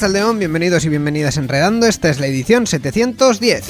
A 0.00 0.08
León, 0.08 0.38
bienvenidos 0.38 0.84
y 0.84 0.90
bienvenidas 0.90 1.38
Enredando, 1.38 1.86
esta 1.86 2.10
es 2.10 2.20
la 2.20 2.26
edición 2.26 2.66
710. 2.66 3.64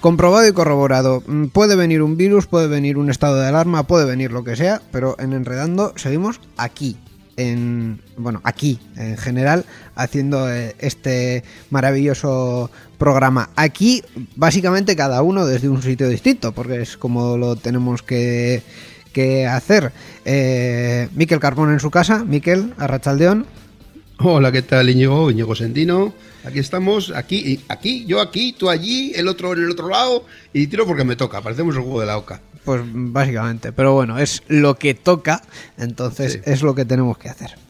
Comprobado 0.00 0.46
y 0.46 0.52
corroborado. 0.52 1.24
Mm, 1.26 1.46
puede 1.46 1.74
venir 1.74 2.02
un 2.02 2.16
virus, 2.16 2.46
puede 2.46 2.68
venir 2.68 2.96
un 2.96 3.10
estado 3.10 3.40
de 3.40 3.48
alarma, 3.48 3.88
puede 3.88 4.04
venir 4.04 4.30
lo 4.30 4.44
que 4.44 4.54
sea, 4.54 4.80
pero 4.92 5.16
en 5.18 5.32
Enredando 5.32 5.94
seguimos 5.96 6.40
aquí. 6.56 6.96
En, 7.36 8.00
bueno, 8.16 8.40
aquí 8.44 8.78
en 8.96 9.16
general, 9.16 9.64
haciendo 9.96 10.48
eh, 10.52 10.76
este 10.78 11.42
maravilloso 11.70 12.70
programa. 12.98 13.50
Aquí, 13.56 14.04
básicamente, 14.36 14.94
cada 14.94 15.22
uno 15.22 15.44
desde 15.44 15.68
un 15.68 15.82
sitio 15.82 16.08
distinto, 16.08 16.52
porque 16.52 16.82
es 16.82 16.96
como 16.96 17.36
lo 17.36 17.56
tenemos 17.56 18.02
que, 18.02 18.62
que 19.14 19.46
hacer. 19.46 19.92
Eh, 20.26 21.08
Miquel 21.14 21.40
Carbón 21.40 21.72
en 21.72 21.80
su 21.80 21.90
casa, 21.90 22.22
Miquel 22.24 22.74
Arrachaldeón. 22.76 23.46
Hola, 24.18 24.52
¿qué 24.52 24.60
tal 24.60 24.90
Íñigo? 24.90 25.30
Íñigo 25.30 25.54
Sendino. 25.54 26.12
Aquí 26.44 26.58
estamos, 26.58 27.10
aquí, 27.16 27.60
aquí, 27.68 28.04
yo 28.04 28.20
aquí, 28.20 28.52
tú 28.52 28.68
allí, 28.68 29.12
el 29.14 29.28
otro 29.28 29.54
en 29.54 29.60
el 29.60 29.70
otro 29.70 29.88
lado 29.88 30.26
y 30.52 30.66
tiro 30.66 30.86
porque 30.86 31.04
me 31.04 31.16
toca, 31.16 31.40
parecemos 31.40 31.74
el 31.74 31.82
juego 31.82 32.00
de 32.00 32.06
la 32.06 32.18
oca. 32.18 32.42
Pues 32.64 32.82
básicamente, 32.84 33.72
pero 33.72 33.94
bueno, 33.94 34.18
es 34.18 34.42
lo 34.48 34.74
que 34.74 34.94
toca, 34.94 35.42
entonces 35.78 36.40
es 36.44 36.62
lo 36.62 36.74
que 36.74 36.84
tenemos 36.84 37.16
que 37.16 37.30
hacer. 37.30 37.63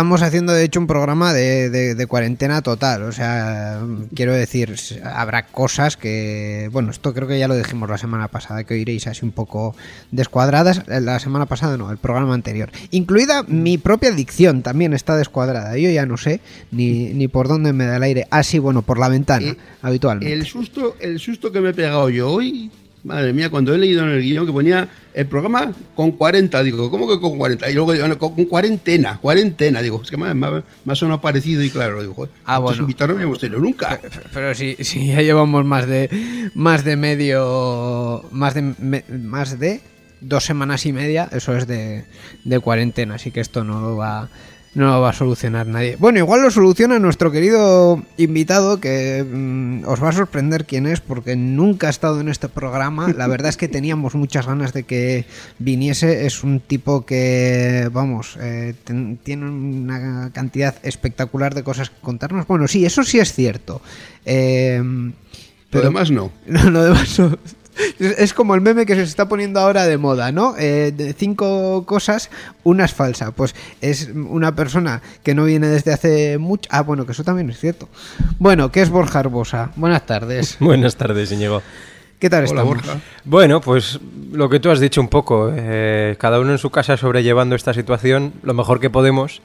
Estamos 0.00 0.22
haciendo 0.22 0.54
de 0.54 0.64
hecho 0.64 0.80
un 0.80 0.86
programa 0.86 1.34
de, 1.34 2.06
cuarentena 2.08 2.62
total, 2.62 3.02
o 3.02 3.12
sea, 3.12 3.82
quiero 4.14 4.32
decir, 4.32 4.74
habrá 5.04 5.44
cosas 5.44 5.98
que, 5.98 6.70
bueno, 6.72 6.90
esto 6.90 7.12
creo 7.12 7.28
que 7.28 7.38
ya 7.38 7.48
lo 7.48 7.54
dijimos 7.54 7.90
la 7.90 7.98
semana 7.98 8.28
pasada, 8.28 8.64
que 8.64 8.72
oiréis 8.72 9.06
así 9.08 9.26
un 9.26 9.32
poco 9.32 9.76
descuadradas, 10.10 10.88
la 10.88 11.18
semana 11.18 11.44
pasada 11.44 11.76
no, 11.76 11.90
el 11.90 11.98
programa 11.98 12.32
anterior, 12.32 12.70
incluida 12.90 13.42
mi 13.42 13.76
propia 13.76 14.10
dicción 14.10 14.62
también 14.62 14.94
está 14.94 15.18
descuadrada, 15.18 15.76
yo 15.76 15.90
ya 15.90 16.06
no 16.06 16.16
sé 16.16 16.40
ni, 16.70 17.12
ni 17.12 17.28
por 17.28 17.46
dónde 17.46 17.74
me 17.74 17.84
da 17.84 17.98
el 17.98 18.02
aire, 18.02 18.26
así 18.30 18.56
ah, 18.56 18.60
bueno, 18.62 18.80
por 18.80 18.98
la 18.98 19.10
ventana, 19.10 19.48
eh, 19.48 19.56
habitualmente. 19.82 20.32
El 20.32 20.46
susto, 20.46 20.96
el 20.98 21.20
susto 21.20 21.52
que 21.52 21.60
me 21.60 21.68
he 21.68 21.74
pegado 21.74 22.08
yo 22.08 22.30
hoy 22.30 22.70
Madre 23.02 23.32
mía, 23.32 23.48
cuando 23.48 23.74
he 23.74 23.78
leído 23.78 24.02
en 24.02 24.10
el 24.10 24.22
guion 24.22 24.44
que 24.44 24.52
ponía 24.52 24.88
el 25.14 25.26
programa 25.26 25.72
con 25.94 26.12
40, 26.12 26.62
digo, 26.62 26.90
¿cómo 26.90 27.08
que 27.08 27.18
con 27.18 27.38
40? 27.38 27.70
Y 27.70 27.74
luego 27.74 27.92
digo, 27.92 28.18
con 28.18 28.44
cuarentena, 28.44 29.18
cuarentena, 29.18 29.80
digo, 29.80 30.00
es 30.02 30.10
que 30.10 30.18
me, 30.18 30.28
ha 30.28 30.94
sonado 30.94 31.20
parecido 31.20 31.62
y 31.62 31.70
claro, 31.70 32.02
digo, 32.02 32.28
ah, 32.44 32.58
bueno. 32.58 32.82
invitaron 32.82 33.16
no 33.16 33.22
hemos 33.22 33.38
tenido 33.38 33.60
nunca. 33.60 33.98
Pero, 34.34 34.54
si, 34.54 34.76
si, 34.80 35.06
ya 35.08 35.22
llevamos 35.22 35.64
más 35.64 35.86
de 35.86 36.50
más 36.54 36.84
de 36.84 36.96
medio, 36.96 38.24
más 38.32 38.54
de, 38.54 38.62
más 39.08 39.58
de 39.58 39.80
dos 40.20 40.44
semanas 40.44 40.84
y 40.84 40.92
media, 40.92 41.28
eso 41.32 41.56
es 41.56 41.66
de, 41.66 42.04
de 42.44 42.60
cuarentena, 42.60 43.14
así 43.14 43.30
que 43.30 43.40
esto 43.40 43.64
no 43.64 43.80
lo 43.80 43.96
va 43.96 44.28
no 44.72 44.86
lo 44.86 45.00
va 45.00 45.10
a 45.10 45.12
solucionar 45.12 45.66
nadie. 45.66 45.96
Bueno, 45.98 46.20
igual 46.20 46.42
lo 46.42 46.50
soluciona 46.50 47.00
nuestro 47.00 47.32
querido 47.32 48.02
invitado, 48.18 48.78
que 48.78 49.24
mm, 49.28 49.84
os 49.84 50.02
va 50.02 50.10
a 50.10 50.12
sorprender 50.12 50.64
quién 50.64 50.86
es, 50.86 51.00
porque 51.00 51.34
nunca 51.34 51.88
ha 51.88 51.90
estado 51.90 52.20
en 52.20 52.28
este 52.28 52.48
programa. 52.48 53.12
La 53.12 53.26
verdad 53.26 53.48
es 53.48 53.56
que 53.56 53.66
teníamos 53.68 54.14
muchas 54.14 54.46
ganas 54.46 54.72
de 54.72 54.84
que 54.84 55.24
viniese. 55.58 56.24
Es 56.24 56.44
un 56.44 56.60
tipo 56.60 57.04
que, 57.04 57.88
vamos, 57.92 58.38
eh, 58.40 58.74
tiene 59.24 59.50
una 59.50 60.30
cantidad 60.32 60.76
espectacular 60.84 61.54
de 61.54 61.64
cosas 61.64 61.90
que 61.90 62.00
contarnos. 62.00 62.46
Bueno, 62.46 62.68
sí, 62.68 62.84
eso 62.86 63.02
sí 63.02 63.18
es 63.18 63.32
cierto. 63.32 63.82
Eh, 64.24 64.80
pero, 65.68 65.84
lo 65.84 65.90
demás 65.90 66.10
no. 66.12 66.30
No, 66.46 66.70
lo 66.70 66.84
demás 66.84 67.18
no. 67.18 67.38
Es 67.98 68.34
como 68.34 68.54
el 68.54 68.60
meme 68.60 68.86
que 68.86 68.94
se 68.94 69.02
está 69.02 69.28
poniendo 69.28 69.60
ahora 69.60 69.86
de 69.86 69.98
moda, 69.98 70.32
¿no? 70.32 70.54
Eh, 70.58 70.92
de 70.94 71.12
cinco 71.12 71.84
cosas, 71.86 72.30
una 72.64 72.84
es 72.84 72.94
falsa. 72.94 73.32
Pues 73.32 73.54
es 73.80 74.10
una 74.14 74.54
persona 74.54 75.02
que 75.22 75.34
no 75.34 75.44
viene 75.44 75.68
desde 75.68 75.92
hace 75.92 76.38
mucho. 76.38 76.68
Ah, 76.72 76.82
bueno, 76.82 77.06
que 77.06 77.12
eso 77.12 77.24
también 77.24 77.50
es 77.50 77.58
cierto. 77.58 77.88
Bueno, 78.38 78.70
¿qué 78.70 78.82
es 78.82 78.90
Borja 78.90 79.20
Arbosa? 79.20 79.70
Buenas 79.76 80.06
tardes. 80.06 80.56
Buenas 80.60 80.96
tardes, 80.96 81.32
Íñigo. 81.32 81.62
¿Qué 82.18 82.28
tal 82.28 82.44
está 82.44 82.62
Borja? 82.62 83.00
Bueno, 83.24 83.62
pues 83.62 83.98
lo 84.32 84.50
que 84.50 84.60
tú 84.60 84.70
has 84.70 84.78
dicho 84.78 85.00
un 85.00 85.08
poco. 85.08 85.50
Eh, 85.54 86.16
cada 86.18 86.38
uno 86.38 86.52
en 86.52 86.58
su 86.58 86.70
casa 86.70 86.98
sobrellevando 86.98 87.54
esta 87.56 87.72
situación 87.72 88.34
lo 88.42 88.52
mejor 88.52 88.78
que 88.78 88.90
podemos 88.90 89.40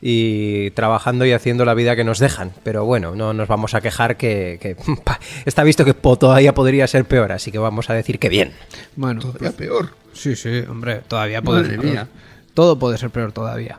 y 0.00 0.70
trabajando 0.70 1.26
y 1.26 1.32
haciendo 1.32 1.64
la 1.64 1.74
vida 1.74 1.96
que 1.96 2.04
nos 2.04 2.18
dejan. 2.18 2.52
Pero 2.62 2.84
bueno, 2.84 3.14
no 3.14 3.32
nos 3.32 3.48
vamos 3.48 3.74
a 3.74 3.80
quejar 3.80 4.16
que, 4.16 4.76
está 5.44 5.64
visto 5.64 5.84
que 5.84 5.94
todavía 5.94 6.54
podría 6.54 6.86
ser 6.86 7.04
peor, 7.04 7.32
así 7.32 7.50
que 7.50 7.58
vamos 7.58 7.90
a 7.90 7.94
decir 7.94 8.18
que 8.18 8.28
bien. 8.28 8.52
Bueno, 8.96 9.20
todavía 9.20 9.52
peor. 9.52 9.90
Sí, 10.12 10.36
sí, 10.36 10.62
hombre, 10.68 11.02
todavía 11.06 11.42
puede 11.42 11.64
ser 11.66 11.80
peor. 11.80 12.08
Todo 12.54 12.78
puede 12.78 12.98
ser 12.98 13.10
peor 13.10 13.32
todavía. 13.32 13.78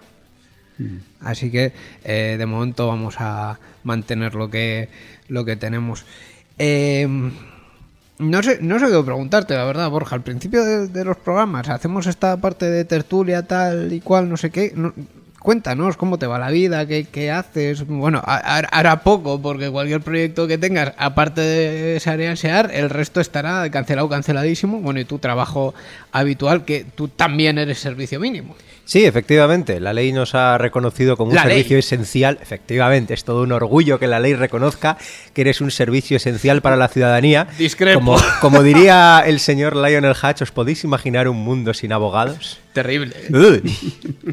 Mm. 0.77 0.97
Así 1.21 1.51
que 1.51 1.73
eh, 2.03 2.35
de 2.37 2.45
momento 2.45 2.87
vamos 2.87 3.15
a 3.19 3.59
mantener 3.83 4.35
lo 4.35 4.49
que, 4.49 4.89
lo 5.27 5.43
que 5.43 5.55
tenemos. 5.55 6.05
Em, 6.57 7.31
no 8.19 8.43
sé, 8.43 8.59
no 8.61 8.79
sé 8.79 8.87
qué 8.87 9.03
preguntarte, 9.03 9.55
la 9.55 9.65
verdad, 9.65 9.89
Borja. 9.89 10.15
Al 10.15 10.23
principio 10.23 10.63
de, 10.63 11.05
los 11.05 11.17
programas 11.17 11.69
hacemos 11.69 12.07
esta 12.07 12.37
parte 12.37 12.69
de 12.69 12.85
tertulia, 12.85 13.43
tal 13.43 13.91
y 13.91 14.01
cual, 14.01 14.29
no 14.29 14.37
sé 14.37 14.49
qué 14.49 14.73
cuéntanos 15.39 15.97
cómo 15.97 16.17
te 16.17 16.27
va 16.27 16.39
la 16.39 16.49
vida, 16.49 16.85
qué, 16.85 17.31
haces. 17.31 17.85
Bueno, 17.85 18.21
hará 18.25 19.01
poco, 19.01 19.41
porque 19.41 19.69
cualquier 19.69 20.01
proyecto 20.01 20.47
que 20.47 20.57
tengas, 20.57 20.93
aparte 20.97 21.41
de 21.41 21.99
Sear, 22.35 22.71
el 22.73 22.89
resto 22.89 23.21
estará 23.21 23.69
cancelado, 23.71 24.09
canceladísimo. 24.09 24.79
Bueno, 24.79 24.99
y 24.99 25.05
tu 25.05 25.19
trabajo 25.19 25.73
habitual, 26.11 26.65
que 26.65 26.85
tú 26.95 27.07
también 27.07 27.57
eres 27.57 27.79
servicio 27.79 28.19
mínimo. 28.19 28.55
Sí, 28.89 29.05
efectivamente, 29.05 29.79
la 29.79 29.93
ley 29.93 30.11
nos 30.11 30.33
ha 30.33 30.57
reconocido 30.57 31.15
como 31.15 31.31
un 31.31 31.37
servicio 31.37 31.77
esencial. 31.77 32.39
Efectivamente, 32.41 33.13
es 33.13 33.23
todo 33.23 33.43
un 33.43 33.51
orgullo 33.51 33.99
que 33.99 34.07
la 34.07 34.19
ley 34.19 34.33
reconozca 34.33 34.97
que 35.35 35.41
eres 35.41 35.61
un 35.61 35.69
servicio 35.69 36.17
esencial 36.17 36.63
para 36.63 36.75
la 36.75 36.87
ciudadanía. 36.87 37.45
Discrepo. 37.59 37.99
Como, 37.99 38.17
como 38.41 38.63
diría 38.63 39.21
el 39.27 39.39
señor 39.39 39.75
Lionel 39.75 40.15
Hatch, 40.19 40.41
¿os 40.41 40.49
podéis 40.49 40.83
imaginar 40.85 41.27
un 41.27 41.37
mundo 41.37 41.75
sin 41.75 41.93
abogados? 41.93 42.61
Terrible. 42.73 43.13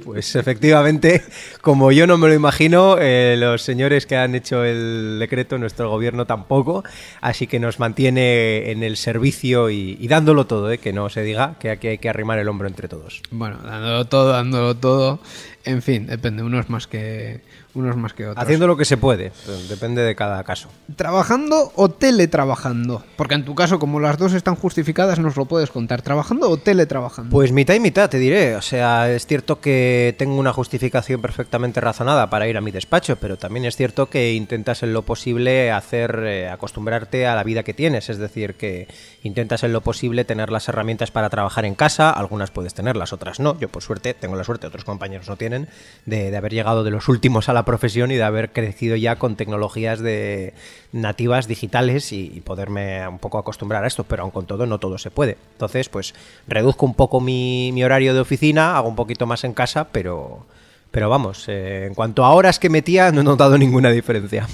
Pues 0.05 0.37
efectivamente, 0.37 1.23
como 1.63 1.91
yo 1.91 2.07
no 2.07 2.17
me 2.17 2.29
lo 2.29 2.35
imagino, 2.35 2.97
eh, 3.01 3.35
los 3.37 3.63
señores 3.63 4.07
que 4.07 4.17
han 4.17 4.35
hecho 4.35 4.63
el 4.63 5.17
decreto, 5.19 5.59
nuestro 5.59 5.91
gobierno 5.91 6.27
tampoco, 6.27 6.85
así 7.21 7.47
que 7.47 7.59
nos 7.59 7.81
mantiene 7.81 8.71
en 8.71 8.83
el 8.83 8.97
servicio 8.97 9.69
y, 9.71 10.07
dándolo 10.07 10.47
todo, 10.47 10.71
eh, 10.71 10.79
que 10.79 10.93
no 10.93 11.09
se 11.09 11.23
diga 11.23 11.57
que 11.59 11.71
aquí 11.71 11.89
hay 11.89 11.99
que 11.99 12.09
arrimar 12.09 12.39
el 12.39 12.49
hombro 12.49 12.69
entre 12.69 12.89
todos. 12.89 13.23
Bueno, 13.31 13.59
dándolo 13.65 14.05
todo, 14.05 14.33
todo, 14.51 15.21
en 15.65 15.83
fin, 15.83 16.07
depende, 16.07 16.43
unos 16.43 16.71
más 16.71 16.87
que 16.87 17.41
unos 17.77 17.97
más 17.97 18.15
que 18.15 18.27
otros. 18.27 18.43
Haciendo 18.43 18.67
lo 18.67 18.77
que 18.77 18.85
se 18.85 18.97
puede, 18.97 19.33
depende 19.69 20.03
de 20.03 20.17
cada 20.17 20.43
caso. 20.45 20.69
¿Trabajando 20.97 21.73
o 21.75 21.91
teletrabajando? 21.91 23.05
Porque 23.17 23.35
en 23.35 23.45
tu 23.45 23.55
caso, 23.55 23.79
como 23.79 24.01
las 24.01 24.19
dos 24.19 24.33
están 24.33 24.57
justificadas, 24.57 25.19
nos 25.19 25.37
lo 25.37 25.45
puedes 25.45 25.71
contar. 25.71 26.03
¿Trabajando 26.03 26.49
o 26.49 26.57
teletrabajando? 26.57 27.31
Pues 27.31 27.53
mitad 27.53 27.75
y 27.75 27.81
mitad, 27.81 28.09
te 28.09 28.19
diré. 28.19 28.57
O 28.57 28.63
sea, 28.63 29.11
es 29.11 29.27
cierto 29.27 29.61
que 29.61 30.15
tengo 30.19 30.37
una 30.37 30.53
justificación 30.53 31.21
perfectamente 31.21 31.81
razonada 31.81 32.31
para 32.31 32.49
ir 32.49 32.57
a 32.57 32.61
mi 32.61 32.71
despacho, 32.71 33.17
pero 33.17 33.37
también 33.37 33.67
es 33.67 33.77
cierto 33.77 34.07
que 34.07 34.33
intentas 34.33 34.83
en 34.83 34.93
lo 34.93 35.03
posible 35.03 35.71
hacer, 35.71 36.23
eh, 36.25 36.49
acostumbrarte 36.49 37.27
a 37.27 37.35
la 37.35 37.45
vida 37.45 37.63
que 37.63 37.75
tienes. 37.75 38.09
Es 38.09 38.19
decir, 38.19 38.55
que 38.55 38.89
intentas 39.23 39.63
en 39.65 39.73
lo 39.73 39.83
posible 39.83 40.25
tener 40.25 40.51
las 40.51 40.69
herramientas 40.69 41.11
para 41.11 41.29
trabajar 41.29 41.65
en 41.67 41.75
casa. 41.75 42.11
Algunas 42.11 42.51
puedes 42.51 42.75
tenerlas, 42.75 43.13
otras 43.13 43.39
no. 43.39 43.59
Yo, 43.59 43.69
por 43.69 43.83
suerte, 43.83 44.15
tengo 44.15 44.37
la 44.37 44.45
suerte, 44.45 44.67
otros 44.67 44.85
compañeros 44.85 45.29
no 45.29 45.37
tienen, 45.37 45.69
de, 46.07 46.31
de 46.31 46.37
haber 46.37 46.53
llegado 46.53 46.85
de 46.85 46.91
los 46.91 47.09
últimos 47.09 47.49
a 47.49 47.53
la 47.53 47.66
profesión 47.67 48.11
y 48.11 48.15
de 48.15 48.23
haber 48.23 48.51
crecido 48.51 48.97
ya 48.97 49.17
con 49.17 49.37
tecnologías 49.37 50.01
de 50.01 50.55
nativas 50.93 51.47
digitales 51.47 52.13
y, 52.13 52.41
poderme 52.41 53.07
un 53.07 53.19
poco 53.19 53.37
acostumbrar 53.37 53.85
a 53.85 53.87
esto, 53.87 54.05
pero 54.05 54.23
aun 54.23 54.31
con 54.31 54.47
todo 54.47 54.65
no 54.65 54.79
todo 54.79 54.97
se 54.97 55.11
puede. 55.11 55.37
Entonces, 55.53 55.91
pues 55.91 56.15
reduzco 56.49 56.87
un 56.87 56.95
poco 56.95 57.21
mi, 57.21 57.85
horario 57.85 58.15
de 58.15 58.21
oficina, 58.21 58.79
hago 58.79 58.89
un 58.89 58.97
poquito 58.97 59.27
más 59.27 59.45
en 59.45 59.53
casa, 59.53 59.89
pero, 59.93 60.47
pero 60.91 61.11
vamos, 61.11 61.45
eh, 61.49 61.85
en 61.87 61.95
cuanto 61.95 62.25
a 62.25 62.33
horas 62.33 62.59
que 62.59 62.71
metía 62.71 63.13
no 63.13 63.21
he 63.21 63.25
notado 63.25 63.59
ninguna 63.59 63.91
diferencia. 63.91 64.49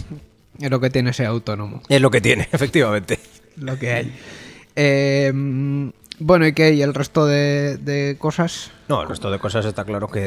Es 0.58 0.70
lo 0.70 0.80
que 0.80 0.90
tiene 0.90 1.12
ser 1.12 1.26
autónomo. 1.26 1.82
Es 1.88 2.00
lo 2.00 2.10
que 2.10 2.20
tiene, 2.20 2.48
efectivamente. 2.52 3.20
lo 3.56 3.78
que 3.78 3.92
hay. 3.92 4.12
Eh, 4.74 5.32
bueno, 6.24 6.46
¿y 6.46 6.52
qué? 6.52 6.72
¿Y 6.72 6.82
el 6.82 6.94
resto 6.94 7.26
de, 7.26 8.16
cosas? 8.18 8.70
No, 8.88 9.02
el 9.02 9.08
resto 9.08 9.30
de 9.30 9.38
cosas 9.38 9.64
está 9.64 9.84
claro 9.84 10.08
que 10.08 10.24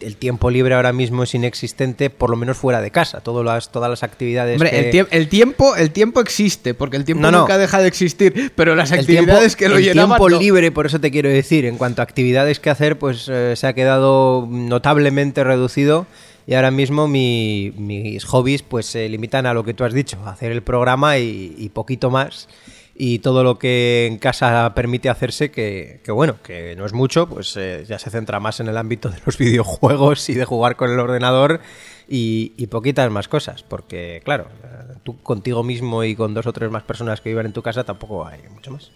el, 0.00 0.16
tiempo 0.16 0.50
libre 0.50 0.74
ahora 0.74 0.92
mismo 0.92 1.22
es 1.22 1.34
inexistente, 1.34 2.10
por 2.10 2.30
lo 2.30 2.36
menos 2.36 2.56
fuera 2.56 2.80
de 2.80 2.90
casa. 2.90 3.20
Todas 3.20 3.44
las, 3.44 3.70
todas 3.72 3.90
las 3.90 4.02
actividades. 4.02 4.54
Hombre, 4.54 4.78
el, 4.78 5.28
tiempo, 5.28 5.76
el 5.76 5.90
tiempo 5.90 6.20
existe, 6.20 6.74
porque 6.74 6.96
el 6.96 7.04
tiempo 7.04 7.30
nunca 7.30 7.58
deja 7.58 7.80
de 7.80 7.88
existir, 7.88 8.52
pero 8.54 8.74
las 8.74 8.92
actividades 8.92 9.56
que 9.56 9.68
lo 9.68 9.76
el 9.76 9.84
llenaban. 9.84 10.12
El 10.12 10.28
tiempo 10.28 10.40
libre, 10.40 10.70
por 10.70 10.86
eso 10.86 11.00
te 11.00 11.10
quiero 11.10 11.28
decir, 11.28 11.64
en 11.64 11.78
cuanto 11.78 12.02
a 12.02 12.04
actividades 12.04 12.60
que 12.60 12.70
hacer, 12.70 12.98
pues 12.98 13.28
eh, 13.28 13.54
se 13.56 13.66
ha 13.66 13.72
quedado 13.72 14.46
notablemente 14.48 15.44
reducido. 15.44 16.06
Y 16.44 16.54
ahora 16.54 16.72
mismo 16.72 17.06
mis 17.06 18.24
hobbies 18.24 18.62
pues 18.62 18.86
se 18.86 19.08
limitan 19.08 19.46
a 19.46 19.54
lo 19.54 19.62
que 19.62 19.74
tú 19.74 19.84
has 19.84 19.92
dicho, 19.92 20.18
hacer 20.26 20.50
el 20.50 20.62
programa 20.62 21.16
y 21.18 21.70
poquito 21.72 22.10
más 22.10 22.48
y 23.04 23.18
todo 23.18 23.42
lo 23.42 23.58
que 23.58 24.06
en 24.06 24.16
casa 24.16 24.74
permite 24.76 25.08
hacerse, 25.08 25.50
que, 25.50 26.00
bueno, 26.06 26.36
que 26.40 26.76
no 26.76 26.86
es 26.86 26.92
mucho, 26.92 27.28
pues 27.28 27.56
eh, 27.56 27.84
ya 27.84 27.98
se 27.98 28.10
centra 28.10 28.38
más 28.38 28.60
en 28.60 28.68
el 28.68 28.76
ámbito 28.76 29.08
de 29.08 29.18
los 29.26 29.38
videojuegos 29.38 30.28
y 30.28 30.34
de 30.34 30.44
jugar 30.44 30.76
con 30.76 30.88
el 30.88 31.00
ordenador 31.00 31.58
y, 32.06 32.64
poquitas 32.68 33.10
más 33.10 33.26
cosas, 33.26 33.64
porque 33.64 34.22
claro, 34.24 34.46
tú 35.02 35.20
contigo 35.20 35.64
mismo 35.64 36.04
y 36.04 36.14
con 36.14 36.32
dos 36.32 36.46
o 36.46 36.52
tres 36.52 36.70
más 36.70 36.84
personas 36.84 37.20
que 37.20 37.30
vivan 37.30 37.46
en 37.46 37.52
tu 37.52 37.60
casa 37.60 37.82
tampoco 37.82 38.24
hay 38.24 38.38
mucho 38.54 38.70
más. 38.70 38.92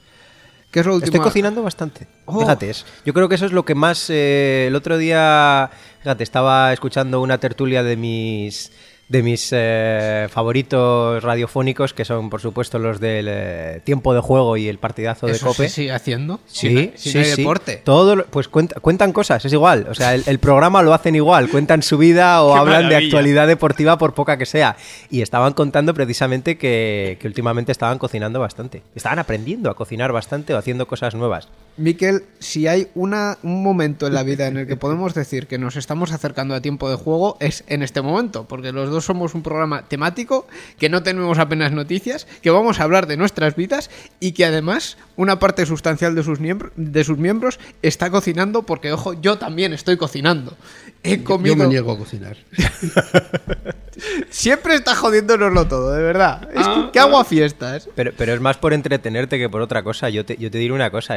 ¿Qué 0.71 0.81
es 0.81 0.87
lo 0.87 0.99
Estoy 0.99 1.19
cocinando 1.19 1.65
bastante. 1.65 2.07
Oh. 2.27 2.39
Fíjate, 2.39 2.71
yo 3.05 3.13
creo 3.13 3.29
que 3.29 3.35
eso 3.35 3.47
es 3.47 3.53
lo 3.53 3.65
que 3.65 3.75
más... 3.75 4.09
Eh, 4.09 4.67
el 4.69 4.77
otro 4.77 4.99
día, 4.99 5.69
fíjate, 6.01 6.23
estaba 6.23 6.73
escuchando 6.73 7.21
una 7.21 7.39
tertulia 7.39 7.83
de 7.83 7.97
mis 7.97 8.71
de 9.09 9.23
mis 9.23 9.51
eh, 9.53 10.27
favoritos 10.31 11.23
radiofónicos, 11.23 11.95
que 11.95 12.05
son 12.05 12.29
por 12.29 12.41
supuesto 12.41 12.79
los 12.79 12.99
del 12.99 13.27
eh, 13.29 13.81
tiempo 13.85 14.15
de 14.15 14.21
juego 14.21 14.57
y 14.57 14.69
el 14.69 14.79
partidazo 14.79 15.27
de 15.27 15.39
Cope. 15.39 15.69
¿Se 15.69 15.75
sigue 15.75 15.93
haciendo? 15.93 16.41
Sí, 16.47 16.93
sí, 16.97 17.13
deporte. 17.13 17.83
Todo, 17.85 18.25
pues 18.27 18.49
cuentan 18.49 19.13
cosas, 19.13 19.45
es 19.45 19.53
igual. 19.53 19.87
O 19.89 19.95
sea, 19.95 20.15
el, 20.15 20.39
programa 20.39 20.83
lo 20.83 20.93
hacen 20.93 21.15
igual, 21.15 21.49
cuentan 21.49 21.83
su 21.83 21.99
vida 21.99 22.43
o 22.45 22.57
hablan 22.57 22.89
de 22.89 22.97
actualidad 22.97 23.47
deportiva 23.47 23.97
por 23.97 24.15
poca 24.15 24.37
que 24.39 24.47
sea. 24.47 24.77
Y 25.09 25.23
estaban 25.23 25.53
contando 25.53 25.95
precisamente 25.95 26.59
que, 26.59 27.17
que 27.21 27.29
últimamente 27.29 27.71
estaban 27.71 27.99
cocinando 27.99 28.41
bastante. 28.41 28.83
Estaban 28.95 29.21
aprendiendo 29.21 29.71
a 29.71 29.77
cocinar 29.77 30.13
bastante 30.13 30.53
o 30.53 30.59
haciendo 30.59 30.87
cosas 30.87 31.15
nuevas. 31.15 31.49
Miquel, 31.77 32.25
si 32.39 32.67
hay 32.67 32.89
una, 32.95 33.37
un 33.43 33.63
momento 33.63 34.07
en 34.07 34.15
la 34.15 34.23
vida 34.23 34.47
en 34.47 34.57
el 34.57 34.67
que 34.67 34.77
podemos 34.77 35.13
decir 35.13 35.47
que 35.47 35.59
nos 35.59 35.77
estamos 35.77 36.11
acercando 36.11 36.55
a 36.55 36.63
tiempo 36.63 36.89
de 36.89 36.97
juego, 36.97 37.37
es 37.39 37.65
en 37.67 37.83
este 37.83 38.01
momento, 38.01 38.47
porque 38.49 38.73
los 38.73 38.89
dos 38.89 38.96
somos 39.01 39.35
un 39.35 39.43
programa 39.43 39.83
temático, 39.83 40.47
que 40.79 40.89
no 40.89 41.03
tenemos 41.03 41.39
apenas 41.39 41.73
noticias, 41.73 42.27
que 42.43 42.51
vamos 42.51 42.81
a 42.81 42.85
hablar 42.85 43.07
de 43.07 43.17
nuestras 43.17 43.57
vidas 43.57 43.91
y 44.21 44.33
que 44.33 44.45
además 44.45 44.97
una 45.17 45.39
parte 45.39 45.67
sustancial 45.67 46.15
de 46.15 46.23
sus, 46.23 46.41
miembros, 46.41 46.73
de 46.77 47.05
sus 47.05 47.19
miembros 47.19 47.59
está 47.83 48.11
cocinando, 48.11 48.63
porque 48.63 48.93
ojo, 48.93 49.15
yo 49.15 49.39
también 49.39 49.73
estoy 49.73 49.97
cocinando. 49.97 50.57
He 51.03 51.23
comido... 51.23 51.57
Yo 51.57 51.63
me 51.63 51.69
niego 51.69 51.93
a 51.93 51.99
cocinar. 51.99 52.37
Siempre 54.31 54.75
está 54.75 54.95
jodiéndonoslo 54.95 55.67
todo, 55.67 55.93
de 55.93 56.03
verdad. 56.03 56.49
Es 56.53 56.67
ah, 56.67 56.91
que, 56.93 56.99
hago 56.99 57.19
a 57.19 57.25
fiestas. 57.25 57.89
Pero, 57.95 58.13
pero 58.17 58.35
es 58.35 58.41
más 58.41 58.57
por 58.57 58.73
entretenerte 58.73 59.39
que 59.39 59.49
por 59.49 59.61
otra 59.61 59.83
cosa. 59.83 60.09
Yo 60.09 60.25
te, 60.25 60.37
yo 60.37 60.51
te 60.51 60.59
diré 60.59 60.73
una 60.73 60.91
cosa. 60.91 61.17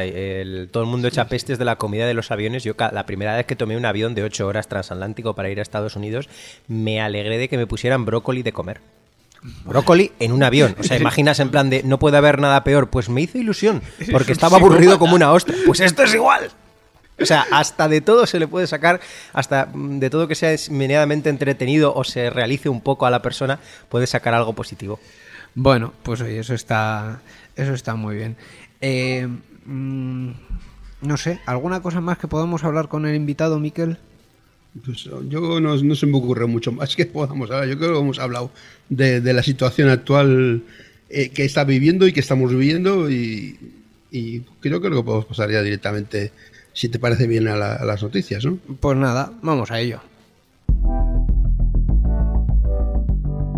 todo 0.70 0.82
el 0.82 0.88
mundo 0.88 1.08
echa 1.08 1.28
pestes 1.28 1.58
de 1.58 1.64
la 1.64 1.76
comida 1.76 2.06
de 2.06 2.14
los 2.14 2.30
aviones. 2.30 2.64
Yo 2.64 2.74
la 2.92 3.06
primera 3.06 3.36
vez 3.36 3.46
que 3.46 3.56
tomé 3.56 3.76
un 3.76 3.86
avión 3.86 4.14
de 4.14 4.22
8 4.22 4.46
horas 4.46 4.68
transatlántico 4.68 5.34
para 5.34 5.50
ir 5.50 5.58
a 5.58 5.62
Estados 5.62 5.96
Unidos, 5.96 6.28
me 6.68 7.00
alegré 7.00 7.38
de 7.38 7.48
que 7.48 7.58
me 7.58 7.66
pusieran 7.66 8.04
brócoli 8.04 8.42
de 8.42 8.52
comer. 8.52 8.80
Brócoli 9.64 10.12
en 10.18 10.32
un 10.32 10.42
avión. 10.42 10.76
O 10.78 10.82
sea, 10.82 10.96
imaginas 11.00 11.40
en 11.40 11.50
plan 11.50 11.70
de 11.70 11.82
no 11.82 11.98
puede 11.98 12.16
haber 12.16 12.38
nada 12.38 12.64
peor. 12.64 12.90
Pues 12.90 13.08
me 13.08 13.22
hizo 13.22 13.38
ilusión, 13.38 13.82
porque 14.12 14.32
estaba 14.32 14.58
aburrido 14.58 14.98
como 14.98 15.14
una 15.14 15.32
ostra. 15.32 15.54
Pues 15.66 15.80
esto 15.80 16.02
es 16.02 16.14
igual. 16.14 16.50
O 17.20 17.26
sea, 17.26 17.46
hasta 17.50 17.88
de 17.88 18.00
todo 18.00 18.26
se 18.26 18.38
le 18.38 18.48
puede 18.48 18.66
sacar, 18.66 19.00
hasta 19.32 19.68
de 19.74 20.10
todo 20.10 20.28
que 20.28 20.34
sea 20.34 20.54
medianamente 20.70 21.28
entretenido 21.28 21.94
o 21.94 22.04
se 22.04 22.30
realice 22.30 22.68
un 22.68 22.80
poco 22.80 23.06
a 23.06 23.10
la 23.10 23.22
persona, 23.22 23.60
puede 23.88 24.06
sacar 24.06 24.34
algo 24.34 24.54
positivo. 24.54 24.98
Bueno, 25.54 25.92
pues 26.02 26.20
oye, 26.20 26.38
eso 26.38 26.54
está, 26.54 27.20
eso 27.56 27.74
está 27.74 27.94
muy 27.94 28.16
bien. 28.16 28.36
Eh, 28.80 29.28
mm, 29.66 30.30
no 31.02 31.16
sé, 31.16 31.40
¿alguna 31.46 31.82
cosa 31.82 32.00
más 32.00 32.18
que 32.18 32.28
podamos 32.28 32.64
hablar 32.64 32.88
con 32.88 33.06
el 33.06 33.14
invitado, 33.14 33.58
Miquel? 33.58 33.98
Pues 34.84 35.08
yo 35.28 35.60
no, 35.60 35.96
se 35.96 36.06
me 36.06 36.16
ocurre 36.16 36.46
mucho 36.46 36.72
más 36.72 36.94
que 36.94 37.06
podamos 37.06 37.50
hablar. 37.50 37.68
Yo 37.68 37.76
creo 37.76 37.94
que 37.94 37.98
hemos 37.98 38.18
hablado 38.18 38.52
de, 38.88 39.20
la 39.20 39.42
situación 39.42 39.88
actual 39.88 40.62
eh, 41.08 41.30
que 41.30 41.44
está 41.44 41.64
viviendo 41.64 42.06
y 42.06 42.12
que 42.12 42.20
estamos 42.20 42.50
viviendo 42.52 43.10
y, 43.10 43.58
y 44.12 44.40
creo 44.60 44.80
que 44.80 44.88
lo 44.88 45.04
podemos 45.04 45.26
pasar 45.26 45.50
ya 45.50 45.62
directamente 45.62 46.32
si 46.80 46.88
te 46.88 46.98
parece 46.98 47.26
bien 47.26 47.46
a, 47.46 47.58
las 47.58 48.02
noticias, 48.02 48.42
¿no? 48.46 48.56
Pues 48.80 48.96
nada, 48.96 49.32
vamos 49.42 49.70
a 49.70 49.80
ello. 49.80 50.00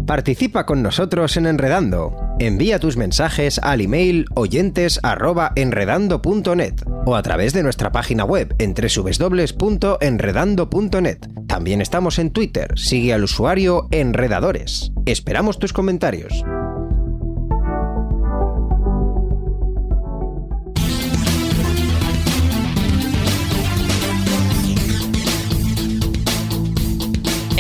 Participa 0.08 0.66
con 0.66 0.82
nosotros 0.82 1.36
en 1.36 1.46
Enredando. 1.46 2.16
Envía 2.40 2.80
tus 2.80 2.96
mensajes 2.96 3.60
al 3.60 3.80
email 3.80 4.24
oyentes@enredando.net 4.34 6.74
o 7.06 7.14
a 7.14 7.22
través 7.22 7.52
de 7.52 7.62
nuestra 7.62 7.92
página 7.92 8.24
web 8.24 8.56
en 8.58 8.74
www.enredando.net. 8.74 11.18
También 11.46 11.80
estamos 11.80 12.18
en 12.18 12.32
Twitter. 12.32 12.76
Sigue 12.76 13.12
al 13.12 13.22
usuario 13.22 13.86
Enredadores. 13.92 14.90
Esperamos 15.06 15.60
tus 15.60 15.72
comentarios. 15.72 16.44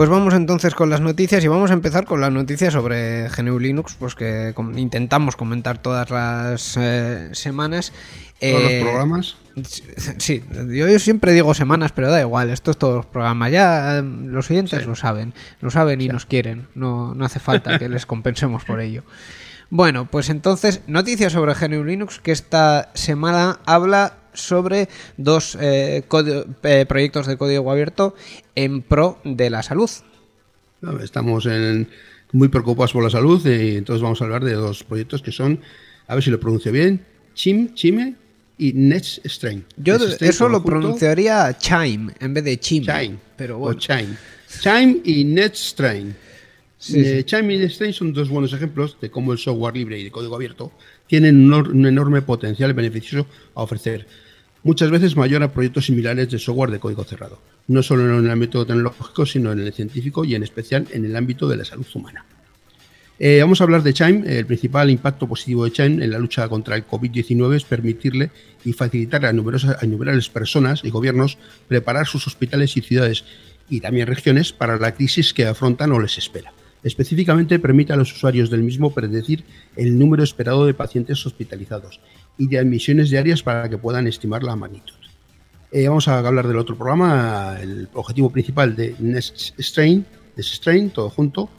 Pues 0.00 0.08
vamos 0.08 0.32
entonces 0.32 0.74
con 0.74 0.88
las 0.88 1.02
noticias 1.02 1.44
y 1.44 1.48
vamos 1.48 1.70
a 1.70 1.74
empezar 1.74 2.06
con 2.06 2.22
las 2.22 2.32
noticias 2.32 2.72
sobre 2.72 3.28
GNU 3.28 3.58
Linux, 3.58 3.96
pues 3.98 4.14
que 4.14 4.54
intentamos 4.76 5.36
comentar 5.36 5.76
todas 5.76 6.08
las 6.08 6.78
eh, 6.78 7.28
semanas. 7.32 7.92
¿Todos 8.40 8.62
los 8.62 8.72
eh, 8.72 8.80
programas? 8.82 9.36
Sí, 10.16 10.42
yo, 10.70 10.98
siempre 10.98 11.34
digo 11.34 11.52
semanas, 11.52 11.92
pero 11.92 12.10
da 12.10 12.18
igual, 12.18 12.48
esto 12.48 12.70
es 12.70 12.78
todos 12.78 12.96
los 12.96 13.04
programas. 13.04 13.52
Ya 13.52 13.98
eh, 13.98 14.02
los 14.02 14.50
oyentes 14.50 14.86
lo 14.86 14.96
saben, 14.96 15.34
lo 15.60 15.70
saben 15.70 16.00
y 16.00 16.08
nos 16.08 16.24
quieren, 16.24 16.68
no, 16.74 17.14
no 17.14 17.26
hace 17.26 17.38
falta 17.38 17.78
que 17.78 17.90
les 17.90 18.06
compensemos 18.06 18.64
por 18.64 18.80
ello. 18.80 19.02
Bueno, 19.68 20.06
pues 20.06 20.30
entonces, 20.30 20.80
noticias 20.86 21.34
sobre 21.34 21.52
GNU 21.52 21.84
Linux, 21.84 22.20
que 22.20 22.32
esta 22.32 22.90
semana 22.94 23.60
habla 23.66 24.14
sobre 24.32 24.88
dos 25.16 25.56
eh, 25.60 26.04
eh, 26.62 26.86
proyectos 26.88 27.26
de 27.26 27.36
código 27.36 27.70
abierto 27.70 28.14
en 28.54 28.82
pro 28.82 29.18
de 29.24 29.50
la 29.50 29.62
salud. 29.62 29.90
Estamos 31.02 31.46
en, 31.46 31.88
muy 32.32 32.48
preocupados 32.48 32.92
por 32.92 33.04
la 33.04 33.10
salud. 33.10 33.44
Y 33.46 33.76
entonces 33.76 34.02
vamos 34.02 34.20
a 34.20 34.24
hablar 34.24 34.44
de 34.44 34.54
dos 34.54 34.84
proyectos 34.84 35.22
que 35.22 35.32
son, 35.32 35.60
a 36.06 36.14
ver 36.14 36.24
si 36.24 36.30
lo 36.30 36.40
pronuncio 36.40 36.72
bien, 36.72 37.04
Chim, 37.34 37.74
Chime 37.74 38.14
y 38.58 38.72
Next 38.72 39.24
Strain. 39.26 39.64
Yo 39.76 39.96
eso 39.96 40.48
lo 40.48 40.62
pronunciaría 40.62 41.56
Chime 41.56 42.12
en 42.20 42.34
vez 42.34 42.44
de 42.44 42.58
Chime. 42.58 42.86
Chime. 42.86 43.18
Pero 43.36 43.58
bueno. 43.58 43.76
O 43.76 43.80
Chime. 43.80 44.16
Chime 44.60 45.00
y 45.04 45.24
Next 45.24 45.64
Strain. 45.72 46.14
Eh, 46.94 47.22
Chime 47.24 47.54
y 47.54 47.58
Next 47.58 47.74
Strain 47.74 47.92
son 47.92 48.12
dos 48.12 48.28
buenos 48.28 48.52
ejemplos 48.52 48.96
de 49.00 49.10
cómo 49.10 49.32
el 49.32 49.38
software 49.38 49.76
libre 49.76 49.98
y 49.98 50.04
de 50.04 50.10
código 50.10 50.34
abierto 50.34 50.72
tienen 51.10 51.52
un 51.52 51.86
enorme 51.86 52.22
potencial 52.22 52.72
beneficioso 52.72 53.26
a 53.56 53.62
ofrecer 53.62 54.06
muchas 54.62 54.92
veces 54.92 55.16
mayor 55.16 55.42
a 55.42 55.52
proyectos 55.52 55.86
similares 55.86 56.30
de 56.30 56.38
software 56.38 56.70
de 56.70 56.78
código 56.78 57.02
cerrado, 57.02 57.40
no 57.66 57.82
solo 57.82 58.16
en 58.16 58.24
el 58.24 58.30
ámbito 58.30 58.64
tecnológico, 58.64 59.26
sino 59.26 59.50
en 59.50 59.58
el 59.58 59.72
científico 59.72 60.24
y 60.24 60.36
en 60.36 60.44
especial 60.44 60.86
en 60.92 61.04
el 61.04 61.16
ámbito 61.16 61.48
de 61.48 61.56
la 61.56 61.64
salud 61.64 61.86
humana. 61.94 62.24
Eh, 63.18 63.40
vamos 63.40 63.60
a 63.60 63.64
hablar 63.64 63.82
de 63.82 63.92
Chime. 63.92 64.22
El 64.38 64.46
principal 64.46 64.88
impacto 64.88 65.26
positivo 65.26 65.64
de 65.64 65.72
Chime 65.72 66.04
en 66.04 66.12
la 66.12 66.18
lucha 66.20 66.48
contra 66.48 66.76
el 66.76 66.86
COVID-19 66.86 67.56
es 67.56 67.64
permitirle 67.64 68.30
y 68.64 68.72
facilitar 68.72 69.26
a, 69.26 69.32
numerosas, 69.32 69.82
a 69.82 69.84
innumerables 69.84 70.28
personas 70.28 70.84
y 70.84 70.90
gobiernos 70.90 71.38
preparar 71.66 72.06
sus 72.06 72.28
hospitales 72.28 72.76
y 72.76 72.82
ciudades 72.82 73.24
y 73.68 73.80
también 73.80 74.06
regiones 74.06 74.52
para 74.52 74.78
la 74.78 74.94
crisis 74.94 75.34
que 75.34 75.44
afrontan 75.44 75.90
o 75.90 75.98
les 75.98 76.18
espera. 76.18 76.52
Específicamente 76.82 77.58
permite 77.58 77.92
a 77.92 77.96
los 77.96 78.12
usuarios 78.12 78.50
del 78.50 78.62
mismo 78.62 78.92
predecir 78.92 79.44
el 79.76 79.98
número 79.98 80.22
esperado 80.22 80.66
de 80.66 80.74
pacientes 80.74 81.24
hospitalizados 81.26 82.00
y 82.38 82.48
de 82.48 82.58
admisiones 82.58 83.10
diarias 83.10 83.42
para 83.42 83.68
que 83.68 83.76
puedan 83.76 84.06
estimar 84.06 84.42
la 84.42 84.56
magnitud. 84.56 84.94
Eh, 85.72 85.86
vamos 85.86 86.08
a 86.08 86.18
hablar 86.18 86.48
del 86.48 86.56
otro 86.56 86.76
programa. 86.76 87.58
El 87.60 87.88
objetivo 87.92 88.30
principal 88.30 88.74
de 88.74 88.96
Next 88.98 89.58
Strain, 89.58 90.04
Strain, 90.38 90.90
todo 90.90 91.10
junto, 91.10 91.50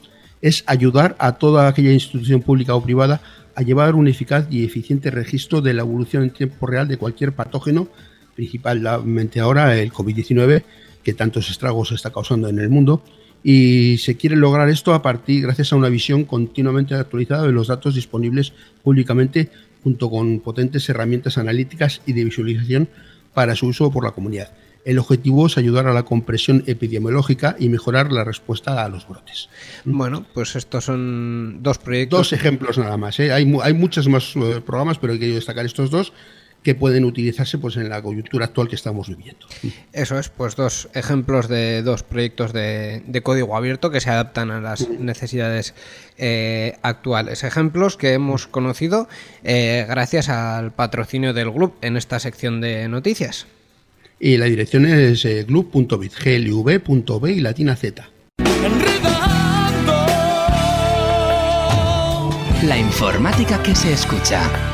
es 0.42 0.64
ayudar 0.66 1.16
a 1.20 1.34
toda 1.34 1.68
aquella 1.68 1.92
institución 1.92 2.42
pública 2.42 2.76
o 2.76 2.84
privada 2.84 3.22
a 3.56 3.62
llevar 3.62 3.96
un 3.96 4.08
eficaz 4.08 4.48
y 4.50 4.66
eficiente 4.66 5.12
registro 5.12 5.62
de 5.62 5.74
la 5.74 5.82
evolución 5.84 6.24
en 6.24 6.32
tiempo 6.32 6.66
real 6.66 6.88
de 6.88 6.98
cualquier 6.98 7.34
patógeno, 7.34 7.88
principalmente 8.36 9.40
ahora 9.40 9.78
el 9.78 9.92
COVID-19, 9.92 10.64
que 11.04 11.14
tantos 11.14 11.50
estragos 11.50 11.92
está 11.92 12.12
causando 12.12 12.50
en 12.50 12.60
el 12.60 12.70
mundo, 12.70 13.04
y 13.44 13.98
se 13.98 14.18
quiere 14.18 14.36
lograr 14.36 14.70
esto 14.70 14.94
a 14.94 15.02
partir 15.02 15.44
gracias 15.44 15.74
a 15.74 15.76
una 15.76 15.90
visión 15.90 16.26
continuamente 16.26 16.94
actualizada 16.94 17.48
de 17.48 17.52
los 17.52 17.68
datos 17.68 17.96
disponibles 17.96 18.54
públicamente 18.84 19.50
junto 19.84 20.10
con 20.10 20.40
potentes 20.40 20.88
herramientas 20.90 21.38
analíticas 21.38 22.02
y 22.06 22.14
de 22.14 22.24
visualización 22.24 22.90
para 23.34 23.56
su 23.56 23.68
uso 23.68 23.92
por 23.92 24.04
la 24.04 24.12
comunidad. 24.12 24.52
El 24.84 24.98
objetivo 24.98 25.46
es 25.46 25.58
ayudar 25.58 25.86
a 25.88 25.94
la 25.94 26.04
compresión 26.04 26.64
epidemiológica 26.66 27.56
y 27.60 27.70
mejorar 27.70 28.12
la 28.12 28.24
respuesta 28.24 28.84
a 28.84 28.90
los 28.90 29.08
brotes. 29.08 29.50
Bueno, 29.86 30.26
pues 30.34 30.56
estos 30.56 30.86
son 30.86 31.62
dos 31.62 31.78
proyectos. 31.78 32.20
Dos 32.20 32.34
ejemplos 32.34 32.80
nada 32.80 32.98
más. 32.98 33.20
¿eh? 33.20 33.32
Hay, 33.32 33.52
hay 33.62 33.74
muchos 33.74 34.08
más 34.08 34.36
eh, 34.36 34.62
programas, 34.66 34.98
pero 34.98 35.14
he 35.14 35.20
querido 35.20 35.36
destacar 35.36 35.66
estos 35.66 35.92
dos 35.92 36.14
que 36.64 36.76
pueden 36.76 37.06
utilizarse 37.06 37.58
pues 37.58 37.76
en 37.78 37.90
la 37.90 38.02
coyuntura 38.02 38.46
actual 38.46 38.68
que 38.68 38.76
estamos 38.76 39.08
viviendo. 39.10 39.48
Eso 39.94 40.20
es, 40.20 40.30
pues 40.30 40.56
dos 40.56 40.90
ejemplos 40.94 41.48
de 41.48 41.82
dos 41.82 42.04
proyectos 42.04 42.54
de, 42.54 43.22
código 43.24 43.56
abierto 43.56 43.90
que 43.90 44.00
se 44.00 44.10
adaptan 44.10 44.52
a 44.52 44.62
las 44.62 44.88
necesidades 44.90 45.74
eh, 46.18 46.78
actuales. 46.82 47.44
Ejemplos 47.44 47.98
que 47.98 48.14
hemos 48.14 48.48
conocido 48.48 49.08
eh, 49.44 49.86
gracias 49.88 50.30
al 50.30 50.72
patrocinio 50.72 51.34
del 51.34 51.52
club 51.52 51.74
en 51.82 51.98
esta 51.98 52.20
sección 52.20 52.62
de 52.62 52.88
noticias. 52.88 53.48
Y 54.20 54.38
la 54.38 54.46
dirección 54.46 54.86
es 54.86 55.26
eh, 55.26 55.44
glub.bit, 55.46 56.14
glv.b 56.24 57.32
y 57.32 57.40
latina 57.40 57.76
z. 57.76 58.08
La 62.64 62.78
informática 62.78 63.64
que 63.64 63.74
se 63.74 63.94
escucha. 63.94 64.71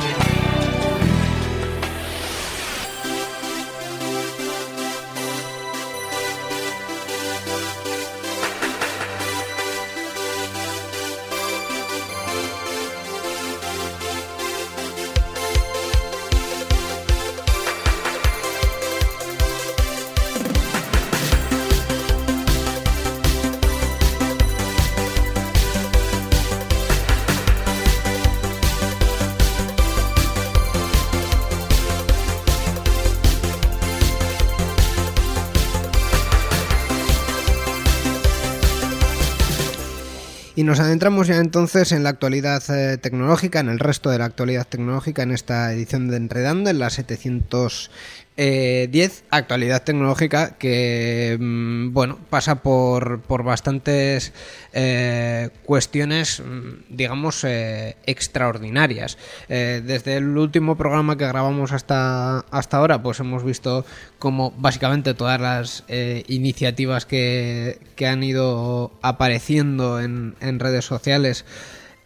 Nos 40.77 40.85
adentramos 40.85 41.25
ya 41.25 41.37
entonces 41.37 41.91
en 41.91 42.03
la 42.03 42.09
actualidad 42.09 42.61
eh, 42.69 42.99
tecnológica, 42.99 43.59
en 43.59 43.67
el 43.67 43.79
resto 43.79 44.11
de 44.11 44.19
la 44.19 44.25
actualidad 44.25 44.67
tecnológica, 44.67 45.23
en 45.23 45.31
esta 45.31 45.73
edición 45.73 46.07
de 46.07 46.17
Enredando, 46.17 46.69
en 46.69 46.77
la 46.77 46.91
700 46.91 47.89
10, 48.37 49.19
eh, 49.21 49.23
actualidad 49.31 49.83
tecnológica 49.83 50.57
que, 50.59 51.37
mm, 51.39 51.91
bueno, 51.91 52.19
pasa 52.29 52.61
por, 52.61 53.21
por 53.21 53.43
bastantes 53.43 54.31
eh, 54.73 55.49
cuestiones, 55.65 56.39
mm, 56.41 56.95
digamos, 56.95 57.43
eh, 57.43 57.97
extraordinarias. 58.05 59.17
desde 59.47 60.17
el 60.17 60.37
último 60.37 60.75
programa 60.77 61.17
que 61.17 61.25
grabamos 61.27 61.71
hasta, 61.71 62.39
hasta 62.51 62.77
ahora, 62.77 63.01
pues 63.01 63.19
hemos 63.19 63.43
visto 63.43 63.85
como 64.19 64.51
básicamente 64.51 65.13
todas 65.13 65.39
las 65.41 65.83
iniciativas 66.27 67.05
que, 67.05 67.79
que, 67.95 68.07
han 68.07 68.23
ido 68.23 68.91
apareciendo 69.01 69.99
en, 69.99 70.35
en 70.41 70.59
redes 70.59 70.85
sociales 70.85 71.45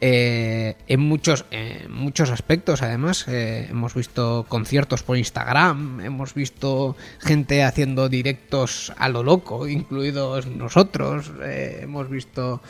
eh, 0.03 0.77
en 0.87 0.99
muchos, 0.99 1.45
muchos 1.87 2.31
aspectos, 2.31 2.81
además, 2.81 3.27
eh, 3.27 3.67
hemos 3.69 3.93
visto 3.93 4.47
conciertos 4.49 5.03
por 5.03 5.15
Instagram, 5.15 5.99
hemos 6.01 6.33
visto 6.33 6.95
gente 7.19 7.63
haciendo 7.63 8.09
directos 8.09 8.91
a 8.97 9.09
lo 9.09 9.21
loco, 9.21 9.67
incluidos 9.67 10.47
nosotros, 10.47 11.31
eh, 11.43 11.81
hemos 11.83 12.09
visto 12.09 12.63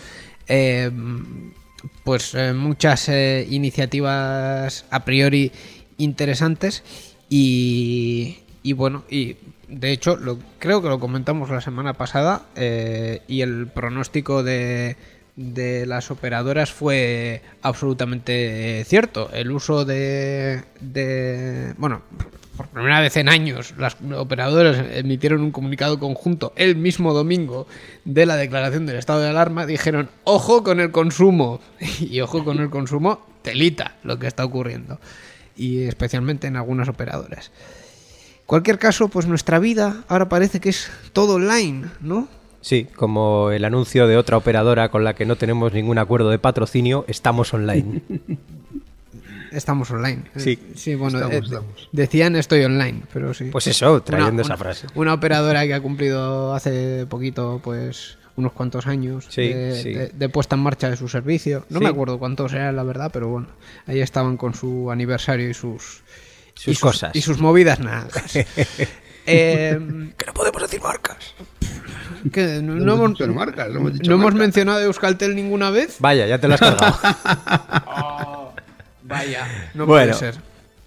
pues 2.04 2.36
muchas 2.54 3.08
iniciativas 3.08 4.84
a 4.92 5.06
priori 5.06 5.54
interesantes 5.98 6.84
y, 7.30 8.40
y 8.62 8.74
bueno, 8.74 9.06
y 9.10 9.38
de 9.70 9.94
hecho, 9.94 10.18
lo, 10.18 10.38
creo 10.60 10.82
que 10.82 10.90
lo 10.90 11.00
comentamos 11.00 11.50
la 11.50 11.62
semana 11.62 11.94
pasada 11.94 12.42
y 12.58 13.40
el 13.40 13.68
pronóstico 13.68 14.44
de 14.44 14.98
de 15.36 15.86
las 15.86 16.12
operadoras 16.12 16.72
fue 16.72 17.42
absolutamente 17.62 18.84
cierto. 18.86 19.30
El 19.34 19.52
uso 19.52 19.86
de, 19.86 20.64
de, 20.80 21.74
bueno, 21.78 22.02
por 22.58 22.68
primera 22.68 23.00
vez 23.00 23.18
en 23.18 23.30
años, 23.30 23.74
las 23.78 23.98
operadoras 24.16 24.86
emitieron 24.94 25.42
un 25.42 25.52
comunicado 25.52 26.00
conjunto 26.00 26.54
el 26.56 26.76
mismo 26.76 27.14
domingo 27.14 27.68
de 28.06 28.26
la 28.26 28.36
declaración 28.36 28.86
del 28.86 28.98
estado 28.98 29.22
de 29.22 29.30
alarma. 29.30 29.66
Dijeron, 29.66 30.10
ojo 30.24 30.64
con 30.64 30.80
el 30.80 30.92
consumo. 30.92 31.60
Y 32.00 32.20
ojo 32.22 32.44
con 32.44 32.60
el 32.60 32.70
consumo, 32.70 33.26
telita 33.42 33.96
lo 34.04 34.20
que 34.20 34.28
está 34.28 34.44
ocurriendo. 34.44 35.00
Y 35.56 35.84
especialmente 35.84 36.48
en 36.48 36.58
algunas 36.58 36.90
operadoras. 36.90 37.52
Cualquier 38.46 38.80
caso, 38.80 39.08
pues 39.08 39.28
nuestra 39.28 39.60
vida 39.60 40.04
ahora 40.08 40.28
parece 40.28 40.60
que 40.60 40.70
es 40.70 40.92
todo 41.14 41.36
online, 41.36 41.88
¿no? 42.02 42.28
Sí, 42.62 42.88
como 42.96 43.52
el 43.52 43.66
anuncio 43.66 44.08
de 44.08 44.18
otra 44.18 44.38
operadora 44.38 44.90
con 44.90 45.04
la 45.04 45.16
que 45.16 45.26
no 45.26 45.36
tenemos 45.36 45.74
ningún 45.74 45.98
acuerdo 45.98 46.30
de 46.30 46.40
patrocinio, 46.40 47.06
estamos 47.08 47.54
online. 47.54 48.02
Estamos 49.52 49.92
online. 49.92 50.24
Sí, 50.38 50.58
sí 50.76 50.96
bueno, 50.96 51.20
eh, 51.30 51.42
decían 51.92 52.38
estoy 52.38 52.64
online, 52.64 53.02
pero 53.12 53.34
sí. 53.34 53.50
Pues 53.52 53.68
eso, 53.68 54.02
trayendo 54.02 54.44
esa 54.44 54.56
frase. 54.56 54.88
Una 54.96 55.14
operadora 55.14 55.66
que 55.66 55.74
ha 55.74 55.82
cumplido 55.82 56.54
hace 56.54 57.06
poquito, 57.08 57.60
pues 57.62 58.18
unos 58.38 58.54
cuantos 58.54 58.88
años 58.88 59.28
de, 59.36 60.30
puesta 60.32 60.56
en 60.56 60.62
marcha 60.62 60.90
de 60.90 60.96
su 60.96 61.10
servicio. 61.10 61.66
No 61.70 61.82
me 61.82 61.90
acuerdo 61.90 62.18
cuántos 62.18 62.54
eran, 62.54 62.78
la 62.78 62.84
verdad, 62.84 63.10
pero 63.12 63.28
bueno, 63.28 63.48
ahí 63.88 64.00
estaban 64.00 64.38
con 64.38 64.54
su 64.54 64.90
aniversario 64.90 65.50
y 65.50 65.54
sus, 65.54 66.02
sus, 66.54 66.80
cosas. 66.80 67.14
Y 67.14 67.22
sus 67.22 67.40
movidas 67.40 67.82
nada. 67.82 68.08
eh, 69.26 69.78
que 70.18 70.26
no 70.26 70.34
podemos 70.34 70.62
decir 70.62 70.82
marcas. 70.82 71.36
Que 72.34 72.62
no, 72.62 72.94
hemos, 72.94 73.20
marcas, 73.30 73.70
no 73.70 73.90
hemos, 74.16 74.34
mencionado 74.34 74.82
Euskaltel 74.82 75.36
ninguna 75.36 75.70
vez. 75.70 75.98
Vaya, 76.00 76.28
ya 76.28 76.40
te 76.40 76.48
lo 76.48 76.56
has 76.56 76.60
cargado. 76.60 76.96
Oh, 77.88 78.54
vaya, 79.04 79.72
no 79.74 79.86
puede 79.86 80.14
ser. 80.14 80.36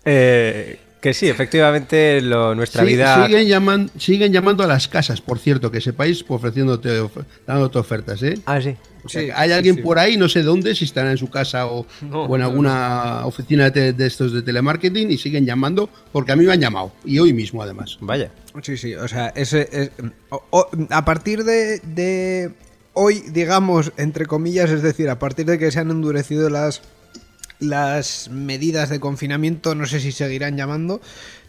Eh, 0.04 0.78
Que 1.04 1.12
sí, 1.12 1.28
efectivamente 1.28 2.22
lo, 2.22 2.54
nuestra 2.54 2.82
Sí, 2.82 2.92
vida... 2.94 3.26
siguen, 3.26 3.46
llaman- 3.46 3.90
siguen 3.98 4.32
llamando 4.32 4.64
a 4.64 4.66
las 4.66 4.88
casas, 4.88 5.20
por 5.20 5.38
cierto, 5.38 5.70
que 5.70 5.82
sepáis, 5.82 6.24
ofreciéndote, 6.26 6.98
of- 7.00 7.18
dándote 7.46 7.78
ofertas, 7.78 8.22
¿eh? 8.22 8.38
Ah, 8.46 8.58
sí. 8.58 8.74
O 9.04 9.08
sea, 9.10 9.20
Sí, 9.20 9.26
que 9.26 9.32
hay 9.34 9.48
sí, 9.50 9.52
alguien 9.54 9.74
sí. 9.74 9.82
por 9.82 9.98
ahí, 9.98 10.16
no 10.16 10.30
sé 10.30 10.42
dónde, 10.42 10.74
si 10.74 10.86
estará 10.86 11.10
en 11.10 11.18
su 11.18 11.28
casa 11.28 11.66
o, 11.66 11.86
No, 12.00 12.22
o 12.24 12.34
en 12.36 12.40
no, 12.40 12.46
alguna 12.48 13.26
oficina 13.26 13.68
de, 13.68 13.92
de 13.92 14.06
estos 14.06 14.32
de 14.32 14.40
telemarketing 14.40 15.10
y 15.10 15.18
siguen 15.18 15.44
llamando 15.44 15.90
porque 16.10 16.32
a 16.32 16.36
mí 16.36 16.46
me 16.46 16.52
han 16.54 16.60
llamado 16.62 16.90
y 17.04 17.18
hoy 17.18 17.34
mismo 17.34 17.62
además. 17.62 17.98
Vaya. 18.00 18.30
Sí, 18.62 18.78
sí, 18.78 18.94
o 18.94 19.06
sea, 19.06 19.28
ese, 19.36 19.68
es- 19.72 19.90
o- 20.30 20.42
o- 20.48 20.70
a 20.88 21.04
partir 21.04 21.44
de, 21.44 21.80
de 21.80 22.50
hoy, 22.94 23.24
digamos, 23.30 23.92
entre 23.98 24.24
comillas, 24.24 24.70
es 24.70 24.80
decir, 24.80 25.10
a 25.10 25.18
partir 25.18 25.44
de 25.44 25.58
que 25.58 25.70
se 25.70 25.80
han 25.80 25.90
endurecido 25.90 26.48
las, 26.48 26.80
las 27.58 28.28
medidas 28.30 28.88
de 28.88 29.00
confinamiento, 29.00 29.74
no 29.74 29.86
sé 29.86 30.00
si 30.00 30.12
seguirán 30.12 30.56
llamando, 30.56 31.00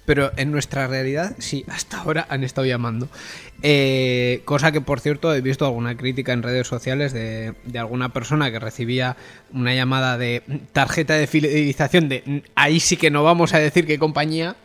pero 0.05 0.31
en 0.37 0.51
nuestra 0.51 0.87
realidad 0.87 1.35
sí, 1.39 1.65
hasta 1.67 2.01
ahora 2.01 2.25
han 2.29 2.43
estado 2.43 2.67
llamando. 2.67 3.09
Eh, 3.63 4.41
cosa 4.45 4.71
que, 4.71 4.81
por 4.81 4.99
cierto, 4.99 5.33
he 5.33 5.41
visto 5.41 5.65
alguna 5.65 5.97
crítica 5.97 6.33
en 6.33 6.43
redes 6.43 6.67
sociales 6.67 7.13
de, 7.13 7.53
de 7.65 7.79
alguna 7.79 8.09
persona 8.09 8.51
que 8.51 8.59
recibía 8.59 9.17
una 9.51 9.73
llamada 9.73 10.17
de 10.17 10.43
tarjeta 10.73 11.15
de 11.15 11.27
fidelización 11.27 12.09
de 12.09 12.43
ahí 12.55 12.79
sí 12.79 12.97
que 12.97 13.09
no 13.09 13.23
vamos 13.23 13.53
a 13.53 13.59
decir 13.59 13.85
qué 13.87 13.97
compañía. 13.97 14.55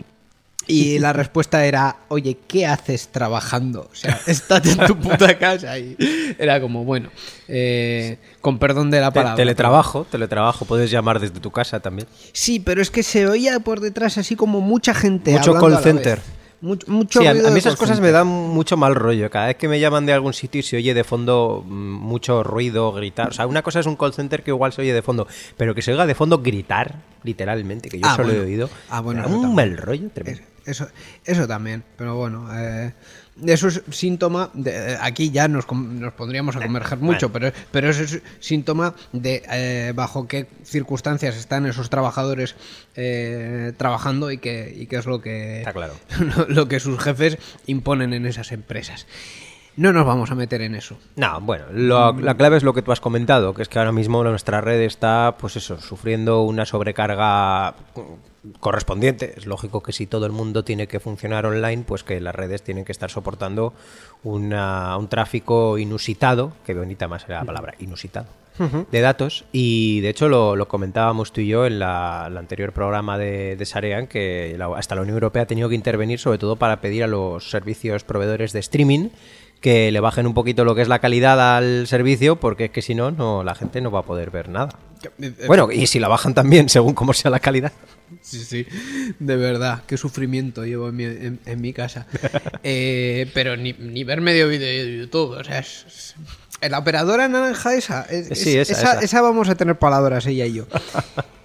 Y 0.66 0.98
la 0.98 1.12
respuesta 1.12 1.64
era, 1.64 1.96
oye, 2.08 2.38
¿qué 2.46 2.66
haces 2.66 3.08
trabajando? 3.08 3.88
O 3.90 3.94
sea, 3.94 4.20
estate 4.26 4.70
en 4.70 4.86
tu 4.86 4.96
puta 4.96 5.36
casa. 5.38 5.78
Y 5.78 5.96
era 6.38 6.60
como, 6.60 6.84
bueno, 6.84 7.10
eh, 7.48 8.18
con 8.40 8.58
perdón 8.58 8.90
de 8.90 9.00
la 9.00 9.10
palabra. 9.10 9.36
teletrabajo, 9.36 10.06
teletrabajo, 10.10 10.64
puedes 10.64 10.90
llamar 10.90 11.18
desde 11.18 11.40
tu 11.40 11.50
casa 11.50 11.80
también. 11.80 12.06
Sí, 12.32 12.60
pero 12.60 12.82
es 12.82 12.90
que 12.90 13.02
se 13.02 13.26
oía 13.26 13.60
por 13.60 13.80
detrás 13.80 14.18
así 14.18 14.36
como 14.36 14.60
mucha 14.60 14.94
gente. 14.94 15.32
Mucho 15.32 15.50
hablando 15.50 15.60
call 15.60 15.72
a 15.72 15.76
la 15.76 15.82
center. 15.82 16.18
vez. 16.18 16.39
Mucho, 16.62 16.90
mucho 16.90 17.20
Sí, 17.20 17.26
a, 17.26 17.32
mí 17.32 17.58
esas 17.58 17.76
cosas 17.76 18.00
me 18.00 18.10
dan 18.10 18.26
mucho 18.26 18.76
mal 18.76 18.94
rollo. 18.94 19.30
Cada 19.30 19.46
vez 19.46 19.56
que 19.56 19.66
me 19.66 19.80
llaman 19.80 20.04
de 20.04 20.12
algún 20.12 20.34
sitio 20.34 20.58
y 20.58 20.62
se 20.62 20.76
oye 20.76 20.92
de 20.92 21.04
fondo 21.04 21.64
mm, 21.66 21.72
mucho 21.72 22.42
ruido, 22.42 22.92
gritar. 22.92 23.28
O 23.28 23.32
sea, 23.32 23.46
una 23.46 23.62
cosa 23.62 23.80
es 23.80 23.86
un 23.86 23.96
call 23.96 24.12
center 24.12 24.42
que 24.42 24.50
igual 24.50 24.72
se 24.72 24.82
oye 24.82 24.92
de 24.92 25.00
fondo, 25.02 25.26
pero 25.56 25.74
que 25.74 25.80
se 25.80 25.92
oiga 25.92 26.04
de 26.06 26.14
fondo 26.14 26.38
gritar, 26.38 26.96
literalmente, 27.24 27.88
que 27.88 27.98
yo 27.98 28.06
Ah, 28.06 28.14
solo 28.16 28.28
bueno. 28.28 28.42
he 28.42 28.44
oído. 28.44 28.70
Ah, 28.90 29.00
bueno, 29.00 29.22
me 29.22 29.28
da 29.28 29.34
un 29.34 29.42
también. 29.42 29.56
mal 29.70 29.76
rollo 29.78 30.10
tremendo. 30.10 30.42
Eso, 30.66 30.86
eso 31.24 31.48
también, 31.48 31.82
pero 31.96 32.16
bueno, 32.16 32.46
eh, 32.54 32.92
eso 33.46 33.68
es 33.68 33.82
síntoma 33.90 34.50
de, 34.54 34.70
eh, 34.70 34.98
aquí 35.00 35.30
ya 35.30 35.48
nos, 35.48 35.70
nos 35.70 36.12
pondríamos 36.12 36.56
a 36.56 36.60
converger 36.60 36.98
mucho, 36.98 37.32
pero, 37.32 37.52
pero 37.70 37.90
eso 37.90 38.02
es 38.02 38.22
síntoma 38.40 38.94
de 39.12 39.42
eh, 39.50 39.92
bajo 39.94 40.26
qué 40.26 40.46
circunstancias 40.64 41.36
están 41.36 41.66
esos 41.66 41.90
trabajadores 41.90 42.56
eh, 42.94 43.72
trabajando 43.76 44.30
y 44.30 44.38
qué, 44.38 44.74
y 44.76 44.86
qué 44.86 44.96
es 44.96 45.06
lo 45.06 45.20
que, 45.20 45.58
Está 45.58 45.72
claro. 45.72 45.94
lo, 46.18 46.48
lo 46.48 46.68
que 46.68 46.80
sus 46.80 46.98
jefes 46.98 47.38
imponen 47.66 48.12
en 48.12 48.26
esas 48.26 48.52
empresas. 48.52 49.06
No 49.80 49.94
nos 49.94 50.04
vamos 50.04 50.30
a 50.30 50.34
meter 50.34 50.60
en 50.60 50.74
eso. 50.74 50.98
No, 51.16 51.40
bueno, 51.40 51.64
lo- 51.72 52.12
la 52.12 52.34
clave 52.36 52.58
es 52.58 52.62
lo 52.62 52.74
que 52.74 52.82
tú 52.82 52.92
has 52.92 53.00
comentado, 53.00 53.54
que 53.54 53.62
es 53.62 53.68
que 53.70 53.78
ahora 53.78 53.92
mismo 53.92 54.22
nuestra 54.22 54.60
red 54.60 54.80
está, 54.82 55.36
pues 55.40 55.56
eso, 55.56 55.80
sufriendo 55.80 56.42
una 56.42 56.66
sobrecarga 56.66 57.74
correspondiente. 58.60 59.34
Es 59.36 59.46
lógico 59.46 59.82
que 59.82 59.92
si 59.92 60.06
todo 60.06 60.26
el 60.26 60.32
mundo 60.32 60.64
tiene 60.64 60.86
que 60.86 61.00
funcionar 61.00 61.46
online, 61.46 61.84
pues 61.86 62.04
que 62.04 62.20
las 62.20 62.34
redes 62.34 62.62
tienen 62.62 62.84
que 62.84 62.92
estar 62.92 63.10
soportando 63.10 63.72
una- 64.22 64.96
un 64.98 65.08
tráfico 65.08 65.78
inusitado, 65.78 66.52
que 66.66 66.74
bonita 66.74 67.08
más 67.08 67.24
era 67.26 67.38
la 67.40 67.44
palabra, 67.46 67.74
inusitado, 67.78 68.26
de 68.90 69.00
datos. 69.00 69.44
Y 69.52 70.00
de 70.00 70.10
hecho 70.10 70.28
lo, 70.28 70.56
lo 70.56 70.68
comentábamos 70.68 71.32
tú 71.32 71.40
y 71.40 71.46
yo 71.48 71.64
en 71.64 71.78
la, 71.78 72.26
el 72.28 72.36
anterior 72.36 72.72
programa 72.72 73.16
de, 73.16 73.56
de 73.56 73.64
Sarean, 73.66 74.06
que 74.06 74.54
la- 74.58 74.66
hasta 74.76 74.94
la 74.94 75.00
Unión 75.02 75.16
Europea 75.16 75.42
ha 75.42 75.46
tenido 75.46 75.68
que 75.70 75.74
intervenir 75.74 76.18
sobre 76.18 76.36
todo 76.38 76.56
para 76.56 76.82
pedir 76.82 77.04
a 77.04 77.06
los 77.06 77.48
servicios 77.50 78.04
proveedores 78.04 78.52
de 78.52 78.60
streaming 78.60 79.08
que 79.60 79.90
le 79.92 80.00
bajen 80.00 80.26
un 80.26 80.34
poquito 80.34 80.64
lo 80.64 80.74
que 80.74 80.82
es 80.82 80.88
la 80.88 80.98
calidad 81.00 81.56
al 81.58 81.86
servicio, 81.86 82.36
porque 82.36 82.66
es 82.66 82.70
que 82.70 82.82
si 82.82 82.94
no, 82.94 83.10
no 83.10 83.44
la 83.44 83.54
gente 83.54 83.80
no 83.80 83.90
va 83.90 84.00
a 84.00 84.04
poder 84.04 84.30
ver 84.30 84.48
nada. 84.48 84.70
Bueno, 85.46 85.70
y 85.72 85.86
si 85.86 85.98
la 85.98 86.08
bajan 86.08 86.34
también, 86.34 86.68
según 86.70 86.94
cómo 86.94 87.12
sea 87.12 87.30
la 87.30 87.40
calidad. 87.40 87.72
Sí, 88.22 88.38
sí, 88.44 88.66
de 89.18 89.36
verdad, 89.36 89.82
qué 89.86 89.96
sufrimiento 89.96 90.64
llevo 90.64 90.88
en 90.88 90.96
mi, 90.96 91.04
en- 91.04 91.40
en 91.46 91.60
mi 91.60 91.72
casa. 91.72 92.06
Eh, 92.62 93.30
pero 93.34 93.56
ni, 93.56 93.72
ni 93.74 94.04
ver 94.04 94.20
medio 94.20 94.48
vídeo 94.48 94.66
de 94.66 94.98
YouTube, 94.98 95.38
o 95.38 95.44
sea, 95.44 95.58
es, 95.60 95.84
es- 96.60 96.70
la 96.70 96.78
operadora 96.78 97.28
naranja 97.28 97.74
esa, 97.74 98.02
es- 98.02 98.38
Sí, 98.38 98.56
es- 98.58 98.68
esa, 98.70 98.80
esa, 98.80 98.92
esa. 98.94 99.00
esa 99.04 99.20
vamos 99.22 99.48
a 99.48 99.54
tener 99.54 99.78
palabras 99.78 100.26
ella 100.26 100.44
y 100.46 100.54
yo. 100.54 100.66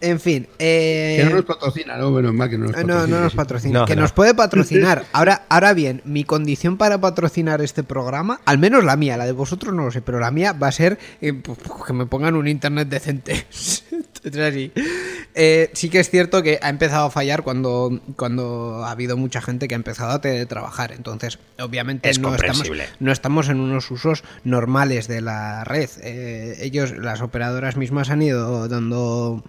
En 0.00 0.20
fin, 0.20 0.46
eh, 0.58 1.16
Que 1.18 1.24
no 1.24 1.36
nos 1.36 1.44
patrocina, 1.44 1.96
¿no? 1.96 2.10
Menos 2.10 2.34
mal 2.34 2.50
que 2.50 2.58
no 2.58 2.64
nos 2.66 2.72
eh, 2.72 2.74
patrocina. 2.82 3.00
no, 3.00 3.06
no 3.06 3.20
nos 3.22 3.34
patrocina. 3.34 3.78
No, 3.80 3.86
que 3.86 3.96
no. 3.96 4.02
nos 4.02 4.12
puede 4.12 4.34
patrocinar. 4.34 5.04
Ahora, 5.12 5.42
ahora 5.48 5.72
bien, 5.74 6.02
mi 6.04 6.24
condición 6.24 6.76
para 6.76 6.98
patrocinar 7.00 7.60
este 7.62 7.82
programa, 7.82 8.40
al 8.44 8.58
menos 8.58 8.84
la 8.84 8.96
mía, 8.96 9.16
la 9.16 9.24
de 9.26 9.32
vosotros 9.32 9.72
no 9.74 9.84
lo 9.84 9.90
sé, 9.90 10.02
pero 10.02 10.20
la 10.20 10.30
mía 10.30 10.52
va 10.52 10.68
a 10.68 10.72
ser 10.72 10.98
eh, 11.20 11.32
pu- 11.32 11.56
pu- 11.56 11.86
que 11.86 11.92
me 11.92 12.06
pongan 12.06 12.34
un 12.34 12.48
internet 12.48 12.88
decente. 12.88 13.46
Entonces, 14.24 14.40
así. 14.52 14.72
Eh, 15.34 15.70
sí 15.74 15.90
que 15.90 16.00
es 16.00 16.08
cierto 16.08 16.42
que 16.42 16.58
ha 16.62 16.68
empezado 16.70 17.06
a 17.06 17.10
fallar 17.10 17.42
cuando, 17.42 18.00
cuando 18.16 18.82
ha 18.84 18.90
habido 18.90 19.16
mucha 19.18 19.42
gente 19.42 19.68
que 19.68 19.74
ha 19.74 19.76
empezado 19.76 20.12
a 20.12 20.20
teletrabajar. 20.22 20.92
Entonces, 20.92 21.38
obviamente 21.60 22.08
Es 22.08 22.18
no 22.18 22.34
estamos, 22.34 22.70
no 23.00 23.12
estamos 23.12 23.48
en 23.50 23.60
unos 23.60 23.90
usos 23.90 24.24
normales 24.44 25.08
de 25.08 25.20
la 25.20 25.64
red. 25.64 25.90
Eh, 26.02 26.56
ellos, 26.62 26.92
las 26.96 27.20
operadoras 27.20 27.76
mismas 27.76 28.08
han 28.10 28.22
ido 28.22 28.66
dando 28.68 29.44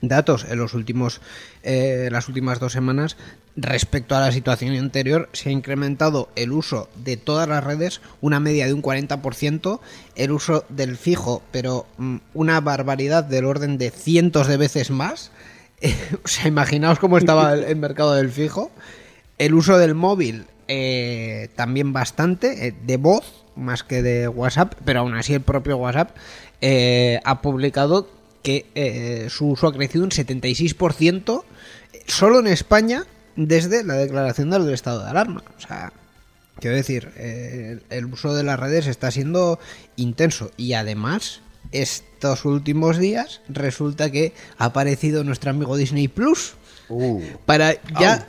datos 0.00 0.46
en 0.48 0.58
los 0.58 0.74
últimos 0.74 1.20
eh, 1.62 2.08
las 2.10 2.28
últimas 2.28 2.58
dos 2.58 2.72
semanas 2.72 3.16
respecto 3.56 4.16
a 4.16 4.20
la 4.20 4.32
situación 4.32 4.74
anterior 4.76 5.28
se 5.32 5.50
ha 5.50 5.52
incrementado 5.52 6.28
el 6.36 6.52
uso 6.52 6.88
de 6.96 7.16
todas 7.16 7.48
las 7.48 7.62
redes 7.62 8.00
una 8.20 8.40
media 8.40 8.66
de 8.66 8.72
un 8.72 8.82
40% 8.82 9.80
el 10.16 10.30
uso 10.30 10.64
del 10.68 10.96
fijo 10.96 11.42
pero 11.50 11.86
mm, 11.98 12.16
una 12.34 12.60
barbaridad 12.60 13.24
del 13.24 13.44
orden 13.44 13.78
de 13.78 13.90
cientos 13.90 14.46
de 14.46 14.56
veces 14.56 14.90
más. 14.90 15.30
Eh, 15.82 15.96
o 16.22 16.28
sea 16.28 16.46
imaginaos 16.46 16.98
cómo 16.98 17.16
estaba 17.16 17.54
el, 17.54 17.76
mercado 17.76 18.14
del 18.14 18.30
fijo. 18.30 18.70
El 19.38 19.54
uso 19.54 19.78
del 19.78 19.94
móvil 19.94 20.44
eh, 20.68 21.48
también 21.56 21.94
bastante 21.94 22.66
eh, 22.66 22.74
de 22.84 22.98
voz 22.98 23.44
más 23.56 23.82
que 23.82 24.02
de 24.02 24.28
WhatsApp 24.28 24.74
pero 24.84 25.00
aún 25.00 25.14
así 25.14 25.34
el 25.34 25.40
propio 25.40 25.78
WhatsApp 25.78 26.16
eh, 26.60 27.20
ha 27.24 27.40
publicado 27.42 28.06
que 28.42 28.66
eh, 28.74 29.28
su 29.30 29.48
uso 29.48 29.66
ha 29.66 29.72
crecido 29.72 30.04
un 30.04 30.10
76% 30.10 31.44
solo 32.06 32.40
en 32.40 32.46
España 32.46 33.04
desde 33.36 33.84
la 33.84 33.94
declaración 33.94 34.50
del 34.50 34.70
estado 34.70 35.04
de 35.04 35.10
alarma. 35.10 35.42
O 35.56 35.60
sea, 35.60 35.92
quiero 36.58 36.76
decir, 36.76 37.12
eh, 37.16 37.80
el, 37.90 38.06
uso 38.06 38.34
de 38.34 38.42
las 38.42 38.58
redes 38.58 38.86
está 38.86 39.10
siendo 39.10 39.58
intenso 39.96 40.50
y 40.56 40.72
además 40.72 41.40
estos 41.72 42.44
últimos 42.44 42.98
días 42.98 43.42
resulta 43.48 44.10
que 44.10 44.32
ha 44.58 44.66
aparecido 44.66 45.24
nuestro 45.24 45.50
amigo 45.50 45.76
Disney 45.76 46.08
Plus 46.08 46.54
Uh, 46.90 47.22
para 47.46 47.80
ya 48.00 48.26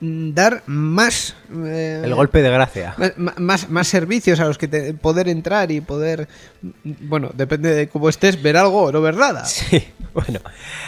dar 0.00 0.62
más 0.66 1.34
eh, 1.64 2.02
El 2.04 2.14
golpe 2.14 2.42
de 2.42 2.50
gracia. 2.50 2.94
más, 3.16 3.38
más, 3.38 3.70
más 3.70 3.88
servicios 3.88 4.40
a 4.40 4.44
los 4.44 4.58
que 4.58 4.68
te- 4.68 4.92
poder 4.94 5.28
entrar 5.28 5.70
y 5.72 5.80
poder, 5.80 6.28
bueno, 6.84 7.30
depende 7.34 7.74
de 7.74 7.88
cómo 7.88 8.08
estés, 8.10 8.42
ver 8.42 8.56
algo 8.58 8.82
o 8.82 8.92
no 8.92 9.00
ver 9.00 9.16
nada. 9.16 9.44
Sí, 9.56 9.82
bueno, 10.12 10.40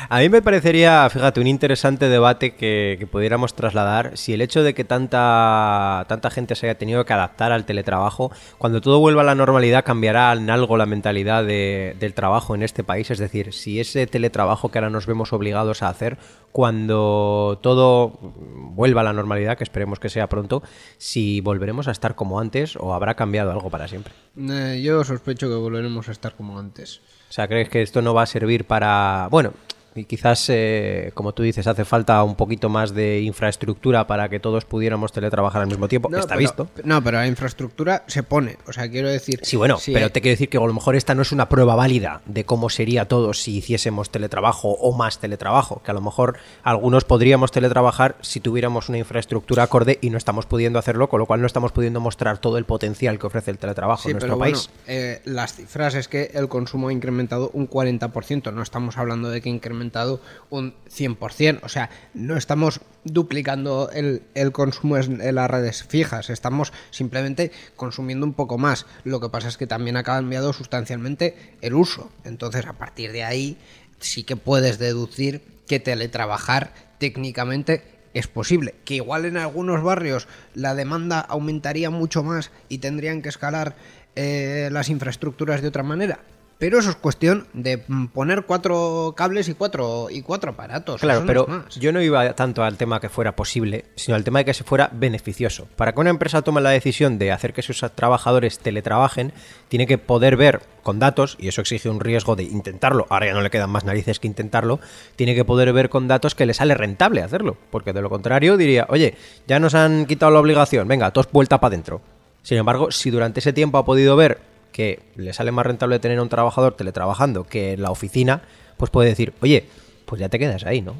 a 0.08 0.18
mí 0.20 0.28
me 0.28 0.40
parecería, 0.42 1.08
fíjate, 1.10 1.40
un 1.40 1.46
interesante 1.46 2.08
debate 2.08 2.54
que, 2.54 2.96
que 2.98 3.06
pudiéramos 3.06 3.54
trasladar 3.54 4.16
si 4.16 4.32
el 4.32 4.40
hecho 4.40 4.62
de 4.62 4.72
que 4.74 4.84
tanta, 4.84 6.04
tanta 6.08 6.30
gente 6.30 6.54
se 6.54 6.66
haya 6.66 6.78
tenido 6.78 7.04
que 7.04 7.12
adaptar 7.12 7.52
al 7.52 7.64
teletrabajo, 7.64 8.30
cuando 8.58 8.80
todo 8.80 9.00
vuelva 9.00 9.22
a 9.22 9.24
la 9.24 9.34
normalidad 9.34 9.84
cambiará 9.84 10.32
en 10.32 10.48
algo 10.50 10.76
la 10.76 10.86
mentalidad 10.86 11.44
de- 11.44 11.96
del 11.98 12.14
trabajo 12.14 12.54
en 12.54 12.62
este 12.62 12.84
país, 12.84 13.10
es 13.10 13.18
decir, 13.18 13.52
si 13.52 13.80
ese 13.80 14.06
teletrabajo 14.06 14.70
que 14.70 14.78
ahora 14.78 14.90
nos 14.90 15.06
vemos 15.06 15.32
obligados 15.32 15.82
a 15.82 15.88
hacer, 15.88 16.16
cuando 16.52 17.58
todo 17.62 18.18
vuelva 18.22 18.97
a 19.00 19.04
la 19.04 19.12
normalidad, 19.12 19.56
que 19.56 19.64
esperemos 19.64 19.98
que 19.98 20.08
sea 20.08 20.28
pronto, 20.28 20.62
si 20.96 21.40
volveremos 21.40 21.88
a 21.88 21.90
estar 21.90 22.14
como 22.14 22.40
antes 22.40 22.76
o 22.76 22.94
habrá 22.94 23.14
cambiado 23.14 23.50
algo 23.50 23.70
para 23.70 23.88
siempre. 23.88 24.12
Eh, 24.36 24.80
yo 24.82 25.02
sospecho 25.04 25.48
que 25.48 25.54
volveremos 25.54 26.08
a 26.08 26.12
estar 26.12 26.34
como 26.34 26.58
antes. 26.58 27.00
O 27.28 27.32
sea, 27.32 27.48
¿crees 27.48 27.68
que 27.68 27.82
esto 27.82 28.02
no 28.02 28.14
va 28.14 28.22
a 28.22 28.26
servir 28.26 28.64
para... 28.64 29.28
Bueno, 29.30 29.52
y 29.98 30.04
quizás, 30.04 30.46
eh, 30.48 31.10
como 31.14 31.32
tú 31.32 31.42
dices, 31.42 31.66
hace 31.66 31.84
falta 31.84 32.22
un 32.22 32.34
poquito 32.36 32.68
más 32.68 32.94
de 32.94 33.20
infraestructura 33.20 34.06
para 34.06 34.28
que 34.28 34.40
todos 34.40 34.64
pudiéramos 34.64 35.12
teletrabajar 35.12 35.62
al 35.62 35.68
mismo 35.68 35.88
tiempo? 35.88 36.08
Está 36.14 36.28
pero- 36.28 36.38
visto. 36.38 36.68
No, 36.84 37.02
pero 37.02 37.18
la 37.18 37.26
infraestructura 37.26 38.04
se 38.06 38.22
pone. 38.22 38.56
O 38.66 38.72
sea, 38.72 38.88
quiero 38.90 39.08
decir. 39.08 39.40
Sí, 39.42 39.56
bueno, 39.56 39.78
pero 39.86 40.10
te 40.10 40.20
quiero 40.20 40.32
decir 40.34 40.48
que 40.48 40.58
a 40.58 40.60
lo 40.60 40.72
mejor 40.72 40.96
esta 40.96 41.14
no 41.14 41.22
es 41.22 41.32
una 41.32 41.48
prueba 41.48 41.74
válida 41.74 42.22
de 42.26 42.44
cómo 42.44 42.70
sería 42.70 43.06
todo 43.06 43.32
si 43.34 43.56
hiciésemos 43.58 44.10
teletrabajo 44.10 44.68
o 44.70 44.92
más 44.96 45.18
teletrabajo. 45.18 45.82
Que 45.84 45.90
a 45.90 45.94
lo 45.94 46.00
mejor 46.00 46.36
algunos 46.62 47.04
podríamos 47.04 47.50
teletrabajar 47.52 48.16
si 48.20 48.40
tuviéramos 48.40 48.88
una 48.88 48.98
infraestructura 48.98 49.64
acorde 49.64 49.98
y 50.00 50.10
no 50.10 50.18
estamos 50.18 50.46
pudiendo 50.46 50.78
hacerlo, 50.78 51.08
con 51.08 51.18
lo 51.20 51.26
cual 51.26 51.40
no 51.40 51.46
estamos 51.46 51.72
pudiendo 51.72 52.00
mostrar 52.00 52.38
todo 52.38 52.58
el 52.58 52.64
potencial 52.64 53.18
que 53.18 53.26
ofrece 53.26 53.50
el 53.50 53.58
teletrabajo 53.58 54.02
Sí, 54.04 54.10
en 54.10 54.18
pero 54.18 54.36
nuestro 54.36 54.38
bueno, 54.38 54.56
país. 54.56 54.70
eh, 54.86 55.20
las 55.24 55.54
cifras 55.54 55.94
es 55.94 56.08
que 56.08 56.30
el 56.34 56.48
consumo 56.48 56.88
ha 56.88 56.92
incrementado 56.92 57.50
un 57.52 57.66
40%. 57.68 58.52
No 58.52 58.62
estamos 58.62 58.98
hablando 58.98 59.30
de 59.30 59.40
que 59.40 59.48
ha 59.48 59.52
incrementado 59.88 60.20
un 60.50 60.74
100%. 60.88 61.60
O 61.62 61.68
sea, 61.68 61.90
no 62.14 62.36
estamos 62.36 62.80
duplicando 63.04 63.90
el, 63.92 64.52
consumo 64.52 64.96
en, 64.96 65.20
en 65.20 65.34
las 65.34 65.50
redes 65.50 65.82
fijas, 65.82 66.30
estamos 66.30 66.72
simplemente 66.90 67.50
consumiendo 67.76 68.26
un 68.26 68.34
poco 68.34 68.58
más. 68.58 68.86
Lo 69.04 69.20
que 69.20 69.28
pasa 69.28 69.48
es 69.48 69.56
que 69.56 69.66
también 69.66 69.96
ha 69.96 70.02
cambiado 70.02 70.52
sustancialmente 70.52 71.56
el 71.60 71.74
uso. 71.74 72.10
Entonces, 72.24 72.66
a 72.66 72.74
partir 72.74 73.12
de 73.12 73.24
ahí, 73.24 73.56
sí 73.98 74.24
que 74.24 74.36
puedes 74.36 74.78
deducir 74.78 75.42
que 75.66 75.80
teletrabajar 75.80 76.72
técnicamente 76.98 77.82
es 78.14 78.26
posible. 78.26 78.74
Que 78.84 78.96
igual 78.96 79.24
en 79.24 79.36
algunos 79.36 79.82
barrios 79.82 80.28
la 80.54 80.74
demanda 80.74 81.20
aumentaría 81.20 81.90
mucho 81.90 82.22
más 82.22 82.50
y 82.68 82.78
tendrían 82.78 83.22
que 83.22 83.28
escalar 83.28 83.76
eh, 84.16 84.68
las 84.72 84.88
infraestructuras 84.88 85.62
de 85.62 85.68
otra 85.68 85.82
manera. 85.82 86.20
Pero 86.58 86.80
eso 86.80 86.90
es 86.90 86.96
cuestión 86.96 87.46
de 87.52 87.84
mm, 87.86 88.06
poner 88.06 88.42
cuatro 88.42 89.14
cables 89.16 89.48
y 89.48 89.54
cuatro, 89.54 90.08
y 90.10 90.22
cuatro 90.22 90.50
aparatos. 90.50 91.00
Claro, 91.00 91.22
pero 91.24 91.46
más. 91.46 91.76
yo 91.76 91.92
no 91.92 92.02
iba 92.02 92.32
tanto 92.34 92.64
al 92.64 92.76
tema 92.76 93.00
que 93.00 93.08
fuera 93.08 93.36
posible, 93.36 93.84
sino 93.94 94.16
al 94.16 94.24
tema 94.24 94.40
de 94.40 94.46
que 94.46 94.54
se 94.54 94.64
fuera 94.64 94.90
beneficioso. 94.92 95.68
Para 95.76 95.92
que 95.92 96.00
una 96.00 96.10
empresa 96.10 96.42
tome 96.42 96.60
la 96.60 96.70
decisión 96.70 97.18
de 97.18 97.30
hacer 97.30 97.52
que 97.52 97.62
sus 97.62 97.78
trabajadores 97.94 98.58
teletrabajen, 98.58 99.32
tiene 99.68 99.86
que 99.86 99.98
poder 99.98 100.36
ver 100.36 100.60
con 100.82 100.98
datos, 100.98 101.36
y 101.38 101.46
eso 101.46 101.60
exige 101.60 101.90
un 101.90 102.00
riesgo 102.00 102.34
de 102.34 102.44
intentarlo, 102.44 103.06
ahora 103.08 103.26
ya 103.26 103.34
no 103.34 103.42
le 103.42 103.50
quedan 103.50 103.70
más 103.70 103.84
narices 103.84 104.18
que 104.18 104.26
intentarlo, 104.26 104.80
tiene 105.16 105.34
que 105.34 105.44
poder 105.44 105.72
ver 105.72 105.90
con 105.90 106.08
datos 106.08 106.34
que 106.34 106.46
le 106.46 106.54
sale 106.54 106.74
rentable 106.74 107.22
hacerlo, 107.22 107.56
porque 107.70 107.92
de 107.92 108.00
lo 108.02 108.10
contrario 108.10 108.56
diría, 108.56 108.86
oye, 108.88 109.14
ya 109.46 109.60
nos 109.60 109.74
han 109.74 110.06
quitado 110.06 110.32
la 110.32 110.40
obligación, 110.40 110.88
venga, 110.88 111.10
todos 111.12 111.30
vuelta 111.30 111.60
para 111.60 111.74
adentro. 111.74 112.00
Sin 112.42 112.56
embargo, 112.56 112.90
si 112.90 113.10
durante 113.10 113.40
ese 113.40 113.52
tiempo 113.52 113.78
ha 113.78 113.84
podido 113.84 114.16
ver 114.16 114.38
que 114.78 115.00
le 115.16 115.32
sale 115.32 115.50
más 115.50 115.66
rentable 115.66 115.98
tener 115.98 116.20
a 116.20 116.22
un 116.22 116.28
trabajador 116.28 116.76
teletrabajando 116.76 117.42
que 117.42 117.72
en 117.72 117.82
la 117.82 117.90
oficina, 117.90 118.42
pues 118.76 118.92
puede 118.92 119.08
decir, 119.08 119.32
oye, 119.40 119.66
pues 120.06 120.20
ya 120.20 120.28
te 120.28 120.38
quedas 120.38 120.62
ahí, 120.62 120.82
¿no? 120.82 120.94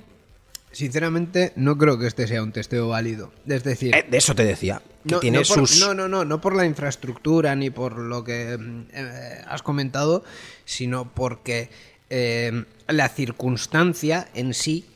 Sinceramente, 0.73 1.53
no 1.55 1.79
creo 1.79 1.97
que 1.97 2.09
este 2.09 2.27
sea 2.27 2.43
un 2.43 2.51
testeo 2.51 2.88
válido. 2.88 3.31
Es 3.47 3.62
decir, 3.62 3.95
Eh, 3.95 4.05
de 4.11 4.17
eso 4.17 4.35
te 4.35 4.45
decía, 4.45 4.83
que 5.07 5.14
no, 5.14 5.21
tiene 5.21 5.38
no 5.38 5.45
por, 5.45 5.69
sus... 5.69 5.79
no, 5.79 5.95
no, 5.95 6.09
no, 6.09 6.25
no 6.25 6.41
por 6.41 6.57
la 6.57 6.67
infraestructura 6.67 7.55
ni 7.55 7.71
por 7.71 7.99
lo 7.99 8.25
que 8.25 8.59
eh, 8.93 9.45
has 9.47 9.62
comentado, 9.62 10.25
sino 10.64 11.14
porque 11.14 11.71
eh, 12.11 12.64
la 12.88 13.09
circunstancia 13.09 14.27
en 14.35 14.55
sí 14.55 14.87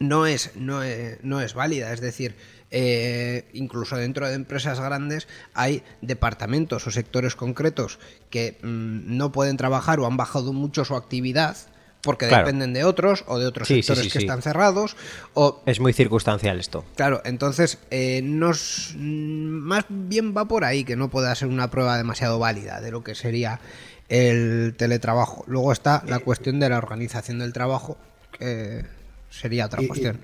no 0.00 0.26
es, 0.26 0.52
no 0.56 0.82
es, 0.82 1.22
no 1.22 1.42
es 1.42 1.52
válida. 1.52 1.92
Es 1.92 2.00
decir, 2.00 2.36
eh, 2.76 3.44
incluso 3.52 3.96
dentro 3.96 4.26
de 4.26 4.34
empresas 4.34 4.80
grandes 4.80 5.28
hay 5.54 5.84
departamentos 6.02 6.84
o 6.86 6.90
sectores 6.90 7.36
concretos 7.36 8.00
que 8.30 8.58
mm, 8.62 9.16
no 9.16 9.30
pueden 9.30 9.56
trabajar 9.56 10.00
o 10.00 10.06
han 10.06 10.16
bajado 10.16 10.52
mucho 10.52 10.84
su 10.84 10.96
actividad 10.96 11.56
porque 12.02 12.26
Claro. 12.26 12.44
dependen 12.46 12.72
de 12.74 12.82
otros 12.84 13.22
o 13.28 13.38
de 13.38 13.46
otros 13.46 13.68
Sí, 13.68 13.76
sectores 13.76 14.04
sí, 14.06 14.10
que 14.10 14.18
sí. 14.18 14.24
están 14.24 14.42
cerrados 14.42 14.96
o 15.34 15.62
Es 15.66 15.78
muy 15.78 15.92
circunstancial 15.92 16.58
esto. 16.58 16.84
Claro, 16.96 17.22
entonces 17.24 17.78
eh, 17.92 18.20
nos 18.22 18.92
mm, 18.96 18.98
más 18.98 19.84
bien 19.88 20.34
va 20.36 20.46
por 20.46 20.64
ahí 20.64 20.82
que 20.84 20.96
no 20.96 21.08
pueda 21.10 21.32
ser 21.36 21.46
una 21.48 21.70
prueba 21.70 21.96
demasiado 21.96 22.38
válida 22.40 22.80
de 22.80 22.90
lo 22.90 23.04
que 23.04 23.14
sería 23.14 23.60
el 24.08 24.74
teletrabajo. 24.76 25.44
Luego 25.46 25.70
está 25.72 26.02
la 26.06 26.18
cuestión 26.18 26.58
de 26.60 26.68
la 26.68 26.78
organización 26.78 27.38
del 27.38 27.52
trabajo, 27.52 27.96
que 28.38 28.84
sería 29.30 29.66
otra 29.66 29.80
Y- 29.82 29.86
cuestión. 29.86 30.18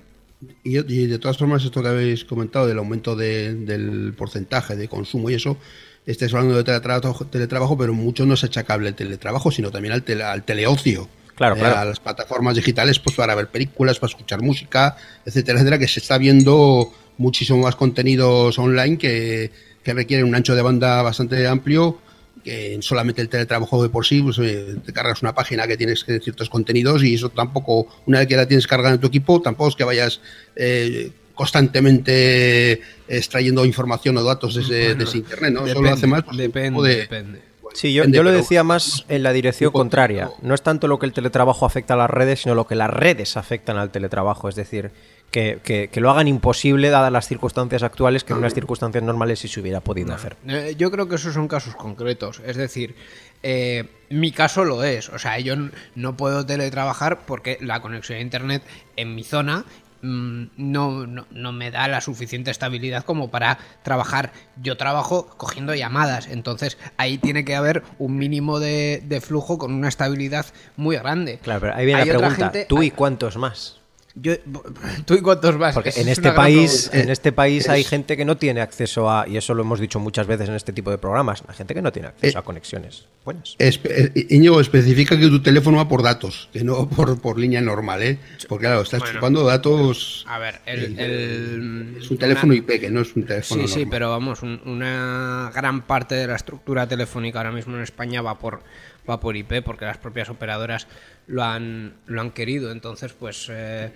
Y, 0.63 0.77
y 0.79 1.07
de 1.07 1.19
todas 1.19 1.37
formas, 1.37 1.63
esto 1.63 1.81
que 1.81 1.89
habéis 1.89 2.25
comentado 2.25 2.67
del 2.67 2.77
aumento 2.79 3.15
de- 3.15 3.53
del 3.53 4.13
porcentaje 4.17 4.75
de 4.75 4.87
consumo 4.87 5.29
y 5.29 5.35
eso, 5.35 5.57
estáis 6.05 6.33
hablando 6.33 6.57
de 6.57 6.63
teletrabajo, 6.63 7.25
teletrabajo, 7.25 7.77
pero 7.77 7.93
mucho 7.93 8.25
no 8.25 8.33
es 8.33 8.43
achacable 8.43 8.87
al 8.89 8.95
teletrabajo, 8.95 9.51
sino 9.51 9.69
también 9.69 9.93
al, 9.93 10.03
tele- 10.03 10.23
al 10.23 10.43
teleocio. 10.43 11.07
Claro, 11.35 11.55
Eh, 11.55 11.59
claro. 11.59 11.77
A 11.77 11.85
las 11.85 11.99
plataformas 11.99 12.55
digitales 12.55 12.99
pues 12.99 13.15
para 13.15 13.35
ver 13.35 13.47
películas, 13.47 13.99
para 13.99 14.09
escuchar 14.11 14.41
música, 14.41 14.97
etcétera, 15.25 15.57
etcétera, 15.59 15.79
que 15.79 15.87
se 15.87 15.99
está 15.99 16.17
viendo 16.17 16.91
muchísimo 17.17 17.59
más 17.59 17.75
contenidos 17.75 18.57
online 18.57 18.97
que, 18.97 19.51
que 19.83 19.93
requieren 19.93 20.25
un 20.27 20.35
ancho 20.35 20.55
de 20.55 20.61
banda 20.63 21.01
bastante 21.03 21.45
amplio 21.47 21.99
que 22.43 22.77
solamente 22.81 23.21
el 23.21 23.29
teletrabajo 23.29 23.81
de 23.83 23.89
por 23.89 24.05
sí, 24.05 24.21
pues 24.21 24.37
oye, 24.39 24.75
te 24.85 24.91
cargas 24.93 25.21
una 25.21 25.33
página 25.33 25.67
que 25.67 25.77
tienes 25.77 26.03
que 26.03 26.19
ciertos 26.19 26.49
contenidos 26.49 27.03
y 27.03 27.13
eso 27.15 27.29
tampoco, 27.29 27.87
una 28.05 28.19
vez 28.19 28.27
que 28.27 28.35
la 28.35 28.47
tienes 28.47 28.67
cargada 28.67 28.95
en 28.95 29.01
tu 29.01 29.07
equipo, 29.07 29.41
tampoco 29.41 29.69
es 29.69 29.75
que 29.75 29.83
vayas 29.83 30.21
eh, 30.55 31.11
constantemente 31.35 32.81
extrayendo 33.07 33.65
información 33.65 34.17
o 34.17 34.23
datos 34.23 34.55
desde, 34.55 34.95
desde 34.95 35.17
internet, 35.17 35.53
¿no? 35.53 35.67
Solo 35.67 35.89
hace 35.93 36.07
más 36.07 36.23
pues, 36.23 36.37
depende, 36.37 36.81
de- 36.89 36.95
depende. 36.95 37.41
Sí, 37.73 37.93
yo, 37.93 38.03
yo 38.05 38.23
lo 38.23 38.31
decía 38.31 38.63
más 38.63 39.05
en 39.09 39.23
la 39.23 39.31
dirección 39.33 39.71
contraria. 39.71 40.29
No 40.41 40.53
es 40.53 40.61
tanto 40.61 40.87
lo 40.87 40.99
que 40.99 41.05
el 41.05 41.13
teletrabajo 41.13 41.65
afecta 41.65 41.93
a 41.93 41.97
las 41.97 42.09
redes, 42.09 42.41
sino 42.41 42.55
lo 42.55 42.67
que 42.67 42.75
las 42.75 42.89
redes 42.89 43.37
afectan 43.37 43.77
al 43.77 43.91
teletrabajo. 43.91 44.49
Es 44.49 44.55
decir, 44.55 44.91
que, 45.31 45.59
que- 45.63 45.87
que 45.89 46.01
lo 46.01 46.09
hagan 46.11 46.27
imposible 46.27 46.89
dadas 46.89 47.11
las 47.11 47.27
circunstancias 47.27 47.83
actuales, 47.83 48.23
que 48.25 48.33
en 48.33 48.39
unas 48.39 48.53
circunstancias 48.53 49.03
normales 49.03 49.39
sí 49.39 49.47
se 49.47 49.61
hubiera 49.61 49.79
podido 49.79 50.13
hacer. 50.13 50.35
Eh, 50.47 50.75
Yo 50.77 50.91
creo 50.91 51.07
que 51.07 51.15
esos 51.15 51.33
son 51.33 51.47
casos 51.47 51.75
concretos. 51.75 52.41
Es 52.45 52.57
decir, 52.57 52.95
eh, 53.43 53.85
mi 54.09 54.31
caso 54.33 54.65
lo 54.65 54.83
es. 54.83 55.07
O 55.09 55.17
sea, 55.19 55.39
yo 55.39 55.55
no 55.95 56.17
puedo 56.17 56.45
teletrabajar 56.45 57.21
porque 57.25 57.57
la 57.61 57.81
conexión 57.81 58.17
a 58.19 58.21
internet 58.21 58.63
en 58.97 59.15
mi 59.15 59.23
zona 59.23 59.63
no, 60.01 61.05
no, 61.07 61.25
no 61.31 61.51
me 61.51 61.71
da 61.71 61.87
la 61.87 62.01
suficiente 62.01 62.51
estabilidad 62.51 63.03
como 63.03 63.29
para 63.31 63.57
trabajar. 63.83 64.31
Yo 64.61 64.77
trabajo 64.77 65.27
cogiendo 65.37 65.73
llamadas. 65.75 66.27
Entonces 66.27 66.77
ahí 66.97 67.17
tiene 67.17 67.45
que 67.45 67.55
haber 67.55 67.83
un 67.99 68.17
mínimo 68.17 68.59
de, 68.59 69.03
de 69.05 69.21
flujo 69.21 69.57
con 69.57 69.73
una 69.73 69.89
estabilidad 69.89 70.45
muy 70.77 70.95
grande. 70.97 71.39
Claro, 71.39 71.61
pero 71.61 71.75
ahí 71.75 71.85
viene 71.85 72.01
Hay 72.01 72.07
la 72.07 72.17
pregunta. 72.17 72.45
gente- 72.45 72.65
¿Tú 72.65 72.83
y 72.83 72.91
cuántos 72.91 73.37
más? 73.37 73.80
Yo- 74.15 74.35
¿Tú 75.05 75.13
y 75.15 75.21
cuántos 75.21 75.57
más? 75.57 75.73
Porque 75.73 75.89
en 75.95 76.07
es 76.07 76.17
este 76.17 76.31
país, 76.31 76.89
en 76.93 77.09
este 77.09 77.31
país 77.31 77.67
hay 77.69 77.83
gente 77.83 78.17
que 78.17 78.25
no 78.25 78.37
tiene 78.37 78.61
acceso 78.61 79.09
a, 79.09 79.27
y 79.27 79.37
eso 79.37 79.53
lo 79.53 79.61
hemos 79.63 79.79
dicho 79.79 79.99
muchas 79.99 80.27
veces 80.27 80.49
en 80.49 80.55
este 80.55 80.73
tipo 80.73 80.91
de 80.91 80.97
programas, 80.97 81.43
hay 81.47 81.55
gente 81.55 81.73
que 81.73 81.81
no 81.81 81.91
tiene 81.91 82.09
acceso 82.09 82.37
Eh, 82.37 82.39
a 82.39 82.43
conexiones 82.43 83.05
buenas. 83.23 83.55
Espe- 83.59 84.11
eh, 84.15 84.27
Íñigo, 84.29 84.59
especifica 84.59 85.17
que 85.17 85.27
tu 85.27 85.41
teléfono 85.41 85.77
va 85.77 85.87
por 85.87 86.01
datos, 86.03 86.49
que 86.51 86.63
no 86.63 86.87
por, 86.89 87.19
por 87.21 87.37
línea 87.39 87.61
normal, 87.61 88.01
¿eh? 88.03 88.17
Porque 88.49 88.65
claro, 88.65 88.81
estás 88.81 88.99
Bueno. 88.99 89.15
chupando 89.15 89.43
datos. 89.43 90.25
A 90.27 90.39
ver, 90.39 90.59
el, 90.65 90.99
el- 90.99 91.97
Es 92.01 92.09
un 92.11 92.17
teléfono 92.17 92.51
una- 92.53 92.57
IP, 92.59 92.79
que 92.79 92.89
no 92.89 93.01
es 93.01 93.15
un 93.15 93.25
teléfono 93.25 93.67
Sí, 93.67 93.73
sí, 93.73 93.85
pero 93.85 94.09
vamos, 94.09 94.41
un- 94.41 94.61
una 94.65 95.51
gran 95.53 95.81
parte 95.83 96.15
de 96.15 96.27
la 96.27 96.35
estructura 96.35 96.87
telefónica 96.87 97.39
ahora 97.39 97.51
mismo 97.51 97.75
en 97.75 97.83
España 97.83 98.21
va 98.21 98.37
por 98.39 98.61
va 99.09 99.19
por 99.19 99.35
IP 99.35 99.63
porque 99.63 99.85
las 99.85 99.97
propias 99.97 100.29
operadoras 100.29 100.87
lo 101.27 101.43
han 101.43 101.93
lo 102.05 102.21
han 102.21 102.31
querido, 102.31 102.71
entonces 102.71 103.13
pues 103.13 103.47
eh, 103.49 103.91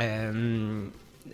eh, 0.00 0.90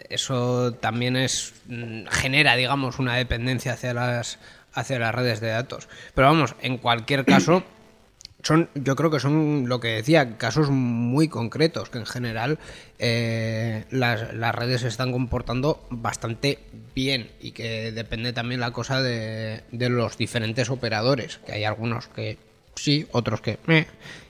eso 0.08 0.72
también 0.74 1.16
es 1.16 1.54
mm, 1.66 2.06
genera, 2.10 2.56
digamos, 2.56 2.98
una 2.98 3.16
dependencia 3.16 3.72
hacia 3.72 3.94
las 3.94 4.38
hacia 4.72 4.98
las 4.98 5.14
redes 5.14 5.40
de 5.40 5.48
datos. 5.48 5.88
Pero 6.14 6.28
vamos, 6.28 6.54
en 6.60 6.78
cualquier 6.78 7.24
caso 7.24 7.64
son, 8.42 8.68
yo 8.74 8.96
creo 8.96 9.10
que 9.10 9.20
son 9.20 9.68
lo 9.68 9.80
que 9.80 9.88
decía, 9.88 10.36
casos 10.36 10.70
muy 10.70 11.28
concretos, 11.28 11.90
que 11.90 11.98
en 11.98 12.06
general 12.06 12.58
eh, 12.98 13.84
las, 13.90 14.34
las 14.34 14.54
redes 14.54 14.82
se 14.82 14.88
están 14.88 15.12
comportando 15.12 15.86
bastante 15.90 16.58
bien 16.94 17.30
y 17.40 17.52
que 17.52 17.92
depende 17.92 18.32
también 18.32 18.60
la 18.60 18.70
cosa 18.70 19.02
de, 19.02 19.62
de 19.72 19.88
los 19.88 20.16
diferentes 20.18 20.70
operadores, 20.70 21.38
que 21.38 21.52
hay 21.52 21.64
algunos 21.64 22.08
que 22.08 22.38
sí, 22.78 23.06
otros 23.12 23.40
que 23.40 23.58
meh, 23.66 23.86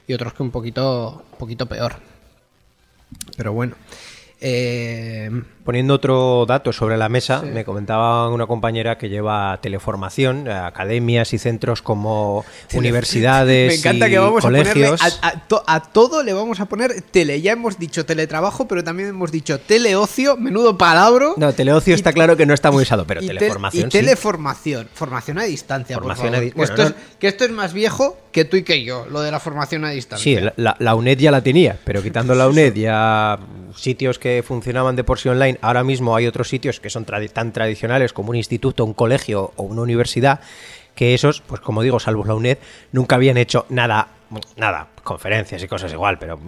y 0.07 0.15
otros 0.15 0.33
que 0.35 0.43
un 0.43 0.51
poquito, 0.51 1.25
un 1.33 1.39
poquito 1.39 1.67
peor. 1.67 1.97
Pero 3.37 3.53
bueno. 3.53 3.75
eh, 4.41 5.31
Poniendo 5.65 5.93
otro 5.95 6.47
dato 6.47 6.73
sobre 6.73 6.97
la 6.97 7.11
mesa, 7.11 7.43
me 7.43 7.63
comentaba 7.63 8.31
una 8.31 8.47
compañera 8.47 8.97
que 8.97 9.11
lleva 9.11 9.59
teleformación, 9.61 10.49
academias 10.49 11.35
y 11.35 11.39
centros 11.39 11.83
como 11.83 12.43
universidades 12.73 13.69
Me 13.73 13.75
encanta 13.75 14.09
y 14.09 14.11
que 14.13 14.19
vamos 14.19 14.41
colegios. 14.43 15.03
a 15.03 15.05
ponerle 15.05 15.19
a, 15.21 15.29
a 15.29 15.47
to- 15.49 15.63
a 15.67 15.83
todo 15.83 16.23
le 16.23 16.33
vamos 16.33 16.61
a 16.61 16.65
poner 16.67 17.03
tele. 17.03 17.43
Ya 17.43 17.53
hemos 17.53 17.79
dicho 17.79 18.07
teletrabajo, 18.07 18.67
pero 18.67 18.83
también 18.83 19.11
hemos 19.11 19.31
dicho 19.31 19.61
teleocio, 19.61 20.39
menudo 20.39 20.79
palabro. 20.79 21.35
No, 21.37 21.53
teleocio 21.53 21.95
está 21.95 22.15
claro 22.15 22.35
que 22.39 22.47
no 22.47 22.55
está 22.55 22.71
muy 22.71 22.85
usado, 22.85 23.07
pero 23.07 23.23
y 23.23 23.27
teleformación 23.27 23.89
y 23.89 23.91
sí. 23.91 23.99
teleformación, 23.99 24.89
formación 24.95 25.39
a 25.39 25.43
distancia, 25.45 25.97
por 25.97 26.05
Formación 26.05 26.35
a 26.35 26.41
di- 26.41 26.51
que, 26.53 26.57
bueno, 26.57 26.73
esto 26.73 26.83
no- 26.85 26.89
es, 26.89 26.95
que 27.19 27.29
esto 27.29 27.45
es 27.45 27.51
más 27.51 27.75
viejo 27.75 28.17
que 28.39 28.45
tú 28.45 28.57
y 28.57 28.63
que 28.63 28.85
yo, 28.85 29.05
lo 29.11 29.21
de 29.21 29.33
la 29.33 29.41
formación 29.41 29.85
a 29.85 29.91
distancia. 29.91 30.41
Sí, 30.41 30.47
la, 30.57 30.95
UNED 30.95 31.19
ya 31.19 31.33
la 31.33 31.43
tenía, 31.43 31.77
pero 31.85 32.05
quitando 32.05 32.37
la 32.37 32.47
UNED 32.47 32.73
ya 32.75 33.37
sitios 33.75 34.21
que 34.21 34.45
funcionaban 34.47 34.95
de 34.95 35.03
por 35.03 35.19
sí 35.19 35.29
online, 35.29 35.59
ahora 35.61 35.83
mismo 35.83 36.15
hay 36.15 36.29
otros 36.29 36.49
sitios 36.49 36.79
que 36.79 36.89
son 36.89 37.05
tan 37.05 37.53
tradicionales 37.53 38.13
como 38.13 38.31
un 38.31 38.37
instituto, 38.37 38.85
un 38.85 38.95
colegio 38.95 39.53
o 39.57 39.65
una 39.65 39.83
universidad, 39.83 40.39
que 40.95 41.15
esos, 41.15 41.41
pues 41.41 41.61
como 41.61 41.83
digo, 41.83 41.99
salvo 41.99 42.25
la 42.25 42.35
UNED, 42.35 42.59
nunca 42.93 43.17
habían 43.17 43.39
hecho 43.39 43.67
nada 43.71 44.07
nada, 44.57 44.89
conferencias 45.05 45.63
y 45.63 45.69
cosas 45.69 45.93
igual, 45.93 46.19
pero 46.19 46.39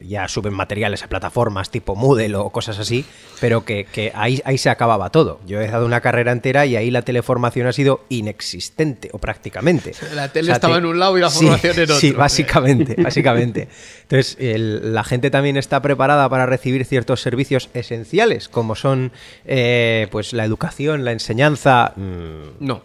ya 0.00 0.28
suben 0.28 0.52
materiales 0.52 1.02
a 1.02 1.08
plataformas 1.08 1.70
tipo 1.70 1.96
Moodle 1.96 2.34
o 2.36 2.50
cosas 2.50 2.78
así, 2.78 3.04
pero 3.40 3.64
que, 3.64 3.84
que 3.86 4.12
ahí, 4.14 4.42
ahí 4.44 4.58
se 4.58 4.68
acababa 4.68 5.10
todo. 5.10 5.40
Yo 5.46 5.60
he 5.60 5.68
dado 5.68 5.86
una 5.86 6.00
carrera 6.02 6.32
entera 6.32 6.66
y 6.66 6.76
ahí 6.76 6.90
la 6.90 7.02
teleformación 7.02 7.66
ha 7.66 7.72
sido 7.72 8.04
inexistente, 8.10 9.08
o 9.12 9.18
prácticamente. 9.18 9.92
La 10.14 10.28
tele 10.32 10.44
O 10.44 10.46
sea, 10.46 10.54
estaba 10.56 10.74
te- 10.74 10.78
en 10.80 10.86
un 10.86 10.98
lado 10.98 11.16
y 11.16 11.20
la 11.22 11.30
Sí, 11.30 11.44
formación 11.44 11.76
en 11.76 11.82
otro. 11.84 11.96
Sí, 11.96 12.12
básicamente, 12.12 12.94
básicamente. 13.02 13.68
Entonces, 14.02 14.36
el- 14.38 14.92
la 14.94 15.04
gente 15.04 15.30
también 15.30 15.56
está 15.56 15.80
preparada 15.80 16.28
para 16.28 16.46
recibir 16.46 16.84
ciertos 16.84 17.22
servicios 17.22 17.70
esenciales, 17.74 18.48
como 18.48 18.74
son 18.74 19.12
eh, 19.46 20.08
pues 20.10 20.32
la 20.32 20.44
educación, 20.44 21.04
la 21.04 21.12
enseñanza. 21.12 21.92
mm, 21.96 22.42
No. 22.66 22.82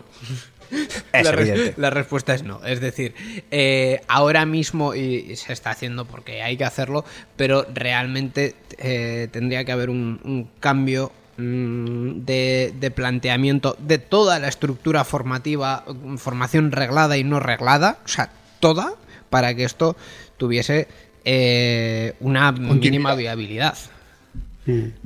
La, 1.14 1.32
re- 1.32 1.42
evidente. 1.50 1.74
la 1.78 1.90
respuesta 1.90 2.34
es 2.34 2.44
no. 2.44 2.64
Es 2.66 2.80
decir, 2.82 3.14
eh, 3.52 4.02
ahora 4.08 4.46
mismo 4.46 4.96
y 4.96 5.36
se 5.36 5.54
está 5.54 5.72
haciendo 5.72 6.06
porque 6.06 6.42
hay 6.42 6.58
que 6.58 6.66
hacerlo, 6.66 7.06
pero 7.36 7.66
realmente 7.74 8.56
eh, 8.78 9.28
tendría 9.32 9.64
que 9.66 9.72
haber 9.72 9.90
un, 9.90 10.20
un 10.24 10.50
cambio 10.60 11.12
mm, 11.38 12.26
de, 12.26 12.74
de 12.80 12.92
planteamiento 12.92 13.76
de 13.80 13.98
toda 13.98 14.40
la 14.40 14.48
estructura 14.48 15.04
formativa, 15.04 15.84
mm, 15.88 16.18
formación 16.18 16.72
reglada 16.72 17.18
y 17.18 17.24
no 17.24 17.40
reglada, 17.40 18.00
o 18.06 18.08
sea, 18.08 18.32
toda, 18.60 18.94
para 19.30 19.54
que 19.56 19.64
esto 19.64 19.96
tuviese 20.38 20.88
eh, 21.24 22.14
una 22.20 22.52
mínima 22.52 23.16
viabilidad. 23.16 23.78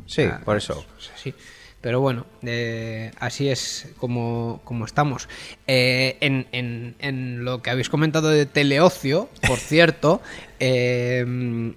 Sí, 0.05 0.21
Ah, 0.23 0.39
por 0.45 0.57
eso. 0.57 0.85
es 0.99 1.11
así. 1.13 1.33
Pero 1.81 2.01
bueno, 2.01 2.25
eh, 2.43 3.11
así 3.19 3.47
es 3.49 3.87
como, 3.97 4.59
como 4.65 4.83
estamos. 4.85 5.29
Eh, 5.67 6.17
en, 6.19 6.45
en- 6.51 6.95
en 6.99 7.45
lo 7.45 7.61
que 7.61 7.69
habéis 7.69 7.89
comentado 7.89 8.29
de 8.29 8.45
teleocio, 8.45 9.29
por 9.47 9.57
cierto, 9.59 10.21
eh, 10.59 11.73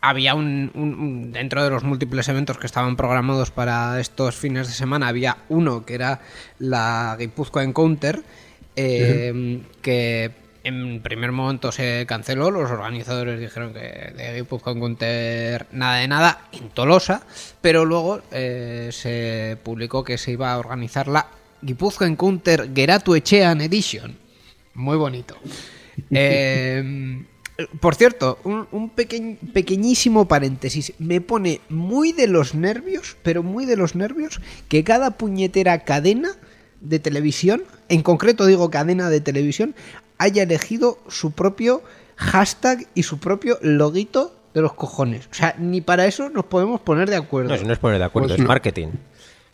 había 0.00 0.34
un, 0.34 0.70
un- 0.74 0.94
un- 0.94 1.32
Dentro 1.32 1.62
de 1.62 1.70
los 1.70 1.84
múltiples 1.84 2.28
eventos 2.28 2.58
que 2.58 2.66
estaban 2.66 2.96
programados 2.96 3.50
para 3.52 4.00
estos 4.00 4.34
fines 4.34 4.66
de 4.66 4.74
semana, 4.74 5.06
había 5.08 5.38
uno 5.48 5.86
que 5.86 5.94
era 5.94 6.20
la 6.58 7.16
Guipúzcoa 7.18 7.62
Encounter, 7.64 8.22
que 9.82 10.32
en 10.64 11.00
primer 11.02 11.30
momento 11.32 11.70
se 11.70 12.04
canceló, 12.06 12.50
los 12.50 12.70
organizadores 12.70 13.38
dijeron 13.38 13.72
que 13.72 14.12
de 14.16 14.32
Guipúzcoa 14.34 14.72
Encounter 14.72 15.66
nada 15.72 15.98
de 15.98 16.08
nada, 16.08 16.48
en 16.52 16.70
Tolosa, 16.70 17.22
pero 17.60 17.84
luego 17.84 18.22
eh, 18.32 18.88
se 18.92 19.56
publicó 19.62 20.02
que 20.02 20.18
se 20.18 20.32
iba 20.32 20.52
a 20.52 20.58
organizar 20.58 21.06
la 21.06 21.28
Guipúzcoa 21.62 22.06
Encounter 22.06 22.70
Geratu 22.74 23.14
Echean 23.14 23.60
Edition. 23.60 24.16
Muy 24.74 24.96
bonito. 24.96 25.36
Eh, 26.10 27.22
por 27.78 27.94
cierto, 27.94 28.40
un, 28.42 28.66
un 28.72 28.90
pequeñ- 28.96 29.38
pequeñísimo 29.52 30.26
paréntesis. 30.26 30.92
Me 30.98 31.20
pone 31.20 31.60
muy 31.68 32.10
de 32.12 32.26
los 32.26 32.56
nervios, 32.56 33.16
pero 33.22 33.44
muy 33.44 33.64
de 33.64 33.76
los 33.76 33.94
nervios, 33.94 34.40
que 34.68 34.82
cada 34.82 35.12
puñetera 35.12 35.84
cadena 35.84 36.30
de 36.80 36.98
televisión, 36.98 37.62
en 37.88 38.02
concreto 38.02 38.44
digo 38.46 38.70
cadena 38.70 39.08
de 39.08 39.20
televisión, 39.20 39.76
haya 40.18 40.42
elegido 40.44 40.98
su 41.08 41.32
propio 41.32 41.82
hashtag 42.16 42.86
y 42.94 43.02
su 43.02 43.18
propio 43.18 43.58
loguito 43.62 44.34
de 44.54 44.60
los 44.62 44.74
cojones. 44.74 45.26
O 45.30 45.34
sea, 45.34 45.54
ni 45.58 45.80
para 45.80 46.06
eso 46.06 46.30
nos 46.30 46.44
podemos 46.44 46.80
poner 46.80 47.10
de 47.10 47.16
acuerdo. 47.16 47.50
No, 47.50 47.56
si 47.58 47.64
no 47.64 47.72
es 47.72 47.78
poner 47.78 47.98
de 47.98 48.04
acuerdo, 48.04 48.28
Pues 48.28 48.38
es 48.38 48.42
no. 48.42 48.48
marketing. 48.48 48.88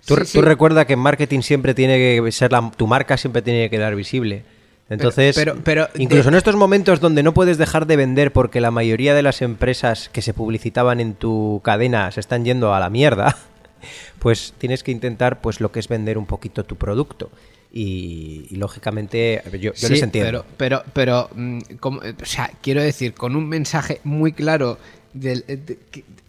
Tú, 0.05 0.15
Sí, 0.17 0.21
tú 0.21 0.25
sí. 0.27 0.41
recuerda 0.41 0.85
que 0.87 0.93
en 0.95 0.99
marketing 0.99 1.41
siempre 1.41 1.75
tiene 1.75 1.97
que 2.23 2.33
ser 2.33 2.53
la, 2.53 2.71
tu 2.77 2.87
marca 2.87 3.17
siempre 3.17 3.43
tiene 3.43 3.65
que 3.69 3.77
quedar 3.77 3.95
visible. 3.95 4.45
Entonces, 4.91 5.37
pero- 5.37 5.57
pero 5.63 5.89
incluso 5.95 6.25
de- 6.25 6.29
en 6.31 6.35
estos 6.35 6.57
momentos 6.57 7.01
donde 7.01 7.23
no 7.23 7.33
puedes 7.33 7.59
dejar 7.59 7.87
de 7.87 7.97
vender 7.97 8.33
porque 8.33 8.61
la 8.61 8.71
mayoría 8.73 9.15
de 9.15 9.23
las 9.23 9.41
empresas 9.41 10.09
que 10.09 10.21
se 10.21 10.35
publicitaban 10.35 11.01
en 11.01 11.15
tu 11.15 11.61
cadena 11.65 12.11
se 12.11 12.21
están 12.21 12.45
yendo 12.45 12.75
a 12.75 12.81
la 12.81 12.91
mierda, 12.91 13.37
pues 14.19 14.53
tienes 14.59 14.83
que 14.83 14.91
intentar 14.91 15.41
pues 15.41 15.61
lo 15.61 15.71
que 15.73 15.81
es 15.81 15.89
vender 15.89 16.19
un 16.19 16.27
poquito 16.27 16.65
tu 16.65 16.77
producto. 16.77 17.31
Y, 17.73 18.47
y, 18.51 18.57
lógicamente 18.57 19.43
yo, 19.53 19.59
yo 19.59 19.73
Sí, 19.75 19.89
les 19.91 20.03
entiendo. 20.03 20.45
Pero, 20.57 20.83
pero, 20.83 20.93
pero 20.93 21.31
mm, 21.35 21.61
como- 21.79 22.01
o 22.01 22.25
sea, 22.27 22.51
quiero 22.63 22.83
decir, 22.83 23.15
con 23.15 23.37
un 23.37 23.49
mensaje 23.49 24.01
muy 24.05 24.33
claro. 24.33 24.79
Del, 25.13 25.45
eh, 25.49 25.57
de- 25.57 25.79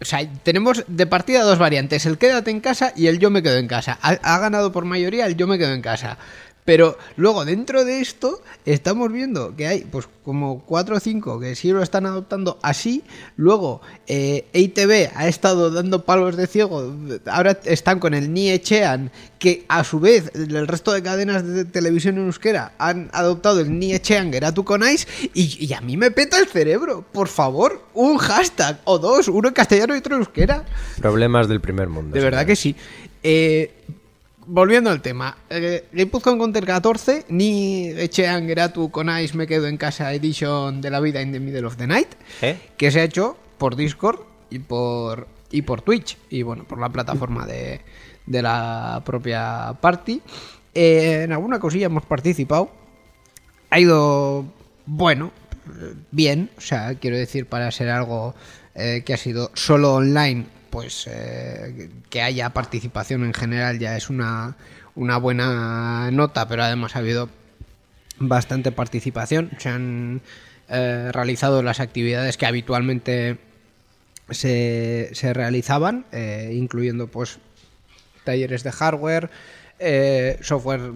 o 0.00 0.04
sea, 0.04 0.28
tenemos 0.42 0.84
de 0.88 1.06
partida 1.06 1.42
dos 1.42 1.58
variantes: 1.58 2.04
el 2.06 2.18
quédate 2.18 2.50
en 2.50 2.60
casa 2.60 2.92
y 2.96 3.06
el 3.06 3.18
yo 3.18 3.30
me 3.30 3.42
quedo 3.42 3.56
en 3.58 3.68
casa. 3.68 3.98
Ha, 4.02 4.10
ha 4.22 4.38
ganado 4.38 4.72
por 4.72 4.84
mayoría 4.84 5.26
el 5.26 5.36
yo 5.36 5.46
me 5.46 5.58
quedo 5.58 5.72
en 5.74 5.82
casa. 5.82 6.18
Pero 6.64 6.96
luego, 7.16 7.44
dentro 7.44 7.84
de 7.84 8.00
esto, 8.00 8.40
estamos 8.64 9.12
viendo 9.12 9.56
que 9.56 9.66
hay 9.66 9.80
pues 9.80 10.08
como 10.24 10.60
cuatro 10.60 10.96
o 10.96 11.00
cinco 11.00 11.40
que 11.40 11.56
sí 11.56 11.72
lo 11.72 11.82
están 11.82 12.06
adoptando 12.06 12.58
así. 12.62 13.02
Luego, 13.36 13.80
eh, 14.06 14.46
EITB 14.52 15.10
ha 15.16 15.26
estado 15.26 15.70
dando 15.72 16.04
palos 16.04 16.36
de 16.36 16.46
ciego. 16.46 16.94
Ahora 17.26 17.58
están 17.64 17.98
con 17.98 18.14
el 18.14 18.32
Ni 18.32 18.50
Echean, 18.50 19.10
que 19.40 19.64
a 19.68 19.82
su 19.82 19.98
vez 19.98 20.30
el 20.34 20.68
resto 20.68 20.92
de 20.92 21.02
cadenas 21.02 21.44
de 21.44 21.64
televisión 21.64 22.16
en 22.18 22.26
euskera 22.26 22.74
han 22.78 23.10
adoptado 23.12 23.58
el 23.58 23.76
Ni 23.76 23.92
Echean 23.92 24.32
Geratu 24.32 24.64
Conais. 24.64 25.08
Y, 25.34 25.66
y 25.66 25.72
a 25.72 25.80
mí 25.80 25.96
me 25.96 26.12
peta 26.12 26.38
el 26.38 26.46
cerebro. 26.46 27.04
Por 27.12 27.26
favor, 27.26 27.82
un 27.92 28.18
hashtag 28.18 28.80
o 28.84 29.00
dos, 29.00 29.26
uno 29.26 29.48
en 29.48 29.54
castellano 29.54 29.96
y 29.96 29.98
otro 29.98 30.14
en 30.14 30.20
euskera. 30.20 30.64
Problemas 31.00 31.48
del 31.48 31.60
primer 31.60 31.88
mundo. 31.88 32.14
De 32.14 32.20
verdad 32.22 32.46
que 32.46 32.54
sí. 32.54 32.76
Eh, 33.24 33.72
volviendo 34.46 34.90
al 34.90 35.02
tema. 35.02 35.36
Eh, 35.50 35.84
Guipúzcoa 35.92 36.32
Encounter 36.32 36.64
14, 36.64 37.26
ni 37.28 37.88
Echean 37.88 38.46
Geratu 38.46 38.90
Conais 38.90 39.34
me 39.34 39.46
quedo 39.46 39.66
en 39.66 39.76
casa 39.76 40.12
edition 40.12 40.80
de 40.80 40.90
la 40.90 41.00
vida 41.00 41.22
in 41.22 41.32
the 41.32 41.40
middle 41.40 41.66
of 41.66 41.76
the 41.76 41.86
night. 41.86 42.08
¿Eh? 42.40 42.58
Que 42.76 42.90
se 42.90 43.00
ha 43.00 43.04
hecho 43.04 43.36
por 43.58 43.76
Discord 43.76 44.20
y 44.50 44.58
por, 44.58 45.28
y 45.50 45.62
por 45.62 45.82
Twitch. 45.82 46.16
Y 46.30 46.42
bueno, 46.42 46.64
por 46.64 46.78
la 46.78 46.88
plataforma 46.88 47.46
de, 47.46 47.80
de 48.26 48.42
la 48.42 49.02
propia 49.04 49.76
party. 49.80 50.22
Eh, 50.74 51.22
en 51.24 51.32
alguna 51.32 51.58
cosilla 51.58 51.86
hemos 51.86 52.04
participado. 52.04 52.70
Ha 53.70 53.80
ido 53.80 54.44
bueno, 54.86 55.32
eh, 55.68 55.94
bien. 56.10 56.50
O 56.58 56.60
sea, 56.60 56.94
quiero 56.96 57.16
decir, 57.16 57.46
para 57.46 57.70
ser 57.70 57.88
algo 57.88 58.34
que 58.74 59.12
ha 59.12 59.18
sido 59.18 59.50
solo 59.52 59.96
online, 59.96 60.46
pues 60.72 61.06
eh, 61.06 61.90
que 62.08 62.22
haya 62.22 62.48
participación 62.54 63.24
en 63.24 63.34
general 63.34 63.78
ya 63.78 63.94
es 63.94 64.08
una, 64.08 64.56
una 64.94 65.18
buena 65.18 66.10
nota, 66.10 66.48
pero 66.48 66.64
además 66.64 66.96
ha 66.96 67.00
habido 67.00 67.28
bastante 68.18 68.72
participación. 68.72 69.50
Se 69.58 69.68
han 69.68 70.22
eh, 70.70 71.10
realizado 71.12 71.62
las 71.62 71.78
actividades 71.78 72.38
que 72.38 72.46
habitualmente 72.46 73.36
se, 74.30 75.10
se 75.12 75.34
realizaban, 75.34 76.06
eh, 76.10 76.54
incluyendo 76.54 77.06
pues 77.08 77.38
talleres 78.24 78.64
de 78.64 78.72
hardware, 78.72 79.28
eh, 79.78 80.38
software, 80.40 80.90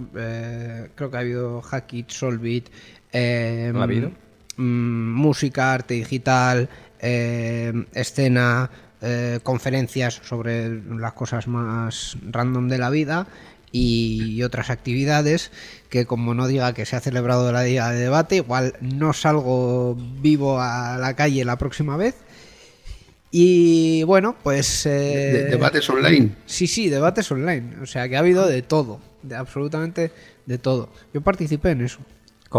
creo 0.95 1.11
que 1.11 1.17
ha 1.19 1.21
habido 1.21 1.61
Hackit, 1.61 2.09
Solvit, 2.09 2.71
¿Ha 3.12 3.83
habido? 3.83 4.12
mm, 4.57 5.12
música, 5.12 5.75
arte 5.75 5.93
digital, 5.93 6.71
escena, 6.99 8.71
eh, 9.03 9.41
conferencias 9.43 10.21
sobre 10.25 10.81
las 10.97 11.13
cosas 11.13 11.47
más 11.49 12.17
random 12.31 12.69
de 12.69 12.79
la 12.79 12.91
vida 12.91 13.27
y 13.73 14.43
otras 14.43 14.71
actividades 14.71 15.51
que 15.91 16.07
como 16.07 16.33
no 16.35 16.47
diga 16.47 16.73
que 16.73 16.87
se 16.87 16.97
ha 16.97 17.01
celebrado 17.01 17.51
la 17.53 17.63
día 17.63 17.89
de 17.91 17.99
debate, 18.01 18.37
igual 18.37 18.75
no 18.81 19.13
salgo 19.13 19.97
vivo 20.23 20.61
a 20.61 20.97
la 20.99 21.15
calle 21.15 21.45
la 21.45 21.57
próxima 21.59 21.97
vez. 21.97 22.15
Y 23.31 24.03
bueno, 24.05 24.37
pues... 24.43 24.87
eh, 24.87 24.91
De- 25.33 25.45
debates 25.51 25.89
online. 25.91 26.31
Sí, 26.47 26.67
sí, 26.67 26.89
debates 26.89 27.31
online. 27.31 27.77
O 27.83 27.87
sea, 27.87 28.09
que 28.09 28.17
ha 28.17 28.21
habido 28.21 28.47
de 28.47 28.63
todo, 28.63 29.01
de 29.23 29.35
absolutamente 29.37 30.11
de 30.47 30.59
todo. 30.59 30.89
Yo 31.13 31.21
participé 31.21 31.71
en 31.71 31.83
eso. 31.83 31.99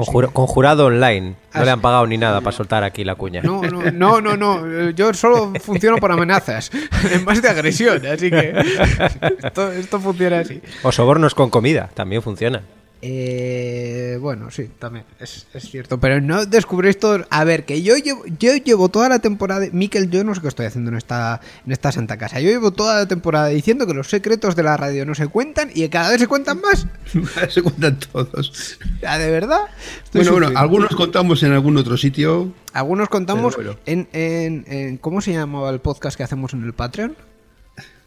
Conjura- 0.05 0.29
Conjurado 0.31 0.85
online. 0.85 1.35
No 1.53 1.63
le 1.65 1.71
han 1.71 1.81
pagado 1.81 2.05
ni 2.07 2.17
nada 2.17 2.41
para 2.41 2.55
soltar 2.55 2.83
aquí 2.83 3.03
la 3.03 3.15
cuña. 3.15 3.41
No, 3.41 3.61
no, 3.63 3.91
no, 3.91 4.21
no, 4.21 4.37
no. 4.37 4.89
Yo 4.91 5.13
solo 5.13 5.53
funciono 5.61 5.97
por 5.97 6.11
amenazas, 6.11 6.69
en 7.11 7.25
más 7.25 7.41
de 7.41 7.49
agresión, 7.49 8.05
así 8.05 8.29
que 8.29 8.53
esto, 9.43 9.71
esto 9.71 9.99
funciona 9.99 10.39
así. 10.39 10.61
O 10.83 10.91
sobornos 10.91 11.33
con 11.33 11.49
comida, 11.49 11.89
también 11.93 12.21
funciona. 12.21 12.61
Eh, 13.01 14.17
bueno, 14.21 14.49
sí, 14.51 14.69
también, 14.79 15.05
es, 15.19 15.45
es 15.53 15.69
cierto. 15.69 15.99
Pero 15.99 16.19
no 16.21 16.45
descubréis 16.45 16.97
todo. 16.99 17.25
A 17.29 17.43
ver, 17.43 17.65
que 17.65 17.81
yo 17.83 17.95
llevo, 17.97 18.23
yo 18.39 18.55
llevo 18.55 18.89
toda 18.89 19.07
la 19.09 19.19
temporada. 19.19 19.65
Miquel, 19.71 20.09
yo 20.09 20.23
no 20.23 20.33
sé 20.33 20.41
qué 20.41 20.47
estoy 20.47 20.65
haciendo 20.65 20.91
en 20.91 20.97
esta, 20.97 21.39
en 21.65 21.71
esta 21.71 21.91
santa 21.91 22.17
casa. 22.17 22.39
Yo 22.39 22.49
llevo 22.49 22.71
toda 22.71 22.95
la 22.99 23.07
temporada 23.07 23.47
diciendo 23.47 23.85
que 23.85 23.93
los 23.93 24.07
secretos 24.09 24.55
de 24.55 24.63
la 24.63 24.77
radio 24.77 25.05
no 25.05 25.15
se 25.15 25.27
cuentan 25.27 25.69
y 25.73 25.81
que 25.81 25.89
cada 25.89 26.09
vez 26.09 26.19
se 26.19 26.27
cuentan 26.27 26.59
más. 26.61 26.87
Se 27.53 27.61
cuentan 27.61 27.97
todos. 27.99 28.77
Ya, 29.01 29.17
de 29.17 29.31
verdad. 29.31 29.61
Estoy 30.03 30.21
Bueno, 30.23 30.47
bueno, 30.47 30.59
algunos 30.59 30.95
contamos 30.95 31.41
en 31.43 31.51
algún 31.53 31.77
otro 31.77 31.97
sitio. 31.97 32.51
Algunos 32.73 33.09
contamos 33.09 33.55
bueno. 33.55 33.75
en, 33.85 34.07
en, 34.13 34.65
en- 34.67 34.97
¿Cómo 34.97 35.21
se 35.21 35.33
llamaba 35.33 35.69
el 35.69 35.79
podcast 35.79 36.17
que 36.17 36.23
hacemos 36.23 36.53
en 36.53 36.63
el 36.63 36.73
Patreon? 36.73 37.15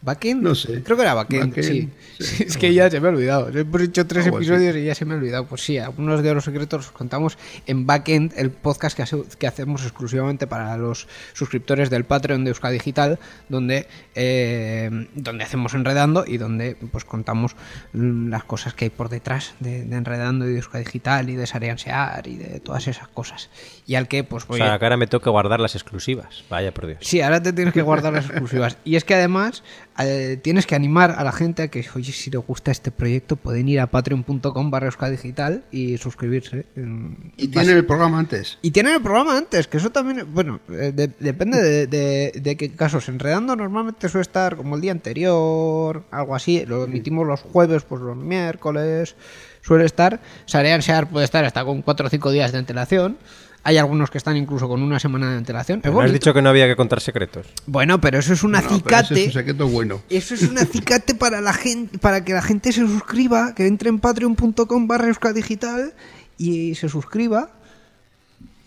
¿Backend? 0.02 0.42
No 0.42 0.54
sé. 0.54 0.82
Creo 0.82 0.96
que 0.96 1.02
era 1.02 1.14
Backend, 1.14 1.54
Backend, 1.54 1.66
sí. 1.66 1.88
sí. 2.18 2.44
Es 2.48 2.56
que 2.56 2.72
ya 2.72 2.90
se 2.90 3.00
me 3.00 3.08
ha 3.08 3.10
olvidado. 3.10 3.48
Hemos 3.48 3.82
hecho 3.82 4.06
tres 4.06 4.26
episodios 4.26 4.74
y 4.76 4.84
ya 4.84 4.94
se 4.94 5.04
me 5.04 5.14
ha 5.14 5.16
olvidado. 5.16 5.46
Pues 5.46 5.60
sí, 5.62 5.78
algunos 5.78 6.22
de 6.22 6.34
los 6.34 6.44
secretos 6.44 6.86
los 6.86 6.92
contamos 6.92 7.36
en 7.66 7.86
Backend, 7.86 8.32
el 8.36 8.50
podcast 8.50 8.96
que, 8.96 9.02
hace- 9.02 9.22
que 9.38 9.46
hacemos 9.46 9.82
exclusivamente 9.82 10.46
para 10.46 10.76
los 10.76 11.06
suscriptores 11.34 11.90
del 11.90 12.04
Patreon 12.04 12.44
de 12.44 12.50
Euska 12.50 12.70
Digital, 12.70 13.18
donde, 13.48 13.86
eh, 14.14 15.08
donde 15.14 15.44
hacemos 15.44 15.74
Enredando 15.74 16.24
y 16.26 16.38
donde 16.38 16.76
pues 16.90 17.04
contamos 17.04 17.56
las 17.92 18.44
cosas 18.44 18.74
que 18.74 18.86
hay 18.86 18.90
por 18.90 19.08
detrás 19.08 19.54
de, 19.60 19.84
de 19.84 19.96
Enredando 19.96 20.46
y 20.46 20.50
de 20.52 20.56
Euska 20.56 20.78
Digital 20.78 21.28
y 21.30 21.36
de 21.36 21.46
Sareansear 21.46 22.26
y 22.26 22.36
de 22.36 22.60
todas 22.60 22.86
esas 22.88 23.08
cosas. 23.08 23.50
Y 23.86 23.94
al 23.96 24.08
que, 24.08 24.24
pues 24.24 24.44
O 24.44 24.48
voy 24.48 24.58
sea, 24.58 24.74
a- 24.74 24.78
que 24.78 24.84
ahora 24.84 24.96
me 24.96 25.06
toca 25.06 25.30
guardar 25.30 25.60
las 25.60 25.74
exclusivas. 25.74 26.44
Vaya 26.48 26.72
por 26.72 26.86
Dios. 26.86 26.98
Sí, 27.02 27.20
ahora 27.20 27.42
te 27.42 27.52
tienes 27.52 27.74
que 27.74 27.82
guardar 27.82 28.12
las 28.12 28.26
exclusivas. 28.26 28.76
Y 28.84 28.96
es 28.96 29.04
que 29.04 29.14
además 29.14 29.62
eh, 29.98 30.38
tienes 30.42 30.66
que 30.66 30.74
animar 30.74 31.10
a 31.18 31.24
la 31.24 31.32
gente 31.32 31.62
a 31.62 31.68
que, 31.68 31.84
oye, 31.94 32.12
si 32.12 32.30
les 32.30 32.40
gusta 32.46 32.70
este 32.70 32.90
proyecto, 32.90 33.36
pueden 33.36 33.68
ir 33.68 33.80
a 33.80 33.86
patreon.com 33.88 34.70
barra 34.70 34.90
digital 35.10 35.64
y 35.70 35.98
suscribirse. 35.98 36.64
Mm, 36.76 37.12
Y 37.36 37.48
tienen 37.48 37.76
el 37.76 37.84
programa 37.84 38.18
antes. 38.18 38.58
y 38.62 38.70
tienen 38.70 38.94
el 38.94 39.02
programa 39.02 39.36
antes, 39.36 39.66
que 39.66 39.76
eso 39.76 39.90
también, 39.90 40.26
bueno, 40.32 40.60
eh, 40.70 40.92
de- 40.94 41.10
depende 41.20 41.60
de, 41.62 41.86
de- 41.86 42.32
de 42.40 42.56
qué 42.56 42.70
casos. 42.72 43.08
Enredando 43.08 43.56
normalmente 43.56 44.08
suele 44.08 44.22
estar 44.22 44.56
como 44.56 44.76
el 44.76 44.80
día 44.80 44.92
anterior, 44.92 46.04
algo 46.10 46.34
así. 46.34 46.64
Lo 46.66 46.84
emitimos 46.84 47.26
los 47.26 47.40
jueves, 47.40 47.82
pues 47.82 48.00
los 48.00 48.16
miércoles 48.16 49.16
suele 49.62 49.84
estar. 49.84 50.20
Sarean 50.46 50.82
Sear 50.82 51.08
puede 51.08 51.24
estar 51.24 51.44
hasta 51.44 51.64
con 51.64 51.82
4 51.82 52.06
o 52.06 52.10
5 52.10 52.30
días 52.30 52.52
de 52.52 52.58
antelación. 52.58 53.18
Hay 53.62 53.76
algunos 53.76 54.10
que 54.10 54.16
están 54.18 54.36
incluso 54.38 54.68
con 54.68 54.82
una 54.82 54.98
semana 54.98 55.30
de 55.30 55.36
antelación. 55.36 55.82
¿Me 55.84 56.04
has 56.04 56.12
dicho 56.12 56.32
que 56.32 56.40
no 56.40 56.48
había 56.48 56.66
que 56.66 56.76
contar 56.76 57.00
secretos? 57.00 57.46
Bueno, 57.66 58.00
pero 58.00 58.18
eso 58.18 58.32
es 58.32 58.42
un 58.42 58.52
No, 58.52 58.58
pero 58.60 58.74
acicate. 58.96 59.20
es 59.20 59.26
un 59.26 59.32
secreto 59.32 59.68
bueno. 59.68 60.00
Eso 60.08 60.34
es 60.34 60.42
un 60.42 60.56
acicate 60.58 61.14
para 61.14 61.42
la 61.42 61.52
gente, 61.52 61.98
para 61.98 62.24
que 62.24 62.32
la 62.32 62.40
gente 62.40 62.72
se 62.72 62.80
suscriba, 62.86 63.54
que 63.54 63.66
entre 63.66 63.90
en 63.90 63.98
patreon.com 63.98 64.86
barra 64.86 65.12
digital 65.34 65.92
y 66.38 66.74
se 66.74 66.88
suscriba. 66.88 67.50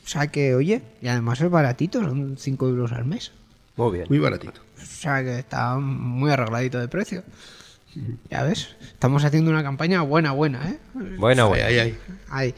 O 0.06 0.08
sea 0.08 0.27
que, 0.27 0.53
oye, 0.53 0.82
y 1.01 1.08
además 1.08 1.41
es 1.41 1.49
baratito, 1.49 2.01
son 2.01 2.36
5 2.38 2.67
euros 2.69 2.91
al 2.91 3.06
mes. 3.06 3.32
Muy 3.77 3.93
bien. 3.93 4.06
Muy 4.10 4.19
baratito. 4.19 4.62
O 4.79 4.86
sea 4.86 5.23
que 5.23 5.39
está 5.39 5.75
muy 5.77 6.29
arregladito 6.29 6.77
de 6.79 6.88
precio. 6.88 7.23
Ya 8.29 8.43
ves, 8.43 8.75
estamos 8.82 9.23
haciendo 9.23 9.49
una 9.49 9.63
campaña 9.63 10.01
buena, 10.01 10.32
buena, 10.34 10.69
¿eh? 10.69 10.77
Bueno, 10.93 11.47
bueno. 11.47 11.53
Ahí, 11.53 11.62
ahí, 11.62 11.79
ahí. 11.79 11.97
Ahí. 12.29 12.56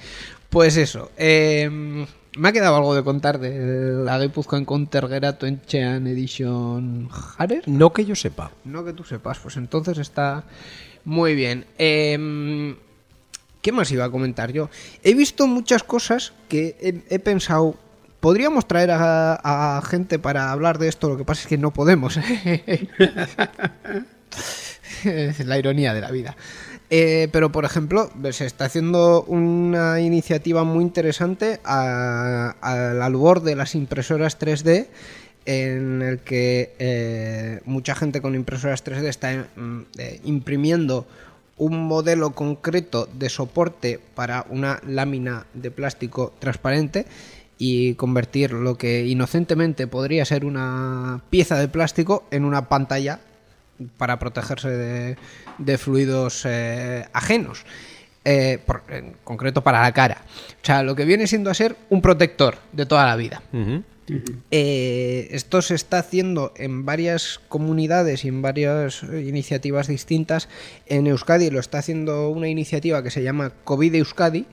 Pues 0.49 0.75
eso. 0.77 1.11
eh, 1.17 2.05
me 2.35 2.49
ha 2.49 2.51
quedado 2.51 2.75
algo 2.75 2.95
de 2.95 3.03
contar 3.03 3.39
de 3.39 4.03
la 4.03 4.19
Counter 4.65 5.07
Gerato 5.07 5.45
Enchean 5.45 6.07
Edition 6.07 7.09
Harer. 7.37 7.67
No 7.67 7.93
que 7.93 8.05
yo 8.05 8.15
sepa. 8.15 8.51
No 8.63 8.83
que 8.83 8.93
tú 8.93 9.03
sepas, 9.03 9.39
pues 9.39 9.57
entonces 9.57 9.97
está 9.97 10.43
muy 11.03 11.35
bien. 11.35 11.65
Em, 11.77 12.75
¿Qué 13.61 13.71
más 13.71 13.91
iba 13.91 14.05
a 14.05 14.11
comentar 14.11 14.51
yo? 14.51 14.69
He 15.03 15.13
visto 15.13 15.47
muchas 15.47 15.83
cosas 15.83 16.33
que 16.49 16.75
he, 16.79 17.03
he 17.13 17.19
pensado. 17.19 17.75
Podríamos 18.19 18.67
traer 18.67 18.91
a, 18.91 19.77
a 19.77 19.81
gente 19.81 20.19
para 20.19 20.51
hablar 20.51 20.77
de 20.77 20.87
esto, 20.87 21.09
lo 21.09 21.17
que 21.17 21.25
pasa 21.25 21.41
es 21.43 21.47
que 21.47 21.57
no 21.57 21.71
podemos. 21.71 22.19
La 25.45 25.57
ironía 25.57 25.93
de 25.93 26.01
la 26.01 26.11
vida. 26.11 26.35
Eh, 26.97 27.27
pero, 27.33 27.51
por 27.51 27.65
ejemplo, 27.65 28.09
se 28.31 28.45
está 28.45 28.63
haciendo 28.65 29.23
una 29.23 29.99
iniciativa 29.99 30.63
muy 30.63 30.81
interesante 30.81 31.59
a- 31.65 32.55
al 32.61 33.01
albor 33.01 33.41
de 33.41 33.57
las 33.57 33.75
impresoras 33.75 34.39
3D, 34.39 34.87
en 35.45 36.01
el 36.01 36.19
que 36.19 36.73
eh, 36.79 37.59
mucha 37.65 37.95
gente 37.95 38.21
con 38.21 38.33
impresoras 38.33 38.81
3D 38.85 39.09
está 39.09 39.45
mm, 39.57 39.81
eh, 39.97 40.21
imprimiendo 40.23 41.05
un 41.57 41.85
modelo 41.85 42.31
concreto 42.31 43.09
de 43.11 43.27
soporte 43.27 43.99
para 44.15 44.45
una 44.49 44.79
lámina 44.87 45.47
de 45.53 45.71
plástico 45.71 46.31
transparente 46.39 47.05
y 47.57 47.95
convertir 47.95 48.53
lo 48.53 48.77
que 48.77 49.05
inocentemente 49.05 49.85
podría 49.87 50.23
ser 50.23 50.45
una 50.45 51.21
pieza 51.29 51.57
de 51.59 51.67
plástico 51.67 52.23
en 52.31 52.45
una 52.45 52.69
pantalla 52.69 53.19
para 53.97 54.19
protegerse 54.19 54.69
de, 54.69 55.17
de 55.57 55.77
fluidos 55.77 56.43
eh, 56.45 57.05
ajenos. 57.13 57.65
Eh, 58.27 58.57
por- 58.65 58.81
en 58.89 59.13
concreto 59.23 59.61
para 59.63 59.81
la 59.83 59.91
cara. 59.91 60.23
O 60.61 60.65
sea, 60.65 60.81
lo 60.81 60.95
que 60.95 61.05
viene 61.05 61.27
siendo 61.27 61.51
a 61.51 61.53
ser 61.53 61.75
un 61.91 62.01
protector 62.01 62.57
de 62.71 62.87
toda 62.87 63.05
la 63.05 63.15
vida. 63.15 63.43
Eh, 64.51 65.27
esto 65.31 65.61
se 65.61 65.75
está 65.75 65.99
haciendo 65.99 66.53
en 66.55 66.85
varias 66.85 67.39
comunidades 67.49 68.25
y 68.25 68.29
en 68.29 68.41
varias 68.41 69.03
iniciativas 69.03 69.87
distintas. 69.87 70.47
En 70.85 71.07
Euskadi 71.07 71.49
lo 71.49 71.59
está 71.59 71.79
haciendo 71.79 72.29
una 72.29 72.47
iniciativa 72.47 73.03
que 73.03 73.11
se 73.11 73.23
llama 73.23 73.51
COVID 73.63 73.95
Euskadi 73.95 74.45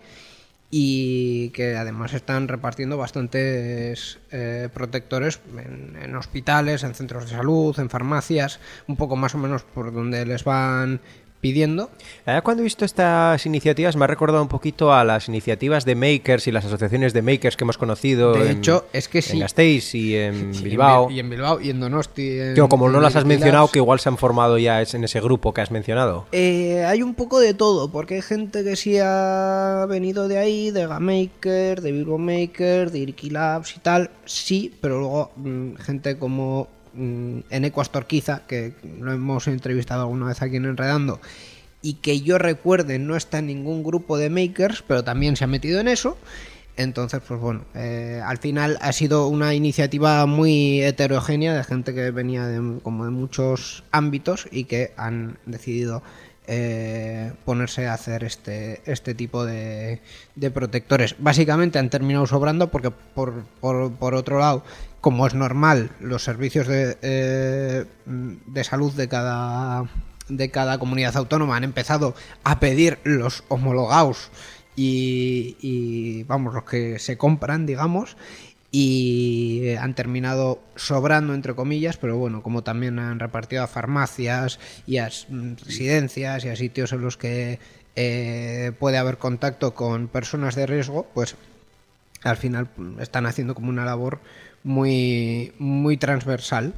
y 0.74 1.50
que 1.50 1.76
además 1.76 2.14
están 2.14 2.48
repartiendo 2.48 2.96
bastantes 2.96 4.18
eh, 4.30 4.70
protectores 4.72 5.38
en, 5.54 5.98
en 6.02 6.16
hospitales, 6.16 6.82
en 6.82 6.94
centros 6.94 7.24
de 7.24 7.36
salud, 7.36 7.78
en 7.78 7.90
farmacias, 7.90 8.58
un 8.88 8.96
poco 8.96 9.14
más 9.14 9.34
o 9.34 9.38
menos 9.38 9.64
por 9.64 9.92
donde 9.92 10.24
les 10.24 10.44
van 10.44 11.02
pidiendo. 11.42 11.90
Eh, 12.24 12.40
Cuando 12.42 12.62
he 12.62 12.64
visto 12.64 12.86
estas 12.86 13.44
iniciativas 13.44 13.96
me 13.96 14.04
ha 14.04 14.06
recordado 14.06 14.40
un 14.40 14.48
poquito 14.48 14.94
a 14.94 15.04
las 15.04 15.28
iniciativas 15.28 15.84
de 15.84 15.94
makers 15.96 16.46
y 16.46 16.52
las 16.52 16.64
asociaciones 16.64 17.12
de 17.12 17.20
makers 17.20 17.56
que 17.58 17.64
hemos 17.64 17.76
conocido 17.76 18.32
De 18.32 18.50
en, 18.50 18.58
hecho, 18.58 18.86
es 18.94 19.08
que 19.08 19.20
sí. 19.20 19.32
en 19.34 19.40
Gasteiz 19.40 19.94
y 19.94 20.16
en 20.16 20.52
Bilbao. 20.62 21.10
Y 21.10 21.18
en 21.20 21.28
Bilbao 21.28 21.60
y 21.60 21.70
en 21.70 21.80
Donosti. 21.80 22.38
en- 22.38 22.54
Digo, 22.54 22.68
como 22.70 22.88
no 22.88 23.00
las 23.00 23.16
has 23.16 23.24
mencionado, 23.26 23.68
que 23.68 23.80
igual 23.80 23.98
se 24.00 24.08
han 24.08 24.16
formado 24.16 24.56
ya 24.56 24.80
en 24.80 25.04
ese 25.04 25.20
grupo 25.20 25.52
que 25.52 25.60
has 25.60 25.70
mencionado. 25.72 26.26
Eh, 26.32 26.84
hay 26.86 27.02
un 27.02 27.14
poco 27.14 27.40
de 27.40 27.52
todo, 27.54 27.90
porque 27.90 28.14
hay 28.14 28.22
gente 28.22 28.62
que 28.64 28.76
sí 28.76 28.96
ha 29.02 29.84
venido 29.88 30.28
de 30.28 30.38
ahí, 30.38 30.70
de 30.70 30.86
GameMaker, 30.86 31.80
de 31.82 31.92
Bilbo 31.92 32.18
Maker, 32.18 32.90
de 32.92 32.98
Iriki 33.00 33.30
Labs 33.30 33.76
y 33.76 33.80
tal, 33.80 34.10
sí, 34.24 34.72
pero 34.80 35.00
luego 35.00 35.32
mm, 35.36 35.74
gente 35.74 36.16
como 36.18 36.68
mm, 36.94 37.40
Eneco 37.50 37.80
Astorquiza, 37.80 38.42
que 38.46 38.74
lo 39.00 39.12
hemos 39.12 39.46
entrevistado 39.48 40.02
alguna 40.02 40.26
vez 40.26 40.42
aquí 40.42 40.56
en 40.56 40.66
Enredando, 40.66 41.20
y 41.82 41.94
que 41.94 42.20
yo 42.20 42.38
recuerde 42.38 42.98
no 42.98 43.16
está 43.16 43.38
en 43.38 43.46
ningún 43.46 43.82
grupo 43.82 44.16
de 44.16 44.30
makers, 44.30 44.82
pero 44.86 45.02
también 45.02 45.36
se 45.36 45.44
ha 45.44 45.48
metido 45.48 45.80
en 45.80 45.88
eso. 45.88 46.16
Entonces, 46.76 47.20
pues 47.26 47.38
bueno, 47.38 47.64
eh, 47.74 48.22
al 48.24 48.38
final 48.38 48.78
ha 48.80 48.92
sido 48.92 49.28
una 49.28 49.54
iniciativa 49.54 50.24
muy 50.24 50.82
heterogénea 50.82 51.54
de 51.54 51.64
gente 51.64 51.92
que 51.92 52.10
venía 52.10 52.46
de, 52.46 52.80
como 52.80 53.04
de 53.04 53.10
muchos 53.10 53.84
ámbitos 53.90 54.48
y 54.50 54.64
que 54.64 54.92
han 54.96 55.38
decidido 55.44 56.02
eh, 56.46 57.32
ponerse 57.44 57.86
a 57.86 57.94
hacer 57.94 58.24
este, 58.24 58.82
este 58.84 59.14
tipo 59.14 59.44
de, 59.44 60.00
de 60.34 60.50
protectores. 60.50 61.14
Básicamente 61.18 61.78
han 61.78 61.88
terminado 61.88 62.26
sobrando 62.26 62.70
porque 62.70 62.90
por, 62.90 63.44
por, 63.60 64.14
otro 64.14 64.40
lado, 64.40 64.64
como 65.00 65.26
es 65.26 65.34
normal, 65.34 65.90
los 66.00 66.24
servicios 66.24 66.66
de, 66.66 66.96
eh, 67.02 67.84
de 68.06 68.64
salud 68.64 68.92
de 68.92 69.08
cada, 69.08 69.84
de 70.28 70.50
cada 70.50 70.78
comunidad 70.78 71.16
autónoma 71.16 71.56
han 71.56 71.64
empezado 71.64 72.14
a 72.42 72.58
pedir 72.58 72.98
los 73.04 73.44
homologados 73.48 74.30
y, 74.74 75.56
y, 75.60 76.24
vamos, 76.24 76.54
los 76.54 76.64
que 76.64 76.98
se 76.98 77.16
compran, 77.18 77.66
digamos, 77.66 78.16
y 78.74 79.74
han 79.78 79.94
terminado 79.94 80.58
sobrando, 80.76 81.34
entre 81.34 81.54
comillas, 81.54 81.98
pero 81.98 82.16
bueno, 82.16 82.42
como 82.42 82.62
también 82.62 82.98
han 82.98 83.20
repartido 83.20 83.62
a 83.62 83.66
farmacias 83.66 84.58
y 84.86 84.96
a 84.96 85.10
mm, 85.28 85.52
residencias 85.64 86.44
y 86.44 86.48
a 86.48 86.56
sitios 86.56 86.92
en 86.94 87.02
los 87.02 87.18
que 87.18 87.58
eh, 87.96 88.72
puede 88.80 88.96
haber 88.96 89.18
contacto 89.18 89.74
con 89.74 90.08
personas 90.08 90.54
de 90.56 90.66
riesgo, 90.66 91.06
pues 91.12 91.36
al 92.22 92.38
final 92.38 92.68
mm, 92.76 93.00
están 93.00 93.26
haciendo 93.26 93.54
como 93.54 93.68
una 93.68 93.84
labor 93.84 94.20
muy, 94.64 95.52
muy 95.58 95.98
transversal. 95.98 96.72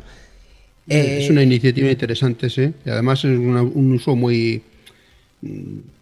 es 0.89 1.29
Eh, 1.29 1.33
una 1.33 1.43
iniciativa 1.45 1.91
interesante, 1.91 2.51
sí. 2.51 2.75
Y 2.85 2.91
además 2.91 3.21
es 3.25 3.39
una- 3.39 3.63
un 3.63 3.93
uso 3.93 4.17
muy 4.17 4.63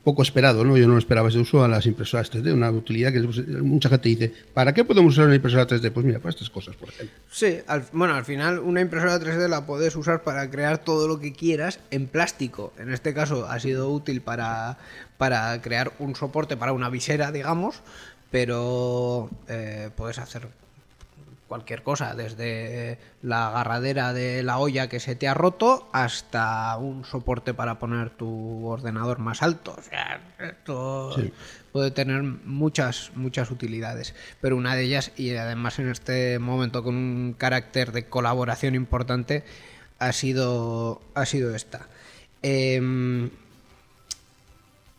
poco 0.05 0.23
esperado, 0.23 0.65
¿no? 0.65 0.77
Yo 0.77 0.87
no 0.89 0.99
esperaba 0.99 1.29
ese 1.29 1.39
uso 1.39 1.65
a 1.65 1.69
las 1.69 1.87
impresoras 1.87 2.31
3D, 2.33 2.53
una 2.53 2.71
utilidad 2.71 3.13
que 3.13 3.21
pues, 3.23 3.47
mucha 3.49 3.89
gente 3.89 4.09
dice, 4.09 4.33
¿para 4.55 4.73
qué 4.75 4.85
podemos 4.85 5.13
usar 5.13 5.27
una 5.27 5.35
impresora 5.37 5.67
3D? 5.67 5.91
Pues 5.93 6.05
mira, 6.07 6.19
para 6.19 6.31
estas 6.31 6.51
cosas, 6.51 6.77
por 6.77 6.89
ejemplo. 6.89 7.17
Sí, 7.31 7.59
al- 7.67 7.85
bueno, 7.93 8.15
al 8.15 8.25
final 8.25 8.59
una 8.59 8.81
impresora 8.81 9.19
3D 9.19 9.49
la 9.49 9.65
puedes 9.67 9.95
usar 9.97 10.23
para 10.23 10.51
crear 10.51 10.79
todo 10.79 11.09
lo 11.09 11.21
que 11.21 11.33
quieras 11.33 11.81
en 11.91 12.07
plástico. 12.07 12.73
En 12.79 12.93
este 12.93 13.15
caso 13.15 13.47
ha 13.47 13.59
sido 13.61 13.91
útil 13.91 14.21
para, 14.23 14.79
para 15.19 15.61
crear 15.63 15.93
un 15.99 16.15
soporte 16.17 16.57
para 16.57 16.73
una 16.73 16.89
visera, 16.91 17.31
digamos, 17.33 17.77
pero 18.31 19.31
eh, 19.49 19.91
puedes 19.97 20.19
hacer 20.19 20.49
cualquier 21.53 21.83
cosa, 21.83 22.15
desde 22.15 22.97
la 23.21 23.49
agarradera 23.49 24.15
de 24.15 24.43
la 24.43 24.57
olla 24.57 24.89
que 24.89 25.01
se 25.01 25.17
te 25.17 25.29
ha 25.29 25.35
roto 25.35 25.87
hasta 25.93 26.75
un 26.79 27.05
soporte 27.05 27.53
para 27.53 27.79
poner 27.79 28.09
tu 28.09 28.65
ordenador 28.65 29.19
más 29.19 29.43
alto. 29.43 29.77
O 29.79 29.83
sea, 29.83 30.23
esto 30.39 31.15
puede 31.71 31.91
tener 31.91 32.23
muchas, 32.23 33.11
muchas 33.17 33.51
utilidades. 33.51 34.15
Pero 34.41 34.57
una 34.57 34.75
de 34.75 34.85
ellas, 34.85 35.13
y 35.15 35.37
además 35.37 35.79
en 35.79 35.91
este 35.91 36.39
momento 36.39 36.83
con 36.83 36.95
un 36.95 37.35
carácter 37.37 37.93
de 37.93 38.07
colaboración 38.07 38.75
importante, 38.75 39.45
ha 39.99 40.13
sido, 40.13 41.03
ha 41.15 41.27
sido 41.27 41.55
esta. 41.55 41.87
Em, 42.41 43.29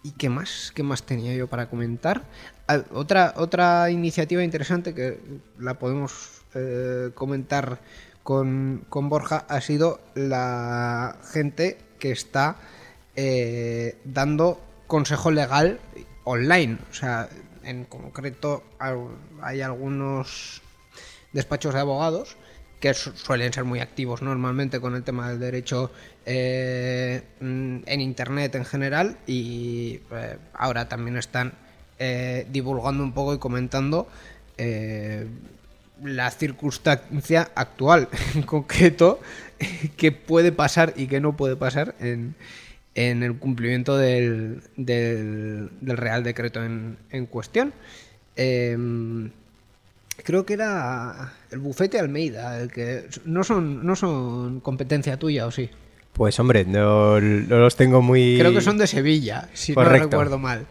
¿Y 0.03 0.11
qué 0.11 0.29
más? 0.29 0.71
¿Qué 0.75 0.83
más 0.83 1.01
tenía 1.01 1.33
yo 1.33 1.47
para 1.47 1.67
comentar? 1.67 2.25
Ah, 2.67 2.83
otra, 2.91 3.33
otra 3.37 3.89
iniciativa 3.89 4.43
interesante 4.43 4.93
que 4.93 5.19
la 5.57 5.79
podemos 5.79 6.32
eh, 6.55 7.11
comentar 7.13 7.79
con, 8.23 8.85
con, 8.89 9.09
Borja 9.09 9.45
ha 9.49 9.59
sido 9.61 9.99
la 10.15 11.17
gente 11.31 11.77
que 11.99 12.11
está 12.11 12.57
eh, 13.15 13.97
dando 14.03 14.61
consejo 14.87 15.31
legal 15.31 15.79
online. 16.23 16.77
O 16.89 16.93
sea, 16.93 17.29
en 17.63 17.85
concreto 17.85 18.63
hay 19.41 19.61
algunos 19.61 20.61
despachos 21.31 21.73
de 21.73 21.79
abogados 21.79 22.37
que 22.79 22.93
suelen 22.93 23.53
ser 23.53 23.63
muy 23.63 23.79
activos 23.79 24.21
normalmente 24.21 24.79
con 24.79 24.95
el 24.95 25.03
tema 25.03 25.29
del 25.29 25.39
derecho 25.39 25.91
eh, 26.25 27.23
en 27.39 28.01
Internet 28.01 28.55
en 28.55 28.65
general 28.65 29.17
y 29.25 30.01
ahora 30.53 30.89
también 30.89 31.17
están 31.17 31.53
divulgando 32.49 33.01
un 33.01 33.13
poco 33.13 33.33
y 33.33 33.37
comentando 33.37 34.07
la 36.01 36.31
circunstancia 36.31 37.51
actual 37.55 38.09
en 38.35 38.43
concreto 38.43 39.19
que 39.97 40.11
puede 40.11 40.51
pasar 40.51 40.93
y 40.95 41.07
que 41.07 41.19
no 41.19 41.37
puede 41.37 41.55
pasar 41.55 41.95
en, 41.99 42.35
en 42.95 43.23
el 43.23 43.37
cumplimiento 43.37 43.97
del, 43.97 44.61
del, 44.75 45.69
Real 45.81 46.23
Decreto 46.23 46.63
en, 46.63 46.97
en 47.11 47.25
cuestión. 47.25 47.73
Em, 48.35 49.31
creo 50.23 50.45
que 50.45 50.53
era 50.53 51.33
el 51.51 51.59
bufete 51.59 51.99
Almeida, 51.99 52.59
el 52.59 52.71
que 52.71 53.07
no 53.25 53.43
son, 53.43 53.85
no 53.85 53.95
son 53.95 54.59
competencia 54.59 55.17
tuya, 55.17 55.45
¿o 55.47 55.51
sí? 55.51 55.69
Pues 56.13 56.39
hombre, 56.39 56.65
no, 56.65 57.19
los 57.19 57.75
tengo 57.75 58.01
muy... 58.01 58.37
Creo 58.37 58.53
que 58.53 58.61
son 58.61 58.77
de 58.77 58.85
Sevilla, 58.85 59.49
si 59.53 59.73
no 59.73 59.83
recuerdo 59.83 60.37
mal. 60.37 60.67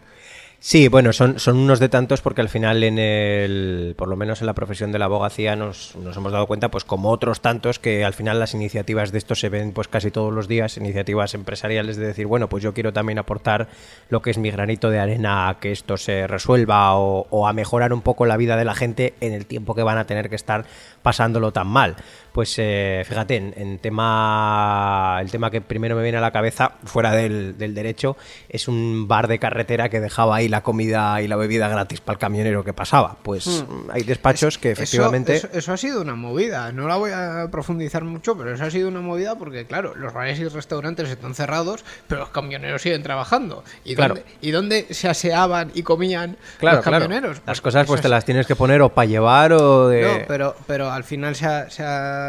Sí, 0.65 0.87
bueno, 0.87 1.11
son, 1.11 1.39
son 1.39 1.57
unos 1.57 1.81
de 1.81 1.89
tantos 1.89 2.21
porque 2.21 2.39
al 2.39 2.47
final 2.47 2.85
en 2.85 2.97
el, 2.97 3.95
por 3.97 4.07
lo 4.07 4.15
menos 4.15 4.39
en 4.39 4.47
la 4.47 4.53
profesión 4.53 4.93
de 4.93 4.97
la 4.97 5.05
abogacía 5.05 5.57
nos, 5.57 5.93
nos, 5.97 6.15
hemos 6.15 6.31
dado 6.31 6.47
cuenta, 6.47 6.71
pues 6.71 6.85
como 6.85 7.09
otros 7.09 7.41
tantos, 7.41 7.79
que 7.79 8.05
al 8.05 8.13
final 8.13 8.39
las 8.39 8.53
iniciativas 8.53 9.11
de 9.11 9.17
estos 9.17 9.41
se 9.41 9.49
ven 9.49 9.73
pues 9.73 9.89
casi 9.89 10.09
todos 10.09 10.31
los 10.31 10.47
días, 10.47 10.77
iniciativas 10.77 11.33
empresariales 11.33 11.97
de 11.97 12.07
decir, 12.07 12.27
bueno, 12.27 12.47
pues 12.47 12.63
yo 12.63 12.73
quiero 12.73 12.93
también 12.93 13.19
aportar 13.19 13.67
lo 14.07 14.21
que 14.21 14.29
es 14.31 14.37
mi 14.37 14.51
granito 14.51 14.89
de 14.89 14.99
arena 14.99 15.49
a 15.49 15.59
que 15.59 15.73
esto 15.73 15.97
se 15.97 16.27
resuelva 16.27 16.95
o, 16.95 17.27
o 17.29 17.45
a 17.45 17.51
mejorar 17.51 17.91
un 17.91 18.01
poco 18.01 18.25
la 18.25 18.37
vida 18.37 18.55
de 18.55 18.63
la 18.63 18.73
gente 18.73 19.15
en 19.19 19.33
el 19.33 19.45
tiempo 19.45 19.75
que 19.75 19.83
van 19.83 19.97
a 19.97 20.05
tener 20.07 20.29
que 20.29 20.37
estar 20.37 20.63
pasándolo 21.01 21.51
tan 21.51 21.67
mal. 21.67 21.97
Pues 22.33 22.55
eh, 22.57 23.03
fíjate, 23.07 23.35
en, 23.35 23.77
tema. 23.77 25.19
El 25.21 25.29
tema 25.29 25.51
que 25.51 25.61
primero 25.61 25.95
me 25.95 26.01
viene 26.01 26.17
a 26.17 26.21
la 26.21 26.31
cabeza, 26.31 26.71
fuera 26.83 27.11
del, 27.11 27.55
derecho, 27.57 28.17
es 28.49 28.67
un 28.67 29.07
bar 29.07 29.27
de 29.27 29.37
carretera 29.37 29.87
que 29.89 29.99
dejaba 29.99 30.37
ahí 30.37 30.49
la 30.49 30.63
comida 30.63 31.21
y 31.21 31.27
la 31.27 31.35
bebida 31.35 31.67
gratis 31.67 32.01
para 32.01 32.15
el 32.15 32.19
camionero 32.19 32.63
que 32.63 32.73
pasaba. 32.73 33.17
Pues 33.21 33.63
hmm. 33.69 33.91
hay 33.91 34.01
despachos 34.01 34.57
que 34.57 34.71
efectivamente. 34.71 35.41
Eso, 35.53 35.73
ha 35.73 35.77
sido 35.77 36.01
una 36.01 36.15
movida. 36.15 36.71
No 36.71 36.87
la 36.87 36.95
voy 36.95 37.11
a 37.11 37.49
profundizar 37.51 38.03
mucho, 38.03 38.35
pero 38.35 38.51
eso 38.51 38.63
ha 38.63 38.71
sido 38.71 38.87
una 38.87 39.01
movida 39.01 39.37
porque, 39.37 39.67
claro, 39.67 39.93
los 39.95 40.11
bares 40.11 40.39
y 40.39 40.47
restaurantes 40.47 41.09
están 41.09 41.35
cerrados, 41.35 41.85
pero 42.07 42.21
los 42.21 42.29
camioneros 42.29 42.81
siguen 42.81 43.03
trabajando. 43.03 43.63
¿Y, 43.85 43.93
claro. 43.93 44.15
dónde, 44.15 44.31
¿y 44.41 44.49
dónde 44.49 44.87
se 44.89 45.07
aseaban 45.07 45.69
y 45.75 45.83
comían 45.83 46.37
los 46.61 46.79
camioneros? 46.79 47.43
Las 47.45 47.61
cosas, 47.61 47.85
pues 47.85 48.01
te 48.01 48.09
las 48.09 48.25
tienes 48.25 48.47
que 48.47 48.55
poner 48.55 48.81
o 48.81 48.89
para 48.89 49.05
llevar 49.05 49.53
o 49.53 49.89
de. 49.89 50.01
No, 50.01 50.25
pero, 50.27 50.55
pero 50.65 50.89
al 50.89 51.03
final 51.03 51.35
se 51.35 51.45
ha 51.45 52.22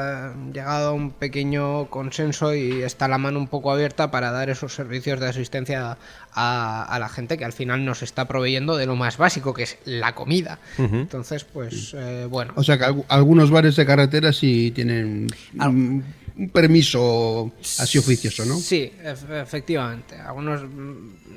llegado 0.53 0.91
a 0.91 0.93
un 0.93 1.11
pequeño 1.11 1.87
consenso 1.91 2.55
y 2.55 2.83
está 2.83 3.09
la 3.09 3.19
mano 3.19 3.39
un 3.39 3.49
poco 3.49 3.71
abierta 3.71 4.11
para 4.11 4.31
dar 4.31 4.51
esos 4.51 4.75
servicios 4.75 5.21
de 5.21 5.29
asistencia 5.29 5.99
a, 6.33 6.97
la 6.99 7.09
gente 7.09 7.39
que 7.39 7.45
al 7.45 7.53
final 7.53 7.85
nos 7.85 8.03
está 8.03 8.27
proveyendo 8.27 8.77
de 8.77 8.87
lo 8.87 8.97
más 8.97 9.17
básico, 9.17 9.55
que 9.55 9.65
es 9.65 9.79
la 9.85 10.15
comida. 10.15 10.59
Entonces, 10.79 11.45
pues 11.45 11.95
eh, 11.97 12.27
bueno. 12.29 12.53
O 12.57 12.63
sea 12.63 12.79
que 12.79 12.85
algunos 13.09 13.51
bares 13.51 13.77
de 13.77 13.87
carretera 13.87 14.33
sí 14.33 14.71
tienen 14.75 15.29
un, 15.61 16.05
permiso 16.53 17.53
así 17.79 17.99
oficioso, 17.99 18.45
¿no? 18.45 18.57
Sí, 18.57 18.93
efectivamente. 19.03 20.17
Algunos, 20.17 20.63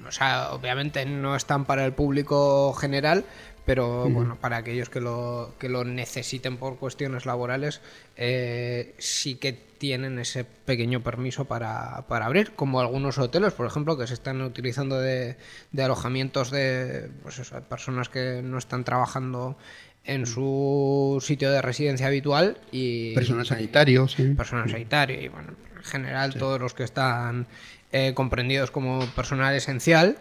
o 0.08 0.12
sea, 0.12 0.52
obviamente 0.52 1.06
no 1.06 1.36
están 1.36 1.66
para 1.66 1.86
el 1.86 1.94
público 1.94 2.74
general, 2.74 3.24
pero 3.68 4.10
bueno, 4.10 4.38
para 4.40 4.56
aquellos 4.56 4.90
que 4.90 5.02
lo, 5.02 5.54
que 5.60 5.68
lo 5.68 5.84
necesiten 5.84 6.56
por 6.56 6.78
cuestiones 6.78 7.26
laborales, 7.26 7.82
eh, 8.16 8.96
sí 8.98 9.36
que 9.36 9.52
tienen 9.52 10.20
ese 10.20 10.46
pequeño 10.46 11.04
permiso 11.04 11.44
para, 11.46 12.06
para, 12.08 12.28
abrir, 12.28 12.54
como 12.54 12.80
algunos 12.80 13.18
hoteles, 13.18 13.52
por 13.52 13.68
ejemplo, 13.68 13.98
que 13.98 14.08
se 14.08 14.14
están 14.14 14.42
utilizando 14.42 15.02
de, 15.02 15.36
de 15.74 15.84
alojamientos 15.84 16.50
de 16.50 17.10
pues 17.22 17.40
eso, 17.40 17.60
personas 17.64 18.08
que 18.08 18.42
no 18.42 18.58
están 18.58 18.86
trabajando 18.86 19.58
en 20.06 20.28
su 20.28 21.22
sitio 21.22 21.52
de 21.52 21.62
residencia 21.62 22.08
habitual 22.08 22.58
y 22.72 23.14
personal 23.16 23.46
sanitario, 23.46 24.08
sí. 24.08 24.30
personal 24.30 24.70
sanitario 24.70 25.22
y 25.22 25.28
bueno, 25.28 25.50
en 25.76 25.84
general 25.84 26.36
todos 26.36 26.62
los 26.62 26.74
que 26.74 26.86
están 26.86 27.48
eh, 27.92 28.14
comprendidos 28.14 28.72
como 28.72 29.06
personal 29.08 29.54
esencial 29.54 30.16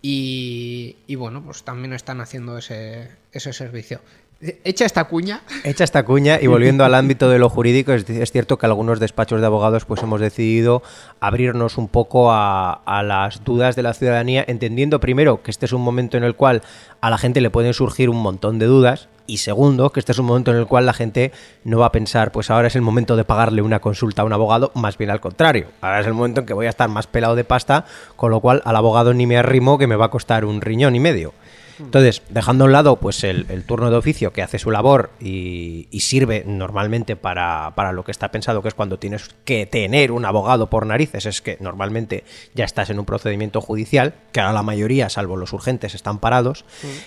y, 0.00 1.14
bueno, 1.16 1.42
pues 1.44 1.64
también 1.64 1.92
están 1.92 2.20
haciendo 2.20 2.58
ese, 2.58 3.10
ese 3.32 3.52
servicio. 3.52 4.00
Hecha 4.40 4.84
esta 4.84 5.04
cuña. 5.04 5.40
Hecha 5.64 5.82
esta 5.82 6.04
cuña 6.04 6.38
y 6.40 6.46
volviendo 6.46 6.84
al 6.84 6.94
ámbito 6.94 7.28
de 7.28 7.40
lo 7.40 7.48
jurídico, 7.48 7.92
es, 7.92 8.04
cierto 8.30 8.56
que 8.56 8.66
algunos 8.66 9.00
despachos 9.00 9.40
de 9.40 9.46
abogados 9.46 9.84
pues 9.84 10.00
hemos 10.04 10.20
decidido 10.20 10.80
abrirnos 11.18 11.76
un 11.76 11.88
poco 11.88 12.30
a, 12.30 12.72
a, 12.72 13.02
las 13.02 13.42
dudas 13.42 13.74
de 13.74 13.82
la 13.82 13.94
ciudadanía, 13.94 14.44
entendiendo 14.46 15.00
primero 15.00 15.42
que 15.42 15.50
este 15.50 15.66
es 15.66 15.72
un 15.72 15.82
momento 15.82 16.16
en 16.16 16.22
el 16.22 16.36
cual 16.36 16.62
a 17.00 17.10
la 17.10 17.18
gente 17.18 17.40
le 17.40 17.50
pueden 17.50 17.74
surgir 17.74 18.10
un 18.10 18.22
montón 18.22 18.60
de 18.60 18.66
dudas 18.66 19.08
y 19.28 19.38
segundo, 19.38 19.90
que 19.90 19.98
este 19.98 20.12
es 20.12 20.18
un 20.18 20.26
momento 20.26 20.52
en 20.52 20.56
el 20.56 20.66
cual 20.66 20.86
la 20.86 20.94
gente 20.94 21.32
no 21.64 21.78
va 21.78 21.86
a 21.86 21.92
pensar, 21.92 22.30
pues 22.30 22.48
ahora 22.48 22.68
es 22.68 22.76
el 22.76 22.82
momento 22.82 23.16
de 23.16 23.24
pagarle 23.24 23.60
una 23.60 23.80
consulta 23.80 24.22
a 24.22 24.24
un 24.24 24.32
abogado, 24.32 24.72
más 24.74 24.96
bien 24.96 25.10
al 25.10 25.20
contrario. 25.20 25.66
Ahora 25.80 26.00
es 26.00 26.06
el 26.06 26.14
momento 26.14 26.40
en 26.40 26.46
que 26.46 26.54
voy 26.54 26.66
a 26.66 26.70
estar 26.70 26.88
más 26.88 27.06
pelado 27.06 27.34
de 27.34 27.44
pasta, 27.44 27.84
con 28.14 28.30
lo 28.30 28.40
cual 28.40 28.62
al 28.64 28.76
abogado 28.76 29.12
ni 29.14 29.26
me 29.26 29.36
arrimo 29.36 29.78
que 29.78 29.86
me 29.86 29.96
va 29.96 30.06
a 30.06 30.10
costar 30.10 30.44
un 30.44 30.60
riñón 30.60 30.94
y 30.96 31.00
medio. 31.00 31.34
Entonces, 31.78 32.22
dejando 32.28 32.64
a 32.64 32.66
un 32.66 32.72
lado 32.72 32.96
pues 32.96 33.24
el, 33.24 33.64
turno 33.64 33.90
de 33.90 33.96
oficio 33.96 34.32
que 34.32 34.42
hace 34.42 34.58
su 34.58 34.70
labor 34.70 35.10
y, 35.20 35.88
sirve 35.98 36.42
normalmente 36.46 37.16
para, 37.16 37.72
para, 37.74 37.92
lo 37.92 38.02
que 38.04 38.12
está 38.12 38.30
pensado, 38.30 38.62
que 38.62 38.68
es 38.68 38.74
cuando 38.74 38.98
tienes 38.98 39.28
que 39.44 39.66
tener 39.66 40.10
un 40.10 40.24
abogado 40.24 40.70
por 40.70 40.86
narices, 40.86 41.26
es 41.26 41.42
que 41.42 41.58
normalmente 41.60 42.24
ya 42.54 42.64
estás 42.64 42.88
en 42.88 42.98
un 42.98 43.04
procedimiento 43.04 43.60
judicial, 43.60 44.14
que 44.32 44.40
ahora 44.40 44.54
la 44.54 44.62
mayoría, 44.62 45.10
salvo 45.10 45.36
los 45.36 45.52
urgentes, 45.52 45.94
están 45.94 46.18
parados. 46.18 46.64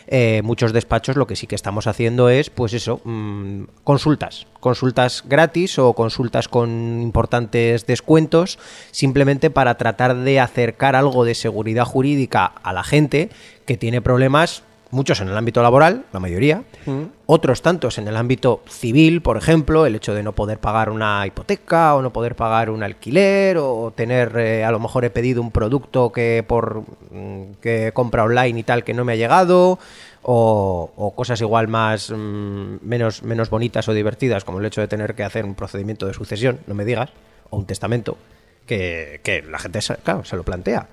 Eh, 0.07 0.41
muchos 0.43 0.71
despachos 0.71 1.15
lo 1.15 1.25
que 1.25 1.35
sí 1.35 1.47
que 1.47 1.55
estamos 1.55 1.87
haciendo 1.87 2.29
es, 2.29 2.49
pues 2.49 2.73
eso, 2.73 3.01
mm, 3.03 3.63
consultas, 3.83 4.45
consultas 4.61 5.23
gratis 5.27 5.77
o 5.77 5.91
consultas 5.91 6.47
con 6.47 7.01
importantes 7.01 7.85
descuentos, 7.85 8.57
simplemente 8.91 9.49
para 9.49 9.75
tratar 9.75 10.15
de 10.15 10.39
acercar 10.39 10.95
algo 10.95 11.25
de 11.25 11.35
seguridad 11.35 11.83
jurídica 11.83 12.45
a 12.45 12.71
la 12.71 12.83
gente 12.83 13.29
que 13.65 13.75
tiene 13.75 14.01
problemas, 14.01 14.63
muchos 14.91 15.21
en 15.21 15.29
el 15.29 15.37
ámbito 15.37 15.61
laboral, 15.61 16.05
la 16.11 16.19
mayoría, 16.19 16.63
mm. 16.85 17.03
otros 17.25 17.61
tantos 17.61 17.97
en 17.97 18.07
el 18.07 18.15
ámbito 18.15 18.61
civil, 18.69 19.21
por 19.21 19.37
ejemplo, 19.37 19.85
el 19.85 19.95
hecho 19.95 20.13
de 20.13 20.21
no 20.21 20.33
poder 20.33 20.59
pagar 20.59 20.89
una 20.89 21.25
hipoteca 21.25 21.95
o 21.95 22.01
no 22.01 22.11
poder 22.13 22.35
pagar 22.35 22.69
un 22.69 22.83
alquiler 22.83 23.57
o 23.57 23.91
tener, 23.95 24.37
eh, 24.37 24.63
a 24.63 24.71
lo 24.71 24.79
mejor 24.79 25.05
he 25.05 25.09
pedido 25.09 25.41
un 25.41 25.51
producto 25.51 26.11
que 26.11 26.43
por 26.47 26.83
mm, 27.11 27.53
que 27.61 27.91
compra 27.93 28.23
online 28.23 28.59
y 28.59 28.63
tal 28.63 28.83
que 28.83 28.93
no 28.93 29.05
me 29.05 29.13
ha 29.13 29.15
llegado. 29.15 29.79
O, 30.23 31.13
cosas 31.15 31.41
igual 31.41 31.67
más 31.67 32.11
mm, 32.11 32.75
menos, 32.83 33.23
menos 33.23 33.49
bonitas 33.49 33.87
o 33.89 33.93
divertidas, 33.93 34.43
como 34.43 34.59
el 34.59 34.65
hecho 34.65 34.79
de 34.79 34.87
tener 34.87 35.15
que 35.15 35.23
hacer 35.23 35.45
un 35.45 35.55
procedimiento 35.55 36.05
de 36.05 36.13
sucesión, 36.13 36.59
no 36.67 36.75
me 36.75 36.85
digas, 36.85 37.09
o 37.49 37.57
un 37.57 37.65
testamento, 37.65 38.17
que, 38.67 39.19
que 39.23 39.41
la 39.41 39.57
gente 39.57 39.79
claro, 40.03 40.23
se 40.23 40.35
lo 40.35 40.43
plantea. 40.43 40.87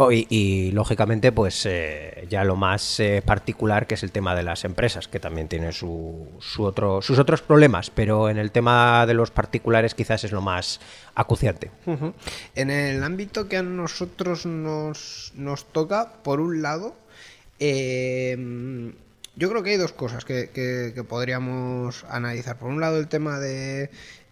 Oh, 0.00 0.12
y, 0.12 0.70
lógicamente, 0.70 1.32
pues 1.32 1.66
eh, 1.66 2.24
ya 2.30 2.44
lo 2.44 2.54
más 2.54 3.00
eh, 3.00 3.20
particular 3.24 3.88
que 3.88 3.94
es 3.94 4.04
el 4.04 4.12
tema 4.12 4.36
de 4.36 4.44
las 4.44 4.64
empresas, 4.64 5.08
que 5.08 5.18
también 5.18 5.48
tiene 5.48 5.72
su, 5.72 6.28
otro, 6.58 7.02
sus 7.02 7.18
otros 7.18 7.42
problemas, 7.42 7.90
pero 7.90 8.30
en 8.30 8.38
el 8.38 8.52
tema 8.52 9.04
de 9.06 9.14
los 9.14 9.32
particulares 9.32 9.96
quizás 9.96 10.22
es 10.22 10.30
lo 10.30 10.40
más 10.40 10.78
acuciante. 11.16 11.72
En 12.54 12.70
el 12.70 13.02
ámbito 13.02 13.48
que 13.48 13.56
a 13.56 13.64
nosotros 13.64 14.46
nos, 14.46 15.32
nos 15.34 15.64
toca, 15.64 16.12
por 16.22 16.38
un 16.38 16.62
lado, 16.62 16.94
em, 17.58 18.92
yo 19.34 19.50
creo 19.50 19.64
que 19.64 19.70
hay 19.70 19.78
dos 19.78 19.92
cosas 19.92 20.24
que, 20.24 20.50
que 20.50 21.04
podríamos 21.08 22.04
analizar. 22.08 22.56
Por 22.56 22.70
un 22.70 22.80
lado, 22.80 23.00
el 23.00 23.08
tema 23.08 23.40
de 23.40 23.90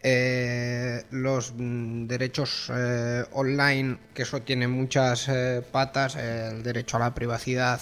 eh, 0.09 1.03
los 1.11 1.53
mm, 1.57 2.07
derechos 2.07 2.71
eh, 2.73 3.25
online, 3.33 3.99
que 4.15 4.23
eso 4.23 4.41
tiene 4.41 4.69
muchas 4.69 5.29
eh, 5.29 5.63
patas, 5.73 6.15
el 6.15 6.63
derecho 6.63 6.99
a 6.99 7.01
la 7.01 7.13
privacidad 7.13 7.81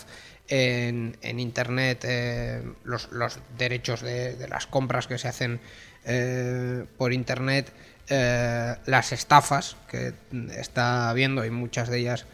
en, 0.49 1.19
Internet, 1.39 2.07
los, 2.85 3.11
derechos 3.59 4.01
de, 4.01 4.47
las 4.49 4.67
compras 4.67 5.07
que 5.07 5.19
se 5.19 5.29
hacen 5.29 5.61
por 6.97 7.13
Internet, 7.13 7.73
las 8.87 9.13
estafas 9.13 9.77
que 9.91 10.15
está 10.57 11.11
habiendo 11.11 11.45
y 11.45 11.51
muchas 11.51 11.89
de 11.91 11.99
ellas 11.99 12.27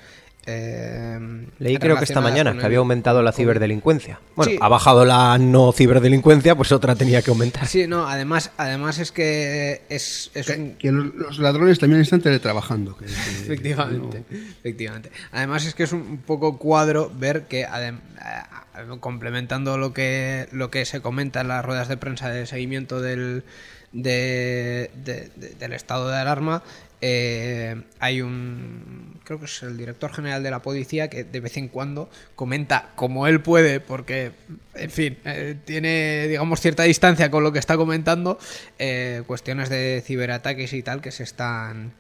eh, 0.47 1.47
Leí 1.59 1.77
creo 1.77 1.97
que 1.99 2.05
esta 2.05 2.21
mañana 2.21 2.57
que 2.57 2.65
había 2.65 2.79
aumentado 2.79 3.23
la 3.23 3.33
ciberdelincuencia. 3.33 4.21
Bueno, 4.37 4.53
Sí. 4.53 4.59
ha 4.61 4.69
bajado 4.69 5.05
la 5.05 5.37
no 5.39 5.71
ciberdelincuencia, 5.73 6.55
pues 6.57 6.73
otra 6.73 6.95
tenía 6.97 7.21
que 7.23 7.31
aumentar. 7.31 7.67
Sí, 7.67 7.87
no, 7.87 8.09
además, 8.09 8.51
además 8.57 8.99
es 8.99 9.13
que 9.13 9.83
es, 9.91 10.31
es 10.35 10.49
un- 10.49 10.77
Que, 10.77 10.91
los, 10.93 11.39
ladrones 11.39 11.79
también 11.79 12.01
están 12.01 12.21
teletrabajando. 12.23 12.97
que- 12.97 13.05
que- 13.07 13.13
Efectivamente, 13.43 14.25
no- 14.31 14.37
efectivamente. 14.61 15.11
Además 15.33 15.67
es 15.67 15.75
que 15.75 15.83
es 15.83 15.93
un 15.93 16.19
poco 16.19 16.57
cuadro 16.59 17.13
ver 17.15 17.45
que 17.47 17.67
adem- 17.67 18.01
eh, 18.19 18.97
complementando 19.01 19.77
lo 19.77 19.93
que 19.93 20.49
lo 20.53 20.71
que 20.71 20.85
se 20.87 21.01
comenta 21.03 21.43
en 21.43 21.49
las 21.49 21.65
ruedas 21.65 21.89
de 21.89 21.97
prensa 21.99 22.31
de 22.31 22.47
seguimiento 22.47 23.01
del 23.03 23.45
de- 23.93 24.91
de- 25.05 25.31
de- 25.37 25.51
del 25.57 25.73
estado 25.75 26.09
de 26.09 26.17
alarma 26.17 26.63
eh, 27.03 27.83
hay 27.99 28.23
un 28.23 29.20
creo 29.31 29.39
que 29.39 29.47
es 29.47 29.63
el 29.63 29.77
director 29.77 30.13
general 30.13 30.43
de 30.43 30.51
la 30.51 30.61
policía 30.61 31.09
que 31.09 31.23
de 31.23 31.39
vez 31.39 31.57
en 31.57 31.69
cuando 31.69 32.11
comenta 32.35 32.91
como 32.97 33.29
él 33.29 33.41
puede 33.41 33.79
porque 33.79 34.33
en 34.75 34.91
fin 34.91 35.19
eh, 35.25 35.55
tiene 35.65 36.27
digamos 36.27 36.61
cierta 36.61 36.83
distancia 36.83 37.31
con 37.31 37.45
lo 37.45 37.53
que 37.53 37.61
está 37.61 37.77
comentando 37.77 38.41
eh, 38.81 39.23
cuestiones 39.29 39.69
de 39.69 40.03
ciberataques 40.05 40.73
y 40.73 40.83
tal 40.83 41.01
que 41.01 41.13
se 41.13 41.23
están 41.23 41.93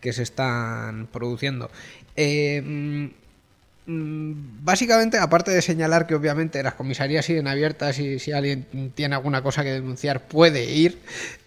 que 0.00 0.14
se 0.14 0.22
están 0.22 1.08
produciendo. 1.08 1.70
Eh, 2.16 3.10
básicamente, 3.88 5.16
aparte 5.16 5.50
de 5.50 5.62
señalar 5.62 6.06
que 6.06 6.14
obviamente 6.14 6.62
las 6.62 6.74
comisarías 6.74 7.24
siguen 7.24 7.48
abiertas 7.48 7.98
y 7.98 8.18
si 8.18 8.32
alguien 8.32 8.92
tiene 8.94 9.14
alguna 9.14 9.42
cosa 9.42 9.62
que 9.62 9.70
denunciar 9.70 10.28
puede 10.28 10.70
ir, 10.70 10.98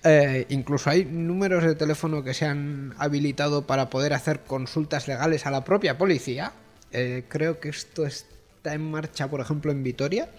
eh, 0.04 0.48
incluso 0.50 0.90
hay 0.90 1.06
números 1.06 1.64
de 1.64 1.76
teléfono 1.76 2.24
que 2.24 2.34
se 2.34 2.46
han 2.46 2.96
habilitado 2.98 3.68
para 3.68 3.92
poder 3.92 4.14
hacer 4.14 4.40
consultas 4.40 5.08
legales 5.08 5.46
a 5.46 5.52
la 5.52 5.64
propia 5.64 6.00
policía. 6.00 6.52
Eh, 6.92 7.26
creo 7.28 7.60
que 7.60 7.70
esto 7.70 8.08
está 8.08 8.74
en 8.74 8.90
marcha, 8.90 9.30
por 9.30 9.40
ejemplo, 9.40 9.72
en 9.72 9.84
Vitoria. 9.84 10.30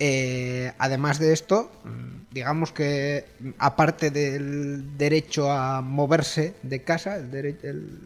Eh, 0.00 0.72
además 0.78 1.20
de 1.20 1.32
esto, 1.32 1.70
mm, 1.84 2.32
digamos 2.34 2.72
que 2.72 3.26
mm, 3.38 3.50
aparte 3.58 4.10
del 4.10 4.98
derecho 4.98 5.52
a 5.52 5.82
moverse 5.82 6.54
de 6.64 6.82
casa, 6.82 7.18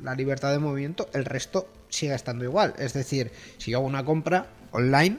la 0.02 0.14
libertad 0.14 0.52
de 0.52 0.58
movimiento, 0.58 1.08
el 1.14 1.24
resto 1.24 1.66
sigue 1.96 2.14
estando 2.14 2.44
igual. 2.44 2.74
Es 2.78 2.92
decir, 2.92 3.32
si 3.58 3.72
yo 3.72 3.78
hago 3.78 3.86
una 3.86 4.04
compra 4.04 4.46
online, 4.72 5.18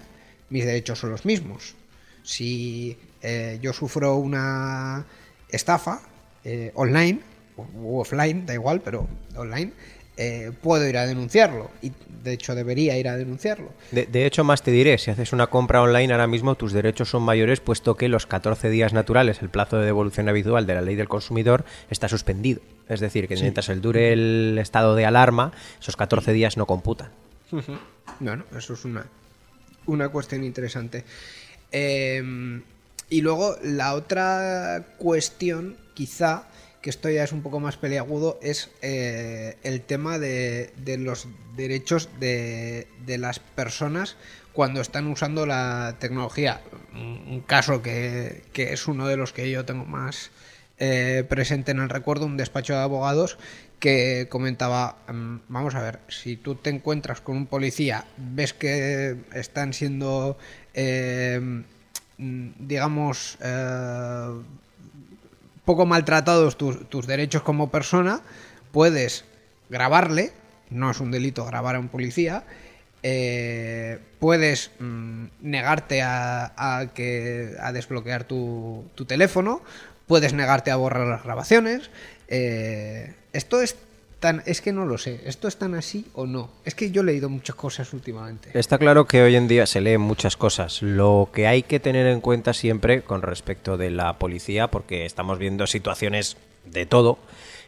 mis 0.49 0.65
derechos 0.65 0.99
son 0.99 1.11
los 1.11 1.25
mismos. 1.25 1.75
Si 2.23 2.97
eh, 3.21 3.59
yo 3.61 3.73
sufro 3.73 4.15
una 4.15 5.05
estafa 5.49 6.01
eh, 6.43 6.71
online, 6.75 7.19
u 7.57 7.99
offline, 7.99 8.45
da 8.45 8.53
igual, 8.53 8.81
pero 8.81 9.07
online, 9.35 9.73
eh, 10.17 10.51
puedo 10.61 10.87
ir 10.87 10.97
a 10.97 11.05
denunciarlo. 11.05 11.69
Y 11.81 11.91
de 12.23 12.33
hecho 12.33 12.55
debería 12.55 12.97
ir 12.97 13.07
a 13.07 13.15
denunciarlo. 13.15 13.71
De, 13.91 14.05
de 14.05 14.25
hecho, 14.25 14.43
más 14.43 14.63
te 14.63 14.71
diré, 14.71 14.97
si 14.97 15.11
haces 15.11 15.31
una 15.31 15.47
compra 15.47 15.81
online 15.81 16.11
ahora 16.11 16.27
mismo, 16.27 16.55
tus 16.55 16.73
derechos 16.73 17.09
son 17.09 17.23
mayores, 17.23 17.59
puesto 17.59 17.95
que 17.95 18.09
los 18.09 18.25
14 18.25 18.69
días 18.69 18.93
naturales, 18.93 19.41
el 19.41 19.49
plazo 19.49 19.77
de 19.77 19.85
devolución 19.85 20.27
habitual 20.27 20.65
de 20.65 20.73
la 20.73 20.81
ley 20.81 20.95
del 20.95 21.07
consumidor, 21.07 21.63
está 21.89 22.09
suspendido. 22.09 22.61
Es 22.89 22.99
decir, 22.99 23.27
que 23.27 23.35
mientras 23.35 23.69
el 23.69 23.81
dure 23.81 24.13
el 24.13 24.57
estado 24.59 24.95
de 24.95 25.05
alarma, 25.05 25.51
esos 25.79 25.95
14 25.95 26.33
días 26.33 26.57
no 26.57 26.65
computan. 26.65 27.09
Bueno, 28.19 28.43
eso 28.57 28.73
es 28.73 28.85
una, 28.85 29.05
una 29.85 30.09
cuestión 30.09 30.43
interesante. 30.43 31.03
Eh, 31.71 32.61
y 33.09 33.21
luego 33.21 33.55
la 33.63 33.93
otra 33.93 34.83
cuestión, 34.97 35.77
quizá, 35.93 36.43
esto 36.89 37.09
ya 37.09 37.23
es 37.23 37.31
un 37.31 37.41
poco 37.41 37.59
más 37.59 37.77
peliagudo, 37.77 38.39
es 38.41 38.69
eh, 38.81 39.57
el 39.63 39.81
tema 39.81 40.19
de, 40.19 40.71
de 40.77 40.97
los 40.97 41.27
derechos 41.55 42.09
de, 42.19 42.87
de 43.05 43.17
las 43.17 43.39
personas 43.39 44.15
cuando 44.53 44.81
están 44.81 45.05
usando 45.07 45.45
la 45.45 45.97
tecnología. 45.99 46.61
Un, 46.93 47.43
caso 47.45 47.83
que, 47.83 48.41
que 48.53 48.73
es 48.73 48.87
uno 48.87 49.07
de 49.07 49.15
los 49.15 49.31
que 49.31 49.51
yo 49.51 49.65
tengo 49.65 49.85
más 49.85 50.31
eh, 50.79 51.23
presente 51.29 51.71
en 51.71 51.79
el 51.79 51.89
recuerdo, 51.89 52.25
un 52.25 52.37
despacho 52.37 52.73
de 52.73 52.79
abogados 52.79 53.37
que 53.79 54.27
comentaba, 54.29 54.97
mm, 55.07 55.37
vamos 55.47 55.75
a 55.75 55.81
ver, 55.81 55.99
si 56.07 56.37
tú 56.37 56.55
te 56.55 56.71
encuentras 56.71 57.21
con 57.21 57.37
un 57.37 57.45
policía, 57.45 58.05
ves 58.17 58.53
que 58.53 59.17
están 59.33 59.73
siendo, 59.73 60.39
eh, 60.73 61.39
mm, 62.17 62.49
digamos, 62.57 63.37
poco 65.67 65.85
maltratados 65.85 66.57
tus, 66.57 67.07
derechos 67.07 67.41
como 67.43 67.69
persona, 67.69 68.21
puedes 68.71 69.25
grabarle, 69.69 70.31
no 70.69 70.89
es 70.89 71.01
un 71.01 71.11
delito 71.11 71.45
grabar 71.45 71.75
a 71.75 71.79
un 71.79 71.89
policía, 71.89 72.45
eh, 73.03 73.99
puedes 74.17 74.71
mm, 74.79 75.25
negarte 75.41 76.01
a, 76.01 76.53
a 76.55 76.93
que, 76.93 77.53
a 77.59 77.73
desbloquear 77.73 78.23
tu, 78.23 78.85
tu 78.95 79.03
teléfono, 79.03 79.61
puedes 80.07 80.31
negarte 80.31 80.71
a 80.71 80.77
borrar 80.77 81.05
las 81.05 81.23
grabaciones. 81.23 81.91
eh, 82.29 83.13
esto 83.33 83.61
es 83.61 83.75
tan. 84.19 84.43
Es 84.45 84.61
que 84.61 84.71
no 84.73 84.85
lo 84.85 84.97
sé. 84.97 85.21
¿Esto 85.25 85.47
es 85.47 85.57
tan 85.57 85.75
así 85.75 86.05
o 86.13 86.25
no? 86.25 86.49
Es 86.65 86.75
que 86.75 86.91
yo 86.91 87.01
he 87.01 87.05
leído 87.05 87.29
muchas 87.29 87.55
cosas 87.55 87.93
últimamente. 87.93 88.49
Está 88.53 88.77
claro 88.77 89.05
que 89.05 89.21
hoy 89.21 89.35
en 89.35 89.47
día 89.47 89.65
se 89.65 89.81
leen 89.81 90.01
muchas 90.01 90.37
cosas. 90.37 90.81
Lo 90.81 91.29
que 91.33 91.47
hay 91.47 91.63
que 91.63 91.79
tener 91.79 92.07
en 92.07 92.21
cuenta 92.21 92.53
siempre 92.53 93.01
con 93.01 93.21
respecto 93.21 93.77
de 93.77 93.89
la 93.91 94.17
policía, 94.19 94.67
porque 94.67 95.05
estamos 95.05 95.39
viendo 95.39 95.67
situaciones 95.67 96.37
de 96.65 96.85
todo, 96.85 97.17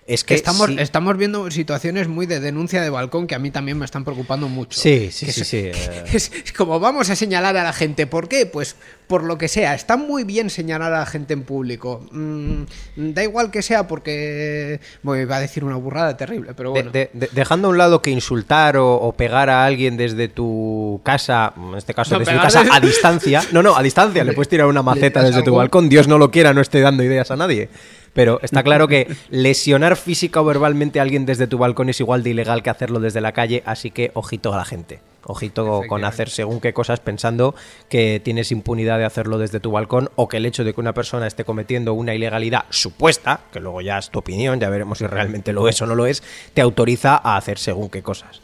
es 0.08 0.24
que 0.24 0.34
estamos, 0.34 0.70
estamos 0.72 1.18
viendo 1.18 1.52
situaciones 1.52 2.08
muy 2.08 2.26
de 2.26 2.40
denuncia 2.40 2.82
de 2.82 2.90
balcón 2.90 3.28
que 3.28 3.36
a 3.36 3.40
mí 3.40 3.52
también 3.52 3.78
me 3.78 3.86
están 3.86 4.04
preocupando 4.04 4.48
mucho. 4.50 4.80
Sí, 4.80 5.10
sí, 5.12 5.28
Que 5.28 5.32
sí, 5.32 5.42
es- 5.42 5.48
sí, 5.48 5.58
eh. 5.66 6.04
Es, 6.12 6.32
como 6.58 6.80
vamos 6.80 7.10
a 7.12 7.16
señalar 7.16 7.56
a 7.58 7.64
la 7.64 7.74
gente. 7.74 8.08
¿Por 8.08 8.28
qué? 8.28 8.46
Pues 8.48 8.76
por 9.08 9.24
lo 9.24 9.38
que 9.38 9.48
sea. 9.48 9.76
Está 9.76 9.98
muy 9.98 10.24
bien 10.24 10.50
señalar 10.50 10.94
a 10.94 11.00
la 11.00 11.06
gente 11.06 11.34
en 11.34 11.44
público. 11.44 12.04
Mm, 12.12 12.64
da 12.96 13.24
igual 13.24 13.50
que 13.52 13.62
sea 13.62 13.88
porque... 13.88 14.80
Bueno, 15.04 15.22
iba 15.22 15.36
a 15.38 15.40
decir 15.40 15.64
una 15.64 15.76
burrada 15.76 16.16
terrible, 16.18 16.54
pero 16.56 16.72
bueno. 16.72 16.92
de- 16.92 17.10
de- 17.14 17.30
dejando 17.32 17.68
a 17.68 17.72
un 17.72 17.78
lado 17.78 18.02
que 18.02 18.10
insultar 18.12 18.78
o, 18.78 18.96
o 18.96 19.14
pegar 19.14 19.50
a 19.50 19.66
alguien 19.66 19.96
desde 19.98 20.28
tu 20.28 21.02
casa, 21.04 21.54
en 21.56 21.76
este 21.76 21.94
caso 21.94 22.14
No, 22.16 22.20
desde 22.20 22.34
tu 22.34 22.40
casa 22.42 22.64
desde- 22.64 22.76
a 22.76 22.80
distancia, 22.80 23.44
no, 23.52 23.62
no, 23.64 23.76
a 23.76 23.84
distancia, 23.84 24.24
le 24.24 24.34
puedes 24.34 24.50
tirar 24.50 24.68
una 24.68 24.82
maceta 24.84 25.22
desde 25.24 25.44
tu 25.44 25.54
balcón, 25.56 25.88
Dios 25.90 26.08
no 26.08 26.18
lo 26.18 26.30
quiera, 26.32 26.54
no 26.54 26.62
esté 26.62 26.80
dando 26.82 27.04
ideas 27.04 27.30
a 27.32 27.36
nadie. 27.36 27.70
Pero 28.14 28.40
está 28.42 28.64
claro 28.64 28.88
que 28.88 29.08
lesionar 29.30 29.96
física 29.96 30.42
o 30.42 30.46
verbalmente 30.46 31.00
a 31.00 31.04
alguien 31.04 31.26
desde 31.26 31.48
tu 31.48 31.58
balcón 31.58 31.90
es 31.90 32.00
igual 32.00 32.24
de 32.24 32.32
ilegal 32.32 32.64
que 32.64 32.70
hacerlo 32.70 33.00
desde 33.00 33.22
la 33.22 33.32
calle, 33.32 33.64
así 33.66 33.92
que 33.92 34.12
ojito 34.14 34.54
a 34.54 34.58
la 34.58 34.66
gente. 34.66 35.02
Ojito 35.24 35.82
con 35.88 36.06
hacer 36.06 36.30
según 36.30 36.60
qué 36.60 36.74
cosas 36.74 37.02
pensando 37.02 37.54
que 37.88 38.20
tienes 38.24 38.52
impunidad 38.52 38.98
de 38.98 39.06
hacerlo 39.06 39.38
desde 39.38 39.60
tu 39.60 39.72
balcón 39.72 40.10
o 40.16 40.28
que 40.28 40.38
el 40.38 40.46
hecho 40.46 40.64
de 40.64 40.74
que 40.74 40.82
una 40.82 40.94
persona 40.94 41.28
esté 41.28 41.44
cometiendo 41.44 41.94
una 41.94 42.16
ilegalidad 42.16 42.66
supuesta, 42.70 43.42
que 43.52 43.60
luego 43.60 43.82
ya 43.82 44.00
es 44.00 44.10
tu 44.10 44.20
opinión, 44.20 44.60
ya 44.60 44.70
veremos 44.70 44.98
si 44.98 45.08
realmente 45.08 45.54
lo 45.54 45.68
es 45.68 45.82
o 45.82 45.86
no 45.86 45.94
lo 45.94 46.08
es, 46.08 46.24
te 46.54 46.62
autoriza 46.62 47.20
a 47.24 47.38
hacer 47.38 47.60
según 47.60 47.90
qué 47.90 48.02
cosas. 48.02 48.42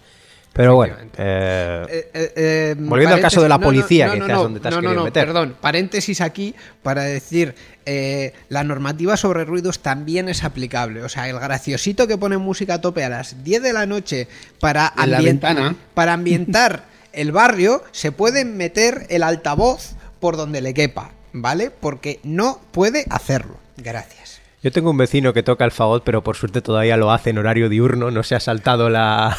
Pero 0.55 0.73
bueno, 0.75 0.95
eh, 1.17 1.85
Eh, 1.89 2.09
eh, 2.13 2.33
eh, 2.37 2.75
Volviendo 2.77 3.15
al 3.15 3.21
caso 3.21 3.41
de 3.41 3.49
la 3.49 3.59
policía, 3.59 4.15
dónde 4.15 4.61
te 4.61 4.69
has 4.69 4.75
querido 4.75 5.03
meter. 5.03 5.25
Perdón, 5.25 5.57
paréntesis 5.59 6.21
aquí 6.21 6.55
para 6.81 7.03
decir, 7.03 7.55
eh, 7.85 8.31
la 8.47 8.63
normativa 8.63 9.17
sobre 9.17 9.43
ruidos 9.43 9.79
también 9.79 10.29
es 10.29 10.45
aplicable. 10.45 11.03
O 11.03 11.09
sea, 11.09 11.27
el 11.27 11.37
graciosito 11.37 12.07
que 12.07 12.17
pone 12.17 12.37
música 12.37 12.75
a 12.75 12.81
tope 12.81 13.03
a 13.03 13.09
las 13.09 13.43
10 13.43 13.63
de 13.63 13.73
la 13.73 13.85
noche 13.85 14.29
para, 14.61 14.93
la 15.05 15.75
para 15.93 16.13
ambientar 16.13 16.85
el 17.11 17.33
barrio, 17.33 17.83
se 17.91 18.13
puede 18.13 18.45
meter 18.45 19.07
el 19.09 19.23
altavoz 19.23 19.95
por 20.21 20.37
donde 20.37 20.61
le 20.61 20.73
quepa, 20.73 21.11
¿vale? 21.33 21.69
Porque 21.69 22.21
no 22.23 22.61
puede 22.71 23.05
hacerlo. 23.09 23.57
Gracias. 23.75 24.39
yo 24.63 24.71
tengo 24.71 24.89
un 24.89 24.97
vecino 24.97 25.33
que 25.33 25.43
toca 25.43 25.65
el 25.65 25.71
fagot, 25.71 26.05
pero 26.05 26.23
por 26.23 26.37
suerte 26.37 26.61
todavía 26.61 26.95
lo 26.95 27.11
hace 27.11 27.31
en 27.31 27.39
horario 27.39 27.67
diurno, 27.67 28.09
no 28.09 28.23
se 28.23 28.35
ha 28.35 28.39
saltado 28.39 28.89
la, 28.89 29.37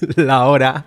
la 0.16 0.46
hora. 0.46 0.86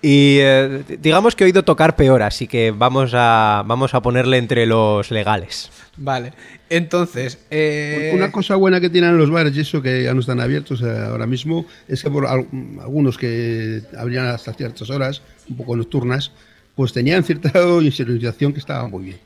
Y 0.00 0.38
eh, 0.40 0.82
digamos 1.00 1.34
que 1.36 1.44
he 1.44 1.46
oído 1.46 1.62
tocar 1.64 1.96
peor, 1.96 2.22
así 2.22 2.46
que 2.46 2.70
vamos 2.70 3.12
a, 3.14 3.62
vamos 3.66 3.94
a 3.94 4.00
ponerle 4.02 4.38
entre 4.38 4.66
los 4.66 5.10
legales. 5.10 5.70
Vale, 5.96 6.32
entonces... 6.70 7.38
eh, 7.50 8.12
Una 8.14 8.32
cosa 8.32 8.56
buena 8.56 8.80
que 8.80 8.88
tienen 8.88 9.18
los 9.18 9.30
bares 9.30 9.54
y 9.56 9.60
eso 9.60 9.82
que 9.82 10.04
ya 10.04 10.14
no 10.14 10.20
están 10.20 10.40
abiertos 10.40 10.80
eh, 10.82 10.90
ahora 10.90 11.26
mismo 11.26 11.66
es 11.86 12.02
que 12.02 12.10
por 12.10 12.26
al- 12.26 12.46
algunos 12.80 13.18
que 13.18 13.82
abrían 13.98 14.26
hasta 14.28 14.54
ciertas 14.54 14.88
horas, 14.88 15.20
un 15.50 15.56
poco 15.58 15.76
nocturnas, 15.76 16.32
pues 16.74 16.92
tenían 16.94 17.22
cierta 17.24 17.50
insonorización 17.82 18.52
que 18.54 18.60
estaba 18.60 18.88
muy 18.88 19.04
bien. 19.04 19.18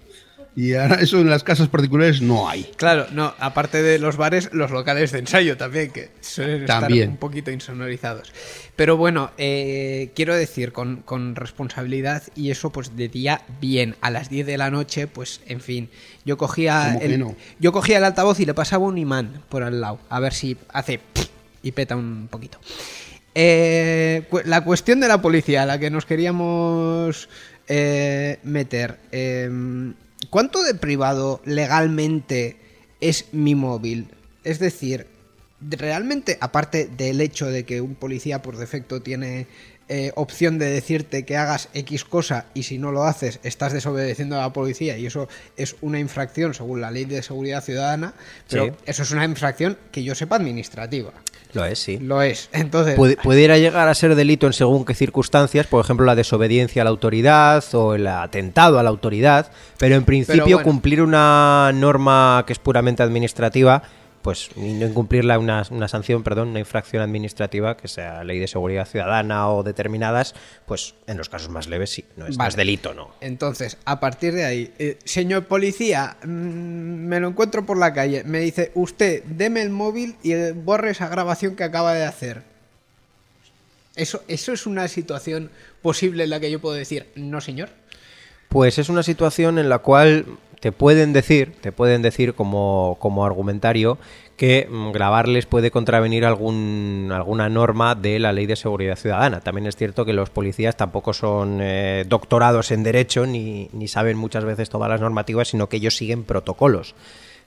Y 0.57 0.73
ahora 0.73 0.97
eso 1.01 1.21
en 1.21 1.29
las 1.29 1.45
casas 1.45 1.69
particulares 1.69 2.23
no 2.23 2.49
hay. 2.49 2.65
Claro, 2.77 3.07
no, 3.13 3.35
aparte 3.39 3.83
de 3.83 3.99
los 3.99 4.17
bares, 4.17 4.49
los 4.53 4.71
locales 4.71 5.13
de 5.13 5.19
ensayo 5.19 5.59
también, 5.59 5.91
que 5.91 6.09
suelen 6.23 6.63
estar 6.63 6.91
un 6.91 7.19
poquito 7.19 7.51
insonorizados. 7.51 8.33
Pero 8.75 8.97
bueno, 8.97 9.31
eh, 9.37 10.11
quiero 10.17 10.35
decir, 10.35 10.73
con, 10.73 10.97
con 11.03 11.37
responsabilidad 11.37 12.23
y 12.35 12.51
eso 12.51 12.71
pues 12.71 12.97
de 12.97 13.09
día 13.09 13.43
bien, 13.61 13.97
a 14.01 14.11
las 14.11 14.31
10 14.31 14.47
de 14.47 14.57
la 14.57 14.71
noche, 14.71 15.07
pues 15.07 15.43
en 15.47 15.61
fin, 15.61 15.91
yo 16.25 16.39
cogía, 16.39 16.87
¿Cómo 16.87 17.01
que 17.01 17.07
el, 17.07 17.21
no? 17.21 17.37
yo 17.59 17.73
cogía 17.73 17.99
el 17.99 18.05
altavoz 18.05 18.41
y 18.41 18.47
le 18.47 18.55
pasaba 18.55 18.87
un 18.87 18.97
imán 18.97 19.43
por 19.51 19.63
al 19.63 19.81
lado, 19.81 20.01
a 20.09 20.21
ver 20.21 20.33
si 20.33 20.57
hace 20.73 21.01
y 21.63 21.73
peta 21.73 21.97
un 21.97 22.29
poquito. 22.31 22.59
Eh, 23.35 24.27
la 24.47 24.65
cuestión 24.65 25.01
de 25.01 25.09
la 25.09 25.21
policía, 25.21 25.65
a 25.65 25.67
la 25.67 25.79
que 25.79 25.91
nos 25.91 26.07
queríamos 26.07 27.29
eh, 27.69 28.39
meter. 28.43 28.97
eh, 29.13 29.51
¿Cuánto 30.31 30.63
de 30.63 30.75
privado 30.75 31.41
legalmente 31.45 32.57
es 33.01 33.27
mi 33.33 33.55
móvil? 33.55 34.09
Es 34.45 34.59
decir, 34.59 35.07
de- 35.61 35.77
realmente, 35.77 36.39
aparte 36.41 36.87
del 36.87 37.21
hecho 37.21 37.47
de 37.47 37.65
que 37.65 37.81
un 37.81 37.95
policía 37.95 38.43
por 38.43 38.57
defecto 38.57 39.03
tiene 39.03 39.47
eh, 39.89 40.11
opción 40.17 40.59
de 40.59 40.67
decirte 40.67 41.25
que 41.25 41.37
hagas 41.37 41.69
X 41.73 42.05
cosa 42.05 42.47
y 42.55 42.65
si 42.65 42.77
no 42.77 42.91
lo 42.91 43.05
haces 43.05 43.39
estás 43.45 43.73
desobedeciendo 43.73 44.35
a 44.37 44.41
la 44.41 44.53
policía 44.53 44.99
y 44.99 45.07
eso 45.07 45.29
es 45.57 45.77
una 45.81 46.01
infracción 46.01 46.55
según 46.55 46.81
la 46.81 46.91
ley 46.91 47.05
de 47.05 47.23
seguridad 47.23 47.63
ciudadana, 47.63 48.13
pero 48.51 48.65
Sí. 48.67 48.73
eso 48.87 49.05
es 49.05 49.13
una 49.13 49.25
infracción 49.25 49.79
que 49.93 50.03
yo 50.03 50.17
sepa 50.17 50.35
administrativa. 50.37 51.13
Lo 51.53 51.65
es, 51.65 51.79
sí. 51.79 51.99
Lo 51.99 52.23
es. 52.23 52.49
Entonces, 52.53 52.97
pudiera 53.23 53.59
llegar 53.59 53.89
a 53.89 53.95
ser 53.95 54.15
delito 54.15 54.47
en 54.47 54.53
según 54.53 54.85
qué 54.85 54.95
circunstancias, 54.95 55.67
por 55.67 55.85
ejemplo 55.85 56.07
la 56.07 56.15
desobediencia 56.15 56.83
a 56.83 56.85
la 56.85 56.91
autoridad 56.91 57.65
o 57.75 57.95
el 57.95 58.07
atentado 58.07 58.79
a 58.79 58.83
la 58.83 58.91
autoridad, 58.91 59.51
pero 59.79 59.95
en 59.95 60.05
principio 60.05 60.57
bueno. 60.57 60.63
cumplir 60.63 61.03
una 61.03 61.71
norma 61.75 62.45
que 62.47 62.53
es 62.53 62.59
puramente 62.59 63.03
administrativa, 63.03 63.83
pues 64.27 64.51
no 64.57 64.85
incumplirla 64.85 65.39
una, 65.39 65.65
una 65.71 65.87
sanción, 65.87 66.25
perdón, 66.25 66.49
una 66.49 66.59
infracción 66.59 67.01
administrativa, 67.01 67.77
que 67.77 67.87
sea 67.87 68.25
ley 68.25 68.41
de 68.41 68.49
seguridad 68.49 68.85
ciudadana 68.85 69.49
o 69.49 69.63
determinadas, 69.63 70.35
pues 70.67 70.97
en 71.07 71.17
los 71.17 71.29
casos 71.29 71.49
más 71.49 71.69
leves 71.69 71.91
sí, 71.91 72.05
no 72.17 72.27
es, 72.27 72.37
Vale. 72.37 72.49
es 72.49 72.57
delito, 72.57 72.93
no. 72.93 73.15
Entonces, 73.21 73.79
a 73.85 74.01
partir 74.01 74.35
de 74.35 74.45
ahí, 74.45 74.75
eh, 74.81 74.99
señor 75.05 75.45
policía, 75.45 76.17
mm, 76.25 76.27
me 76.27 77.21
lo 77.21 77.29
encuentro 77.29 77.65
por 77.65 77.79
la 77.79 77.95
calle, 77.95 78.25
me 78.25 78.41
dice, 78.41 78.73
usted, 78.75 79.23
deme 79.27 79.63
el 79.63 79.71
móvil 79.71 80.17
y 80.25 80.33
eh, 80.33 80.51
borre 80.51 80.91
esa 80.91 81.07
grabación 81.07 81.55
que 81.55 81.63
acaba 81.63 81.95
de 81.95 82.05
hacer. 82.05 82.43
Eso, 83.95 84.25
eso 84.27 84.53
es 84.53 84.67
una 84.67 84.89
situación 84.89 85.53
posible 85.83 86.25
en 86.25 86.31
la 86.31 86.41
que 86.41 86.51
yo 86.51 86.61
puedo 86.61 86.75
decir, 86.75 87.07
no 87.15 87.41
señor. 87.41 87.69
Pues 88.49 88.79
es 88.79 88.89
una 88.89 89.05
situación 89.05 89.61
en 89.61 89.69
la 89.69 89.79
cual 89.79 90.27
te 90.61 90.73
pueden 90.73 91.13
decir, 91.13 91.53
te 91.61 91.73
pueden 91.73 92.03
decir 92.03 92.35
como, 92.35 92.97
como 93.01 93.25
argumentario 93.25 93.99
que 94.37 94.69
mm, 94.71 94.93
grabarles 94.93 95.47
puede 95.47 95.71
contravenir 95.71 96.25
algún, 96.25 97.11
alguna 97.13 97.49
norma 97.49 97.95
de 97.95 98.19
la 98.19 98.33
ley 98.33 98.47
de 98.47 98.57
seguridad 98.57 98.97
ciudadana. 98.97 99.41
También 99.41 99.67
es 99.67 99.77
cierto 99.77 100.05
que 100.05 100.13
los 100.13 100.31
policías 100.31 100.77
tampoco 100.77 101.13
son 101.13 101.59
eh, 101.61 102.05
doctorados 102.07 102.71
en 102.71 102.83
derecho 102.83 103.27
ni, 103.27 103.69
ni 103.73 103.89
saben 103.89 104.17
muchas 104.17 104.45
veces 104.45 104.69
todas 104.69 104.89
las 104.89 105.01
normativas, 105.01 105.49
sino 105.49 105.69
que 105.69 105.79
ellos 105.79 105.97
siguen 105.97 106.25
protocolos. 106.25 106.95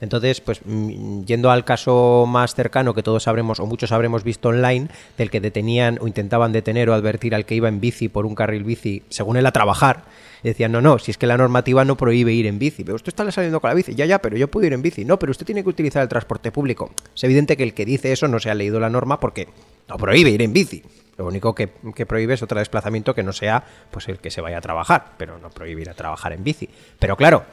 Entonces, 0.02 0.42
pues 0.42 0.62
mm, 0.64 1.24
yendo 1.24 1.52
al 1.52 1.66
caso 1.66 2.26
más 2.28 2.56
cercano 2.56 2.94
que 2.94 3.04
todos 3.04 3.28
habremos 3.28 3.60
o 3.60 3.66
muchos 3.66 3.92
habremos 3.92 4.24
visto 4.24 4.50
online, 4.50 4.88
del 5.18 5.30
que 5.30 5.42
detenían 5.42 5.98
o 6.02 6.08
intentaban 6.08 6.52
detener 6.52 6.90
o 6.90 6.94
advertir 6.94 7.36
al 7.36 7.46
que 7.46 7.56
iba 7.56 7.68
en 7.68 7.80
bici 7.80 8.10
por 8.10 8.26
un 8.26 8.36
carril 8.36 8.64
bici, 8.64 9.04
según 9.10 9.38
él 9.38 9.46
a 9.46 9.52
trabajar, 9.52 10.04
decían, 10.44 10.72
no, 10.72 10.82
no, 10.82 11.00
si 11.00 11.12
es 11.12 11.18
que 11.18 11.28
la 11.28 11.38
normativa 11.38 11.84
no 11.84 11.98
prohíbe 11.98 12.32
ir 12.32 12.46
en 12.46 12.60
bici, 12.60 12.84
pero 12.84 12.96
usted 12.96 13.10
está 13.10 13.30
saliendo 13.32 13.60
con 13.60 13.70
la 13.70 13.74
bici, 13.74 13.94
ya, 13.96 14.06
ya, 14.06 14.20
pero 14.20 14.38
yo 14.38 14.48
puedo 14.48 14.66
ir 14.68 14.74
en 14.74 14.82
bici, 14.82 15.06
no, 15.06 15.20
pero 15.20 15.32
usted 15.32 15.46
tiene 15.46 15.64
que 15.64 15.70
utilizar 15.70 16.02
el 16.02 16.10
transporte 16.10 16.52
público. 16.52 16.92
Es 17.16 17.24
evidente 17.24 17.58
que 17.58 17.64
el 17.64 17.74
que 17.74 17.86
dice 17.86 18.12
eso 18.12 18.28
no 18.28 18.40
se 18.40 18.50
ha 18.50 18.56
leído 18.56 18.80
la 18.80 18.90
norma 18.90 19.20
porque 19.20 19.48
no 19.88 19.98
prohíbe 19.98 20.30
ir 20.30 20.42
en 20.42 20.54
bici. 20.54 20.84
Lo 21.18 21.26
único 21.26 21.54
que, 21.54 21.68
prohíbe 21.68 22.36
es 22.36 22.44
otro 22.44 22.60
desplazamiento 22.60 23.14
que 23.14 23.24
no 23.24 23.34
sea 23.34 23.62
pues 23.92 24.08
el 24.08 24.20
que 24.20 24.32
se 24.32 24.40
vaya 24.40 24.60
a 24.60 24.62
trabajar, 24.62 25.16
pero 25.18 25.38
no 25.38 25.50
prohíbe 25.50 25.82
ir 25.82 25.90
a 25.90 25.94
trabajar 25.94 26.32
en 26.32 26.46
bici. 26.46 26.70
Pero 26.98 27.18
claro, 27.18 27.44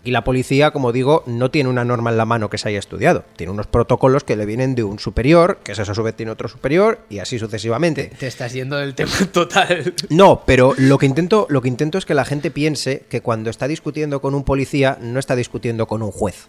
Aquí 0.00 0.10
la 0.10 0.24
policía, 0.24 0.70
como 0.70 0.92
digo, 0.92 1.22
no 1.26 1.50
tiene 1.50 1.68
una 1.68 1.84
norma 1.84 2.10
en 2.10 2.16
la 2.16 2.24
mano 2.24 2.48
que 2.50 2.58
se 2.58 2.68
haya 2.68 2.78
estudiado. 2.78 3.24
Tiene 3.36 3.52
unos 3.52 3.66
protocolos 3.66 4.24
que 4.24 4.36
le 4.36 4.46
vienen 4.46 4.74
de 4.74 4.84
un 4.84 4.98
superior, 4.98 5.58
que 5.64 5.72
ese 5.72 5.82
a 5.82 5.94
su 5.94 6.02
vez 6.02 6.14
tiene 6.14 6.32
otro 6.32 6.48
superior, 6.48 7.00
y 7.10 7.18
así 7.18 7.38
sucesivamente. 7.38 8.12
Te 8.18 8.26
estás 8.26 8.52
yendo 8.52 8.76
del 8.76 8.94
tema 8.94 9.10
total. 9.32 9.94
No, 10.08 10.42
pero 10.46 10.74
lo 10.76 10.98
que 10.98 11.06
intento, 11.06 11.46
lo 11.48 11.62
que 11.62 11.68
intento 11.68 11.98
es 11.98 12.06
que 12.06 12.14
la 12.14 12.24
gente 12.24 12.50
piense 12.50 13.04
que 13.08 13.20
cuando 13.20 13.50
está 13.50 13.66
discutiendo 13.66 14.20
con 14.20 14.34
un 14.34 14.44
policía, 14.44 14.98
no 15.00 15.18
está 15.18 15.34
discutiendo 15.36 15.86
con 15.86 16.02
un 16.02 16.12
juez. 16.12 16.48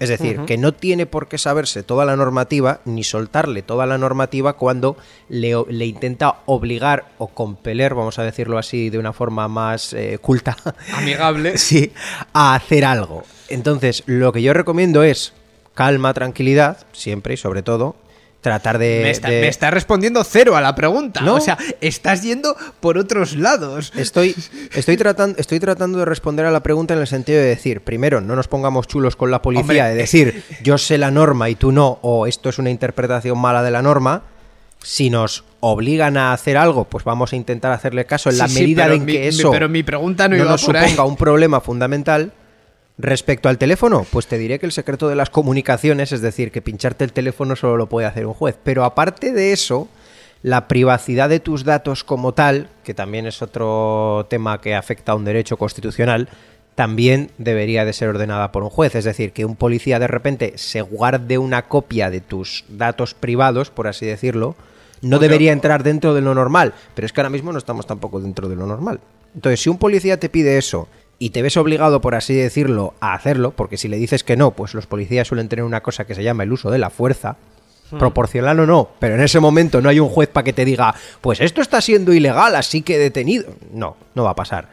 Es 0.00 0.08
decir, 0.08 0.40
que 0.46 0.56
no 0.56 0.72
tiene 0.72 1.04
por 1.04 1.28
qué 1.28 1.36
saberse 1.36 1.82
toda 1.82 2.06
la 2.06 2.16
normativa 2.16 2.80
ni 2.86 3.04
soltarle 3.04 3.60
toda 3.60 3.84
la 3.84 3.98
normativa 3.98 4.54
cuando 4.54 4.96
le, 5.28 5.54
le 5.68 5.84
intenta 5.84 6.36
obligar 6.46 7.12
o 7.18 7.28
compeler, 7.28 7.94
vamos 7.94 8.18
a 8.18 8.22
decirlo 8.22 8.56
así 8.56 8.88
de 8.88 8.98
una 8.98 9.12
forma 9.12 9.46
más 9.46 9.92
eh, 9.92 10.18
culta, 10.18 10.56
Amigable. 10.94 11.58
sí, 11.58 11.92
a 12.32 12.54
hacer 12.54 12.86
algo. 12.86 13.24
Entonces, 13.48 14.02
lo 14.06 14.32
que 14.32 14.40
yo 14.40 14.54
recomiendo 14.54 15.02
es 15.02 15.34
calma, 15.74 16.14
tranquilidad, 16.14 16.78
siempre 16.92 17.34
y 17.34 17.36
sobre 17.36 17.62
todo, 17.62 17.94
tratar 18.40 18.78
de... 18.78 19.00
Me 19.02 19.10
está, 19.10 19.28
de- 19.28 19.40
me 19.42 19.48
está 19.48 19.70
respondiendo 19.70 20.24
cero 20.24 20.56
a 20.56 20.60
la 20.60 20.74
pregunta. 20.74 21.20
No. 21.20 21.34
O 21.36 21.40
sea, 21.40 21.58
estás 21.80 22.22
yendo 22.22 22.56
por 22.80 22.96
otros 22.98 23.36
lados. 23.36 23.92
Estoy, 23.96 24.34
estoy, 24.74 24.96
tratando, 24.96 25.38
estoy 25.38 25.60
tratando 25.60 25.98
de 25.98 26.04
responder 26.06 26.46
a 26.46 26.50
la 26.50 26.62
pregunta 26.62 26.94
en 26.94 27.00
el 27.00 27.06
sentido 27.06 27.38
de 27.40 27.46
decir, 27.46 27.82
primero, 27.82 28.20
no 28.20 28.36
nos 28.36 28.48
pongamos 28.48 28.86
chulos 28.86 29.16
con 29.16 29.30
la 29.30 29.42
policía, 29.42 29.62
Hombre, 29.62 29.82
de 29.82 29.94
decir, 29.94 30.42
yo 30.62 30.78
sé 30.78 30.96
la 30.98 31.10
norma 31.10 31.48
y 31.50 31.54
tú 31.54 31.70
no, 31.72 31.98
o 32.02 32.26
esto 32.26 32.48
es 32.48 32.58
una 32.58 32.70
interpretación 32.70 33.38
mala 33.38 33.62
de 33.62 33.70
la 33.70 33.82
norma. 33.82 34.22
Si 34.82 35.10
nos 35.10 35.44
obligan 35.60 36.16
a 36.16 36.32
hacer 36.32 36.56
algo, 36.56 36.84
pues 36.84 37.04
vamos 37.04 37.34
a 37.34 37.36
intentar 37.36 37.70
hacerle 37.72 38.06
caso 38.06 38.30
en 38.30 38.38
la 38.38 38.48
Sí, 38.48 38.60
medida 38.60 38.86
en 38.86 39.04
mi- 39.04 39.12
que 39.12 39.20
mi- 39.20 39.26
eso 39.26 39.50
pero 39.50 39.68
mi 39.68 39.82
pregunta 39.82 40.26
no 40.26 40.36
iba 40.36 40.46
nos 40.46 40.64
por 40.64 40.74
ahí. 40.78 40.88
suponga 40.92 41.06
un 41.06 41.16
problema 41.18 41.60
fundamental. 41.60 42.32
Respecto 43.02 43.48
al 43.48 43.56
teléfono, 43.56 44.04
pues 44.10 44.26
te 44.26 44.36
diré 44.36 44.58
que 44.58 44.66
el 44.66 44.72
secreto 44.72 45.08
de 45.08 45.16
las 45.16 45.30
comunicaciones, 45.30 46.12
es 46.12 46.20
decir, 46.20 46.52
que 46.52 46.60
pincharte 46.60 47.02
el 47.02 47.14
teléfono 47.14 47.56
solo 47.56 47.78
lo 47.78 47.88
puede 47.88 48.06
hacer 48.06 48.26
un 48.26 48.34
juez. 48.34 48.58
Pero 48.62 48.84
aparte 48.84 49.32
de 49.32 49.52
eso, 49.54 49.88
la 50.42 50.68
privacidad 50.68 51.30
de 51.30 51.40
tus 51.40 51.64
datos 51.64 52.04
como 52.04 52.34
tal, 52.34 52.68
que 52.84 52.92
también 52.92 53.24
es 53.26 53.40
otro 53.40 54.26
tema 54.28 54.60
que 54.60 54.74
afecta 54.74 55.12
a 55.12 55.14
un 55.14 55.24
derecho 55.24 55.56
constitucional, 55.56 56.28
también 56.74 57.30
debería 57.38 57.86
de 57.86 57.94
ser 57.94 58.10
ordenada 58.10 58.52
por 58.52 58.64
un 58.64 58.70
juez. 58.70 58.94
Es 58.94 59.06
decir, 59.06 59.32
que 59.32 59.46
un 59.46 59.56
policía 59.56 59.98
de 59.98 60.06
repente 60.06 60.52
se 60.56 60.82
guarde 60.82 61.38
una 61.38 61.68
copia 61.68 62.10
de 62.10 62.20
tus 62.20 62.66
datos 62.68 63.14
privados, 63.14 63.70
por 63.70 63.88
así 63.88 64.04
decirlo, 64.04 64.56
no 65.00 65.18
debería 65.18 65.52
entrar 65.52 65.84
dentro 65.84 66.12
de 66.12 66.20
lo 66.20 66.34
normal. 66.34 66.74
Pero 66.94 67.06
es 67.06 67.14
que 67.14 67.22
ahora 67.22 67.30
mismo 67.30 67.50
no 67.50 67.58
estamos 67.58 67.86
tampoco 67.86 68.20
dentro 68.20 68.50
de 68.50 68.56
lo 68.56 68.66
normal. 68.66 69.00
Entonces, 69.34 69.62
si 69.62 69.70
un 69.70 69.78
policía 69.78 70.20
te 70.20 70.28
pide 70.28 70.58
eso 70.58 70.86
y 71.22 71.30
te 71.30 71.42
ves 71.42 71.58
obligado, 71.58 72.00
por 72.00 72.14
así 72.14 72.34
decirlo, 72.34 72.94
a 72.98 73.12
hacerlo, 73.12 73.52
porque 73.52 73.76
si 73.76 73.88
le 73.88 73.98
dices 73.98 74.24
que 74.24 74.38
no, 74.38 74.52
pues 74.52 74.72
los 74.72 74.86
policías 74.86 75.28
suelen 75.28 75.48
tener 75.48 75.66
una 75.66 75.82
cosa 75.82 76.06
que 76.06 76.14
se 76.14 76.24
llama 76.24 76.44
el 76.44 76.52
uso 76.52 76.70
de 76.70 76.78
la 76.78 76.88
fuerza, 76.88 77.36
proporcional 77.98 78.60
o 78.60 78.66
no, 78.66 78.88
pero 79.00 79.16
en 79.16 79.20
ese 79.20 79.40
momento 79.40 79.82
no 79.82 79.88
hay 79.88 80.00
un 80.00 80.08
juez 80.08 80.28
para 80.28 80.44
que 80.44 80.52
te 80.52 80.64
diga, 80.64 80.94
pues 81.20 81.40
esto 81.40 81.60
está 81.60 81.80
siendo 81.80 82.12
ilegal, 82.12 82.54
así 82.54 82.82
que 82.82 82.98
detenido. 82.98 83.52
No, 83.72 83.96
no 84.14 84.24
va 84.24 84.30
a 84.30 84.34
pasar. 84.34 84.68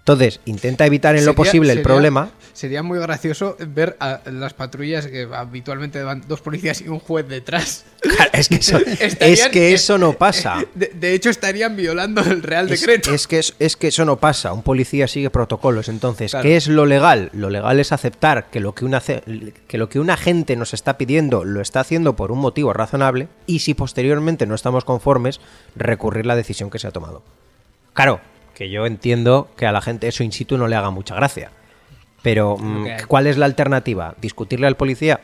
Entonces, 0.00 0.40
intenta 0.44 0.86
evitar 0.86 1.14
en 1.14 1.24
lo 1.24 1.34
posible 1.34 1.70
el 1.70 1.78
sería- 1.78 1.84
problema. 1.84 2.30
Sería 2.52 2.82
muy 2.82 2.98
gracioso 2.98 3.56
ver 3.68 3.96
a 4.00 4.20
las 4.30 4.52
patrullas 4.54 5.06
que 5.06 5.26
habitualmente 5.32 6.02
van 6.02 6.24
dos 6.26 6.40
policías 6.42 6.80
y 6.82 6.88
un 6.88 6.98
juez 6.98 7.26
detrás. 7.28 7.84
Claro, 8.00 8.30
es 8.34 8.48
que 8.48 8.56
eso, 8.56 8.78
es 9.20 9.48
que 9.48 9.72
eso 9.72 9.98
no 9.98 10.14
pasa. 10.14 10.64
De, 10.74 10.88
de 10.94 11.14
hecho, 11.14 11.30
estarían 11.30 11.76
violando 11.76 12.22
el 12.22 12.42
Real 12.42 12.70
Es, 12.70 12.80
Decreto. 12.80 13.14
es 13.14 13.26
que 13.26 13.38
es, 13.38 13.54
es 13.58 13.76
que 13.76 13.88
eso 13.88 14.04
no 14.04 14.16
pasa. 14.18 14.52
Un 14.52 14.62
policía 14.62 15.06
sigue 15.06 15.30
protocolos. 15.30 15.88
Entonces, 15.88 16.32
Claro. 16.32 16.42
¿qué 16.42 16.56
es 16.56 16.66
lo 16.66 16.86
legal? 16.86 17.30
Lo 17.32 17.48
legal 17.50 17.78
es 17.78 17.92
aceptar 17.92 18.50
que 18.50 18.60
lo 18.60 18.74
que, 18.74 18.84
una, 18.84 19.00
que 19.00 19.78
lo 19.78 19.88
que 19.88 20.00
un 20.00 20.10
agente 20.10 20.56
nos 20.56 20.74
está 20.74 20.98
pidiendo 20.98 21.44
lo 21.44 21.60
está 21.60 21.80
haciendo 21.80 22.16
por 22.16 22.32
un 22.32 22.40
motivo 22.40 22.72
razonable 22.72 23.28
y 23.46 23.60
si 23.60 23.74
posteriormente 23.74 24.46
no 24.46 24.54
estamos 24.54 24.84
conformes, 24.84 25.40
recurrir 25.76 26.26
la 26.26 26.36
decisión 26.36 26.68
que 26.68 26.78
se 26.78 26.88
ha 26.88 26.90
tomado. 26.90 27.22
Claro, 27.94 28.20
que 28.60 28.68
yo 28.68 28.84
entiendo 28.84 29.48
que 29.56 29.64
a 29.64 29.72
la 29.72 29.80
gente 29.80 30.06
eso 30.06 30.22
in 30.22 30.32
situ 30.32 30.58
no 30.58 30.68
le 30.68 30.76
haga 30.76 30.90
mucha 30.90 31.14
gracia. 31.14 31.50
Pero, 32.20 32.58
mm, 32.58 32.86
¿cuál 33.08 33.26
es 33.26 33.38
la 33.38 33.46
alternativa? 33.46 34.14
¿Discutirle 34.20 34.66
al 34.66 34.76
policía? 34.76 35.18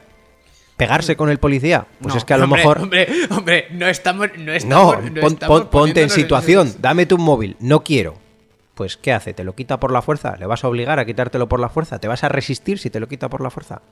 ¿Pegarse 0.78 1.16
con 1.16 1.28
el 1.28 1.36
policía? 1.36 1.84
Pues 2.00 2.14
No, 2.14 2.18
es 2.18 2.24
que 2.24 2.32
a 2.32 2.38
lo 2.38 2.44
hombre, 2.44 2.60
mejor... 2.60 2.78
Hombre, 2.80 3.06
hombre, 3.30 3.66
no 3.72 3.86
estamos. 3.88 4.28
No, 4.38 4.52
estamos, 4.54 4.94
pon- 4.96 5.14
no 5.14 5.20
pon- 5.20 5.32
estamos 5.34 5.60
ponte 5.66 6.02
en 6.02 6.08
situación, 6.08 6.72
dame 6.80 7.04
tu 7.04 7.18
móvil, 7.18 7.58
no 7.60 7.84
quiero. 7.84 8.14
Pues, 8.74 8.96
¿qué 8.96 9.12
hace? 9.12 9.34
¿Te 9.34 9.44
lo 9.44 9.54
quita 9.54 9.78
por 9.78 9.92
la 9.92 10.00
fuerza? 10.00 10.34
¿Le 10.38 10.46
vas 10.46 10.64
a 10.64 10.68
obligar 10.68 10.98
a 10.98 11.04
quitártelo 11.04 11.46
por 11.46 11.60
la 11.60 11.68
fuerza? 11.68 11.98
¿Te 11.98 12.08
vas 12.08 12.24
a 12.24 12.30
resistir 12.30 12.78
si 12.78 12.88
te 12.88 13.00
lo 13.00 13.06
quita 13.06 13.28
por 13.28 13.42
la 13.42 13.50
fuerza? 13.50 13.82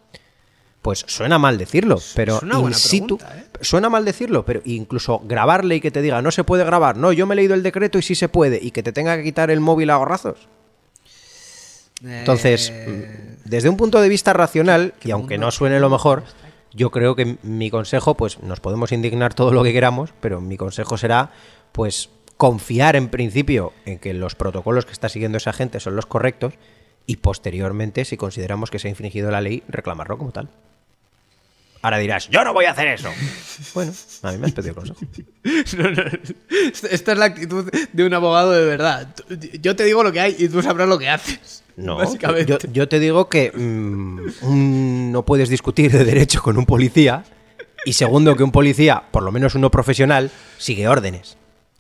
Pues 0.85 1.03
suena 1.09 1.39
mal 1.39 1.57
decirlo, 1.57 1.99
pero 2.15 2.41
in 2.43 2.75
situ, 2.75 3.17
pregunta, 3.17 3.39
¿eh? 3.39 3.59
suena 3.63 3.89
mal 3.89 4.05
decirlo, 4.05 4.45
pero 4.45 4.61
incluso 4.67 5.23
grabarle 5.25 5.77
y 5.77 5.81
que 5.81 5.91
te 5.91 6.03
diga 6.03 6.21
no 6.21 6.31
se 6.31 6.45
puede 6.45 6.63
grabar, 6.63 6.99
no, 6.99 7.11
yo 7.11 7.27
me 7.27 7.33
he 7.33 7.37
leído 7.37 7.55
el 7.55 7.63
decreto 7.63 7.97
y 7.97 8.03
sí 8.03 8.15
se 8.15 8.29
puede, 8.29 8.59
y 8.63 8.71
que 8.71 8.83
te 8.83 8.93
tenga 8.93 9.17
que 9.17 9.23
quitar 9.23 9.51
el 9.51 9.61
móvil 9.61 9.89
a 9.89 9.97
gorrazos. 9.97 10.47
Entonces, 12.05 12.71
Eh, 12.71 13.39
desde 13.47 13.71
un 13.71 13.79
punto 13.79 13.99
de 14.03 14.11
vista 14.11 14.35
racional, 14.35 14.93
y 15.03 15.11
aunque 15.11 15.39
no 15.39 15.51
suene 15.51 15.81
lo 15.81 15.89
mejor, 15.89 16.25
yo 16.75 16.91
creo 16.91 17.17
que 17.17 17.39
mi 17.43 17.71
consejo, 17.71 18.15
pues 18.15 18.43
nos 18.43 18.61
podemos 18.61 18.93
indignar 18.93 19.33
todo 19.33 19.53
lo 19.53 19.63
que 19.63 19.73
queramos, 19.73 20.13
pero 20.21 20.43
mi 20.43 20.59
consejo 20.59 20.99
será, 20.99 21.31
pues, 21.73 22.11
confiar 22.37 22.95
en 22.95 23.09
principio 23.09 23.73
en 23.87 23.99
que 23.99 24.13
los 24.13 24.35
protocolos 24.35 24.85
que 24.85 24.93
está 24.93 25.09
siguiendo 25.09 25.39
esa 25.39 25.55
gente 25.55 25.81
son 25.81 25.97
los 25.97 26.05
correctos 26.05 26.53
y 27.07 27.17
posteriormente, 27.17 28.05
si 28.05 28.19
consideramos 28.19 28.71
que 28.71 28.79
se 28.79 28.89
ha 28.89 28.91
infringido 28.91 29.31
la 29.31 29.41
ley, 29.41 29.63
reclamarlo 29.67 30.19
como 30.19 30.33
tal. 30.33 30.51
Ahora 31.85 31.99
dirás, 31.99 32.31
yo 32.31 32.43
no 32.45 32.55
voy 32.55 32.65
a 32.65 32.71
hacer 32.71 32.89
eso. 32.89 33.11
Bueno, 33.75 33.93
a 34.23 34.33
mí 34.33 34.39
me 34.39 34.47
has 34.47 34.53
pedido 34.53 34.75
consejo. 34.75 34.99
No, 35.77 35.91
no, 35.91 36.03
Esta 36.91 37.13
es 37.13 37.19
la 37.19 37.27
actitud 37.27 37.71
de 37.93 38.07
un 38.07 38.15
abogado 38.15 38.53
de 38.53 38.65
verdad. 38.65 39.15
Yo 39.61 39.77
te 39.77 39.85
digo 39.85 40.03
lo 40.03 40.11
que 40.11 40.19
hay 40.21 40.35
y 40.39 40.49
tú 40.49 40.63
sabrás 40.63 40.89
lo 40.89 40.99
que 40.99 41.11
haces. 41.11 41.63
No. 41.77 41.99
Yo, 42.47 42.57
yo 42.73 42.89
te 42.89 42.99
digo 43.01 43.29
que 43.29 43.53
mm, 43.55 44.19
un- 44.47 45.13
no 45.13 45.27
puedes 45.27 45.51
discutir 45.51 45.93
de 45.93 46.07
derecho 46.07 46.41
con 46.43 46.57
un 46.57 46.65
policía 46.65 47.23
y 47.85 47.93
segundo 47.93 48.35
que 48.35 48.45
un 48.45 48.51
policía, 48.53 49.03
por 49.11 49.23
lo 49.23 49.31
menos 49.31 49.55
uno 49.55 49.71
profesional, 49.71 50.31
sigue 50.57 50.89
órdenes. 50.89 51.37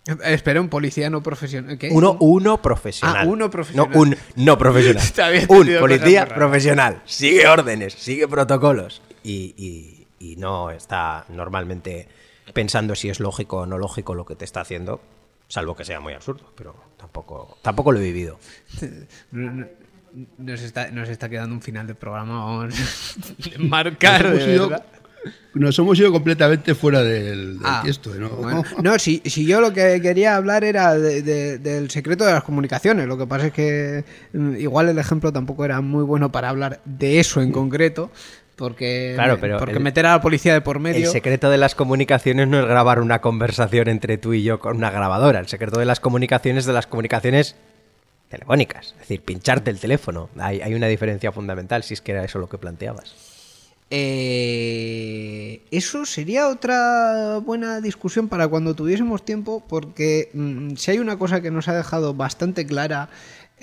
Eh, 0.06 0.16
Espera, 0.34 0.60
un 0.60 0.68
policía 0.68 1.08
no 1.08 1.22
profesional. 1.22 1.78
¿Qué? 1.78 1.88
Uno, 1.90 2.18
uno 2.20 2.60
profesional. 2.60 3.16
Ah, 3.20 3.24
uno 3.26 3.48
profesional. 3.50 3.88
No, 3.94 4.00
un 4.02 4.16
no 4.36 4.58
profesional. 4.58 5.02
Un 5.48 5.66
policía 5.80 6.26
profesional. 6.28 7.00
Sigue 7.06 7.46
órdenes, 7.48 7.94
sigue 7.94 8.28
protocolos. 8.28 9.00
Y, 9.24 9.54
y- 9.56 10.06
y 10.20 10.36
no 10.36 10.70
está 10.70 11.24
normalmente 11.28 12.06
pensando 12.52 12.94
si 12.94 13.08
es 13.08 13.18
lógico 13.20 13.58
o 13.58 13.66
no 13.66 13.78
lógico 13.78 14.14
lo 14.14 14.24
que 14.24 14.36
te 14.36 14.44
está 14.44 14.60
haciendo, 14.60 15.00
salvo 15.48 15.74
que 15.74 15.84
sea 15.84 15.98
muy 16.00 16.12
absurdo, 16.12 16.52
pero 16.54 16.74
tampoco, 16.96 17.58
tampoco 17.62 17.90
lo 17.92 17.98
he 17.98 18.02
vivido. 18.04 18.38
No, 19.32 19.50
no, 19.50 19.66
Nos 20.38 20.60
está, 20.62 20.90
nos 20.92 21.08
está 21.08 21.28
quedando 21.28 21.54
un 21.56 21.62
final 21.62 21.86
de 21.88 21.94
programa. 21.96 22.44
Vamos 22.44 22.74
a 23.56 23.58
marcar, 23.58 24.24
Nos 24.24 24.32
de 24.38 24.44
hemos 24.44 24.54
ido- 24.54 24.68
verdad. 24.68 24.86
Nos 25.54 25.78
hemos 25.78 25.98
ido 25.98 26.12
completamente 26.12 26.74
fuera 26.74 27.02
del, 27.02 27.58
del 27.58 27.66
Ah, 27.66 27.80
tiesto, 27.82 28.10
¿no? 28.14 28.28
bueno. 28.28 28.62
No, 28.82 28.98
si, 28.98 29.22
si 29.24 29.46
yo 29.46 29.60
lo 29.62 29.72
que 29.72 29.98
quería 30.02 30.36
hablar 30.36 30.64
era 30.64 30.94
de- 30.94 31.22
de- 31.22 31.58
del 31.58 31.90
secreto 31.90 32.24
de 32.26 32.32
las 32.32 32.44
comunicaciones. 32.44 33.06
Lo 33.08 33.16
que 33.16 33.26
pasa 33.26 33.46
es 33.46 33.52
que 33.54 34.04
mm, 34.34 34.56
igual 34.56 34.88
el 34.90 34.98
ejemplo 34.98 35.32
tampoco 35.32 35.64
era 35.64 35.80
muy 35.80 36.04
bueno 36.04 36.30
para 36.30 36.50
hablar 36.50 36.80
de 36.84 37.20
eso 37.20 37.40
en 37.40 37.52
concreto. 37.52 38.10
Porque, 38.56 39.12
Claro, 39.16 39.38
pero 39.40 39.58
porque 39.58 39.74
el- 39.74 39.80
meter 39.82 40.06
a 40.06 40.12
la 40.12 40.20
policía 40.20 40.52
de 40.54 40.60
por 40.60 40.78
medio. 40.78 41.06
El 41.06 41.12
secreto 41.12 41.50
de 41.50 41.58
las 41.58 41.74
comunicaciones 41.74 42.46
no 42.46 42.60
es 42.60 42.66
grabar 42.66 43.00
una 43.00 43.20
conversación 43.20 43.88
entre 43.88 44.16
tú 44.18 44.32
y 44.32 44.42
yo 44.44 44.60
con 44.60 44.76
una 44.76 44.90
grabadora. 44.90 45.40
El 45.40 45.48
secreto 45.48 45.78
de 45.80 45.84
las 45.86 45.98
comunicaciones 46.00 46.60
es 46.62 46.66
de 46.66 46.72
las 46.72 46.86
comunicaciones 46.86 47.56
telefónicas. 48.28 48.92
Es 48.92 48.98
decir, 49.00 49.20
pincharte 49.22 49.70
el 49.70 49.80
teléfono. 49.80 50.28
Hay, 50.38 50.60
hay 50.60 50.74
una 50.74 50.86
diferencia 50.86 51.32
fundamental, 51.32 51.82
si 51.82 51.94
es 51.94 52.00
que 52.00 52.12
era 52.12 52.24
eso 52.24 52.38
lo 52.38 52.48
que 52.48 52.58
planteabas. 52.58 53.14
Eh, 53.90 55.60
eso 55.70 56.04
sería 56.06 56.48
otra 56.48 57.38
buena 57.44 57.80
discusión 57.80 58.28
para 58.28 58.48
cuando 58.48 58.74
tuviésemos 58.74 59.24
tiempo, 59.24 59.62
porque 59.68 60.30
mm, 60.32 60.74
si 60.76 60.90
hay 60.92 60.98
una 60.98 61.16
cosa 61.18 61.40
que 61.40 61.50
nos 61.50 61.68
ha 61.68 61.74
dejado 61.76 62.14
bastante 62.14 62.66
clara 62.66 63.08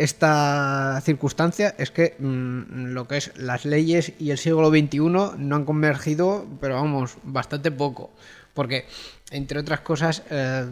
esta 0.04 1.02
circunstancia 1.04 1.76
es 1.78 1.92
que 1.92 2.16
mm, 2.20 2.94
lo 2.94 3.08
que 3.08 3.18
es 3.18 3.32
las 3.38 3.66
leyes 3.66 4.14
y 4.20 4.32
el 4.32 4.38
siglo 4.38 4.70
XXI 4.70 5.00
no 5.00 5.56
han 5.56 5.66
convergido, 5.66 6.46
pero 6.60 6.76
vamos, 6.76 7.16
bastante 7.24 7.72
poco, 7.72 8.12
porque 8.54 8.86
entre 9.32 9.60
otras 9.60 9.82
cosas 9.82 10.24
eh, 10.30 10.66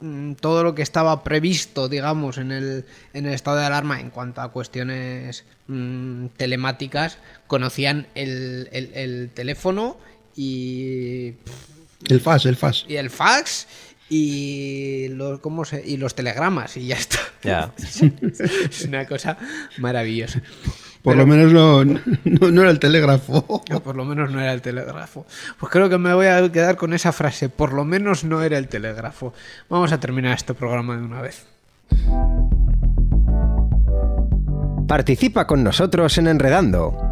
mm, 0.00 0.32
todo 0.34 0.62
lo 0.64 0.74
que 0.74 0.82
estaba 0.82 1.22
previsto, 1.24 1.88
digamos, 1.88 2.38
en 2.38 2.52
el, 2.52 2.84
en 3.12 3.26
el 3.26 3.34
estado 3.34 3.58
de 3.58 3.64
alarma 3.66 4.00
en 4.00 4.10
cuanto 4.10 4.40
a 4.40 4.50
cuestiones 4.50 5.44
mm, 5.68 6.26
telemáticas, 6.36 7.18
conocían 7.46 8.06
el, 8.14 8.68
el- 8.72 8.92
el 8.94 9.30
teléfono 9.34 9.96
y, 10.36 11.34
El 12.08 12.20
FAS, 12.20 12.46
el 12.46 12.56
FAS. 12.56 12.84
y 12.88 12.96
el 12.96 13.10
fax 13.10 13.66
y 14.10 15.08
los, 15.10 15.38
¿cómo 15.40 15.64
se? 15.64 15.82
y 15.86 15.96
los 15.96 16.14
telegramas 16.14 16.76
y 16.76 16.88
ya 16.88 16.96
está. 16.96 17.18
Ya. 17.42 17.72
es 17.78 18.84
una 18.84 19.06
cosa 19.06 19.38
maravillosa. 19.78 20.42
Por 21.02 21.14
Pero- 21.14 21.24
lo 21.24 21.26
menos 21.26 21.52
no, 21.52 21.84
no, 22.24 22.50
no 22.50 22.60
era 22.60 22.70
el 22.70 22.78
telégrafo. 22.78 23.62
Por 23.82 23.96
lo 23.96 24.04
menos 24.04 24.30
no 24.30 24.40
era 24.40 24.52
el 24.52 24.60
telégrafo. 24.60 25.24
Pues 25.58 25.72
creo 25.72 25.88
que 25.88 25.96
me 25.96 26.12
voy 26.12 26.26
a 26.26 26.52
quedar 26.52 26.76
con 26.76 26.92
esa 26.92 27.12
frase. 27.12 27.48
Por 27.48 27.72
lo 27.72 27.84
menos 27.86 28.24
no 28.24 28.42
era 28.42 28.58
el 28.58 28.68
telégrafo. 28.68 29.32
Vamos 29.70 29.92
a 29.92 30.00
terminar 30.00 30.34
este 30.34 30.52
programa 30.52 30.96
de 30.98 31.02
una 31.04 31.22
vez. 31.22 31.46
Participa 34.86 35.46
con 35.46 35.62
nosotros 35.64 36.18
en 36.18 36.26
Enredando. 36.26 37.09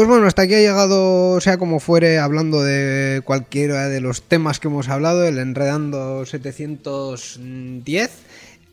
Pues 0.00 0.08
bueno, 0.08 0.26
hasta 0.26 0.40
aquí 0.40 0.54
ha 0.54 0.60
llegado, 0.60 1.38
sea 1.42 1.58
como 1.58 1.78
fuere, 1.78 2.18
hablando 2.18 2.62
de 2.62 3.20
cualquiera 3.22 3.90
de 3.90 4.00
los 4.00 4.22
temas 4.22 4.58
que 4.58 4.68
hemos 4.68 4.88
hablado, 4.88 5.26
el 5.26 5.36
Enredando 5.36 6.24
710. 6.24 8.10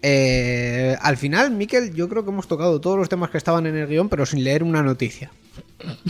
Eh, 0.04 0.96
al 1.02 1.18
final, 1.18 1.52
Miquel, 1.52 1.94
yo 1.94 2.08
creo 2.08 2.24
que 2.24 2.30
hemos 2.30 2.48
tocado 2.48 2.80
todos 2.80 2.98
los 2.98 3.10
temas 3.10 3.30
que 3.30 3.38
estaban 3.38 3.66
en 3.66 3.76
el 3.76 3.88
guion, 3.88 4.08
pero 4.08 4.26
sin 4.26 4.42
leer 4.42 4.64
una 4.64 4.82
noticia. 4.82 5.30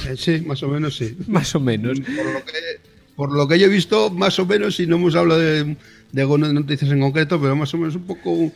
Eh, 0.08 0.16
Sí, 0.16 0.42
más 0.42 0.62
o 0.62 0.68
menos 0.68 0.96
sí. 0.96 1.18
Más 1.28 1.56
o 1.56 1.60
menos. 1.60 2.00
Por 2.00 2.26
lo 2.32 2.46
que, 2.46 2.54
por 3.16 3.32
lo 3.36 3.48
que 3.48 3.58
yo 3.58 3.66
he 3.66 3.70
visto, 3.70 4.12
más 4.12 4.38
o 4.38 4.46
menos, 4.46 4.76
si 4.76 4.86
no 4.86 4.98
hemos 4.98 5.16
hablado 5.16 5.40
de, 5.40 5.78
de 6.12 6.22
algunas 6.22 6.54
noticias 6.54 6.92
en 6.92 7.00
concreto, 7.00 7.42
pero 7.42 7.56
más 7.56 7.74
o 7.74 7.80
menos 7.80 7.96
un 7.96 8.06
poco... 8.06 8.52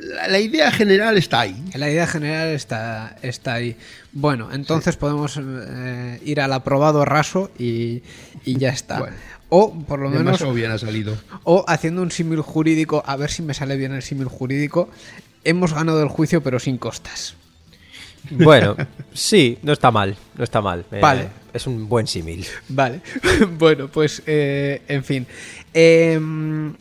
La, 0.00 0.28
la 0.28 0.38
idea 0.38 0.70
general 0.70 1.16
está 1.18 1.40
ahí. 1.40 1.62
La 1.74 1.90
idea 1.90 2.06
general 2.06 2.48
está, 2.48 3.16
está 3.22 3.54
ahí. 3.54 3.76
Bueno, 4.12 4.50
entonces 4.52 4.96
podemos 4.96 5.38
eh, 5.40 6.20
ir 6.24 6.40
al 6.40 6.52
aprobado 6.52 7.04
raso 7.04 7.50
y, 7.58 8.02
y 8.44 8.58
ya 8.58 8.70
está. 8.70 8.98
Bueno. 8.98 9.16
o 9.50 9.74
por 9.74 10.00
lo 10.00 10.10
menos, 10.10 10.54
bien 10.54 10.70
ha 10.70 10.78
salido. 10.78 11.16
o 11.44 11.64
haciendo 11.68 12.02
un 12.02 12.10
símil 12.10 12.40
jurídico, 12.40 13.02
a 13.06 13.16
ver 13.16 13.30
si 13.30 13.42
me 13.42 13.54
sale 13.54 13.76
bien 13.76 13.92
el 13.92 14.02
símil 14.02 14.28
jurídico, 14.28 14.88
hemos 15.44 15.74
ganado 15.74 16.02
el 16.02 16.08
juicio 16.08 16.42
pero 16.42 16.58
sin 16.58 16.78
costas. 16.78 17.36
Bueno, 18.30 18.76
sí, 19.14 19.58
no 19.62 19.72
está 19.72 19.90
mal, 19.90 20.16
no 20.36 20.44
está 20.44 20.60
mal. 20.60 20.84
Eh, 20.92 21.00
Vale. 21.00 21.28
Es 21.52 21.66
un 21.66 21.88
buen 21.88 22.06
símil. 22.06 22.46
Vale, 22.68 23.00
bueno, 23.58 23.88
pues 23.88 24.22
eh, 24.26 24.82
en 24.88 25.04
fin. 25.04 25.26
Em, 25.74 26.74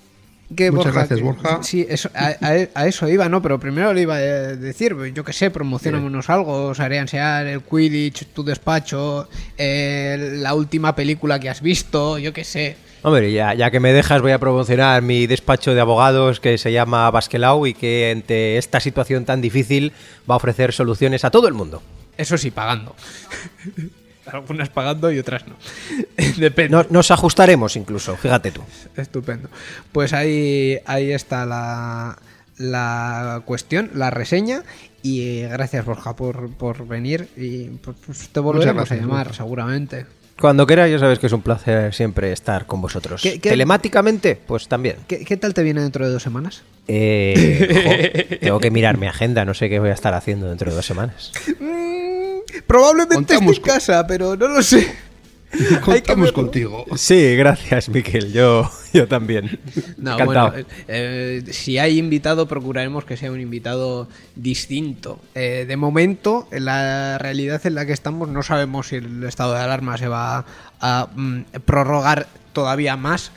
¿qué, 0.56 0.72
Muchas 0.72 0.94
gracias, 0.94 1.20
¿Qué- 1.20 1.26
Borja. 1.26 1.64
Sí, 1.64 1.86
eso, 1.90 2.10
a, 2.14 2.28
a- 2.42 2.68
a 2.82 2.88
eso 2.88 3.08
iba, 3.08 3.30
¿no? 3.30 3.42
Pero 3.42 3.60
primero 3.60 3.94
le 3.94 4.02
iba 4.02 4.16
a 4.16 4.20
decir, 4.20 4.96
yo 5.14 5.24
qué 5.24 5.34
sé, 5.34 5.50
promocionémonos 5.52 6.30
algo, 6.30 6.68
os 6.68 6.80
haré 6.80 7.00
ansiar 7.00 7.46
el 7.48 7.62
Quidditch, 7.62 8.26
tu 8.34 8.44
despacho, 8.44 9.28
eh, 9.58 10.36
la 10.38 10.54
última 10.54 10.96
película 10.96 11.40
que 11.40 11.50
has 11.50 11.62
visto, 11.62 12.18
yo 12.18 12.34
qué 12.34 12.44
sé. 12.44 12.78
Hombre, 13.02 13.32
ya, 13.32 13.54
ya 13.54 13.72
que 13.72 13.80
me 13.80 13.94
dejas, 13.94 14.22
voy 14.22 14.34
a 14.34 14.40
promocionar 14.40 15.02
mi 15.02 15.26
despacho 15.26 15.74
de 15.74 15.80
abogados 15.80 16.42
que 16.42 16.58
se 16.58 16.74
llama 16.74 17.10
Basquelau 17.12 17.66
y 17.66 17.74
que 17.74 18.12
ante 18.14 18.58
esta 18.58 18.82
situación 18.82 19.24
tan 19.24 19.40
difícil 19.40 19.94
va 20.30 20.34
a 20.34 20.38
ofrecer 20.38 20.74
soluciones 20.74 21.24
a 21.24 21.32
todo 21.32 21.48
el 21.48 21.54
mundo. 21.54 21.82
Eso 22.18 22.38
sí, 22.38 22.52
pagando. 22.52 22.94
Algunas 24.34 24.70
pagando 24.70 25.12
y 25.12 25.20
otras 25.20 25.46
no. 25.48 25.56
Depende. 26.38 26.70
Nos, 26.70 26.92
nos 26.92 27.12
ajustaremos 27.12 27.76
incluso, 27.76 28.16
fíjate 28.18 28.52
tú. 28.52 28.62
Estupendo. 28.96 29.50
Pues 29.92 30.14
ahí, 30.14 30.78
ahí 30.86 31.12
está 31.12 31.46
la, 31.46 32.18
la 32.58 33.42
cuestión, 33.46 33.92
la 33.94 34.10
reseña. 34.10 34.64
Y 35.02 35.42
gracias, 35.44 35.86
Borja, 35.86 36.16
por, 36.16 36.50
por 36.56 36.86
venir. 36.88 37.30
Y 37.38 37.66
pues, 37.66 37.96
pues, 38.06 38.30
te 38.30 38.40
volveremos 38.40 38.76
gracias, 38.90 39.00
a 39.00 39.02
llamar, 39.02 39.34
seguramente. 39.34 40.06
Cuando 40.40 40.66
queráis, 40.66 40.92
ya 40.94 41.00
sabes 41.00 41.20
que 41.20 41.28
es 41.28 41.34
un 41.34 41.42
placer 41.42 41.94
siempre 41.94 42.32
estar 42.32 42.66
con 42.66 42.82
vosotros. 42.82 43.22
¿Qué- 43.22 43.40
qué- 43.42 43.50
Telemáticamente, 43.50 44.36
pues 44.38 44.68
también. 44.70 44.96
¿Qué, 45.08 45.26
qué 45.26 45.36
tal 45.38 45.54
te 45.54 45.64
viene 45.64 45.82
dentro 45.82 46.06
de 46.06 46.14
dos 46.14 46.24
semanas? 46.24 46.64
Eh, 46.88 48.28
jo, 48.32 48.38
tengo 48.40 48.60
que 48.60 48.72
mirar 48.72 48.98
mi 48.98 49.08
agenda, 49.08 49.44
no 49.46 49.54
sé 49.54 49.70
qué 49.70 49.80
voy 49.80 49.90
a 49.90 49.94
estar 49.94 50.14
haciendo 50.14 50.48
dentro 50.50 50.70
de 50.70 50.76
dos 50.78 50.86
semanas. 50.86 51.32
probablemente 52.66 53.36
en 53.36 53.54
casa, 53.62 54.06
pero 54.08 54.36
no 54.36 54.48
lo 54.48 54.62
sé. 54.62 55.10
Contamos 55.84 56.32
contigo. 56.32 56.86
Sí, 56.96 57.36
gracias, 57.36 57.90
Miquel. 57.90 58.32
Yo, 58.32 58.70
yo 58.94 59.08
también. 59.08 59.60
No, 59.98 60.14
Encantado. 60.14 60.52
bueno, 60.52 60.68
eh, 60.88 61.44
si 61.52 61.78
hay 61.78 61.98
invitado, 61.98 62.48
procuraremos 62.48 63.04
que 63.04 63.18
sea 63.18 63.32
un 63.32 63.42
invitado 63.42 64.08
distinto. 64.36 65.20
Eh, 65.36 65.66
de 65.68 65.76
momento, 65.76 66.48
en 66.52 66.66
la 66.66 67.18
realidad 67.18 67.66
en 67.66 67.76
la 67.76 67.86
que 67.86 67.92
estamos, 67.92 68.30
no 68.30 68.44
sabemos 68.44 68.88
si 68.88 68.98
el 68.98 69.24
estado 69.26 69.54
de 69.54 69.60
alarma 69.60 69.98
se 69.98 70.08
va 70.08 70.46
a 70.80 71.10
mm, 71.14 71.42
prorrogar 71.66 72.28
todavía 72.54 72.96
más. 72.96 73.32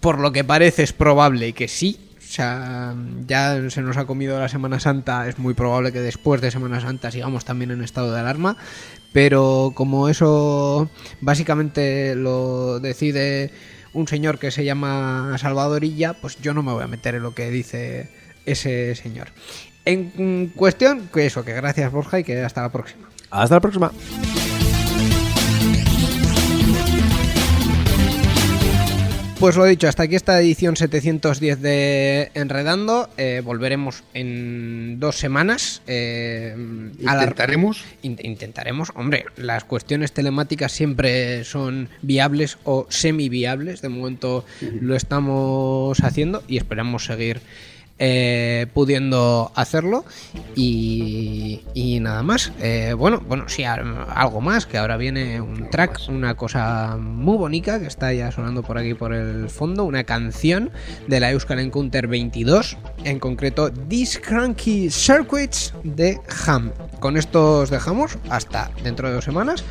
Por 0.00 0.18
lo 0.18 0.32
que 0.32 0.44
parece, 0.44 0.82
es 0.82 0.92
probable 0.92 1.52
que 1.54 1.68
sí. 1.68 1.98
Sea, 2.32 2.94
ya 3.26 3.68
se 3.68 3.82
nos 3.82 3.98
ha 3.98 4.06
comido 4.06 4.40
la 4.40 4.48
Semana 4.48 4.80
Santa, 4.80 5.28
es 5.28 5.38
muy 5.38 5.52
probable 5.52 5.92
que 5.92 6.00
después 6.00 6.40
de 6.40 6.50
Semana 6.50 6.80
Santa 6.80 7.10
sigamos 7.10 7.44
también 7.44 7.72
en 7.72 7.84
estado 7.84 8.10
de 8.10 8.20
alarma. 8.20 8.56
Pero 9.12 9.72
como 9.74 10.08
eso 10.08 10.88
básicamente 11.20 12.14
lo 12.14 12.80
decide 12.80 13.50
un 13.92 14.08
señor 14.08 14.38
que 14.38 14.50
se 14.50 14.64
llama 14.64 15.36
Salvadorilla, 15.36 16.14
pues 16.14 16.40
yo 16.40 16.54
no 16.54 16.62
me 16.62 16.72
voy 16.72 16.84
a 16.84 16.86
meter 16.86 17.16
en 17.16 17.22
lo 17.22 17.34
que 17.34 17.50
dice 17.50 18.08
ese 18.46 18.94
señor. 18.94 19.28
En 19.84 20.46
cuestión, 20.56 21.10
que 21.12 21.26
eso, 21.26 21.44
que 21.44 21.52
gracias 21.52 21.92
Borja 21.92 22.20
y 22.20 22.24
que 22.24 22.40
hasta 22.40 22.62
la 22.62 22.72
próxima. 22.72 23.10
Hasta 23.30 23.56
la 23.56 23.60
próxima. 23.60 23.92
Pues 29.42 29.56
lo 29.56 29.64
dicho, 29.64 29.88
hasta 29.88 30.04
aquí 30.04 30.14
esta 30.14 30.40
edición 30.40 30.76
710 30.76 31.60
de 31.60 32.30
Enredando. 32.34 33.10
Eh, 33.16 33.42
volveremos 33.44 34.04
en 34.14 35.00
dos 35.00 35.16
semanas. 35.16 35.82
eh, 35.88 36.54
la- 37.00 37.14
Intentaremos. 37.14 37.82
In- 38.02 38.18
intentaremos, 38.22 38.92
hombre, 38.94 39.24
las 39.36 39.64
cuestiones 39.64 40.12
telemáticas 40.12 40.70
siempre 40.70 41.42
son 41.42 41.88
viables 42.02 42.56
o 42.62 42.86
semi 42.88 43.28
viables. 43.28 43.82
De 43.82 43.88
momento 43.88 44.44
lo 44.80 44.94
estamos 44.94 45.98
haciendo 46.04 46.44
y 46.46 46.56
esperamos 46.56 47.04
seguir 47.06 47.40
eh, 48.04 48.66
pudiendo 48.74 49.52
hacerlo. 49.54 50.04
Y, 50.56 51.98
nada 52.00 52.22
más. 52.24 52.52
Eh, 52.60 52.94
bueno, 52.98 53.20
bueno, 53.28 53.44
sí, 53.48 53.62
al- 53.62 54.06
algo 54.12 54.40
más, 54.40 54.66
que 54.66 54.76
ahora 54.76 54.96
viene 54.96 55.40
un 55.40 55.70
track, 55.70 56.00
una 56.08 56.34
cosa 56.34 56.96
muy 56.98 57.36
bonita 57.36 57.78
que 57.78 57.86
está 57.86 58.12
ya 58.12 58.32
sonando 58.32 58.62
por 58.64 58.76
aquí 58.76 58.94
por 58.94 59.14
el 59.14 59.48
fondo, 59.48 59.84
una 59.84 60.02
canción 60.02 60.70
de 61.06 61.20
la 61.20 61.30
Euskal 61.30 61.60
Encounter 61.60 62.08
22, 62.08 62.76
en 63.04 63.20
concreto 63.20 63.70
These 63.72 64.20
Cranky 64.20 64.90
Circuits 64.90 65.72
de 65.84 66.18
Ham. 66.46 66.72
Con 66.98 67.16
esto 67.16 67.60
os 67.60 67.70
dejamos 67.70 68.18
hasta 68.30 68.70
dentro 68.82 69.08
de 69.08 69.14
dos 69.14 69.24
semanas. 69.24 69.64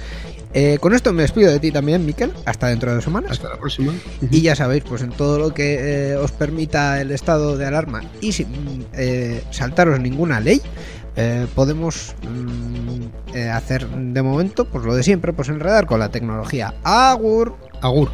Eh, 0.54 0.78
con 0.80 0.94
esto 0.94 1.14
me 1.14 1.22
despido 1.22 1.52
de 1.52 1.60
ti 1.60 1.72
también, 1.72 2.06
Miquel, 2.06 2.34
hasta 2.46 2.68
dentro 2.68 2.90
de 2.90 2.96
dos 2.96 3.04
semanas. 3.04 3.32
Hasta 3.32 3.50
la 3.50 3.58
próxima. 3.58 3.94
Y 4.30 4.42
ya 4.42 4.56
sabéis, 4.56 4.84
pues 4.84 5.02
en 5.02 5.12
todo 5.12 5.40
lo 5.40 5.54
que 5.54 6.12
eh, 6.12 6.16
os 6.16 6.32
permita 6.32 7.00
el 7.02 7.12
estado 7.12 7.58
de 7.58 7.66
alarma 7.66 8.02
y 8.20 8.32
sin 8.32 8.86
eh, 8.94 9.44
saltaros 9.52 10.00
ninguna 10.00 10.40
ley, 10.40 10.62
podemos 11.56 12.16
mm, 12.24 13.36
hacer 13.52 13.88
de 13.88 14.22
momento, 14.22 14.66
pues 14.66 14.86
lo 14.86 14.96
de 14.96 15.04
siempre, 15.04 15.34
pues 15.34 15.50
enredar 15.50 15.86
con 15.86 16.00
la 16.00 16.10
tecnología. 16.10 16.74
Agur. 16.84 17.56
Agur. 17.82 18.10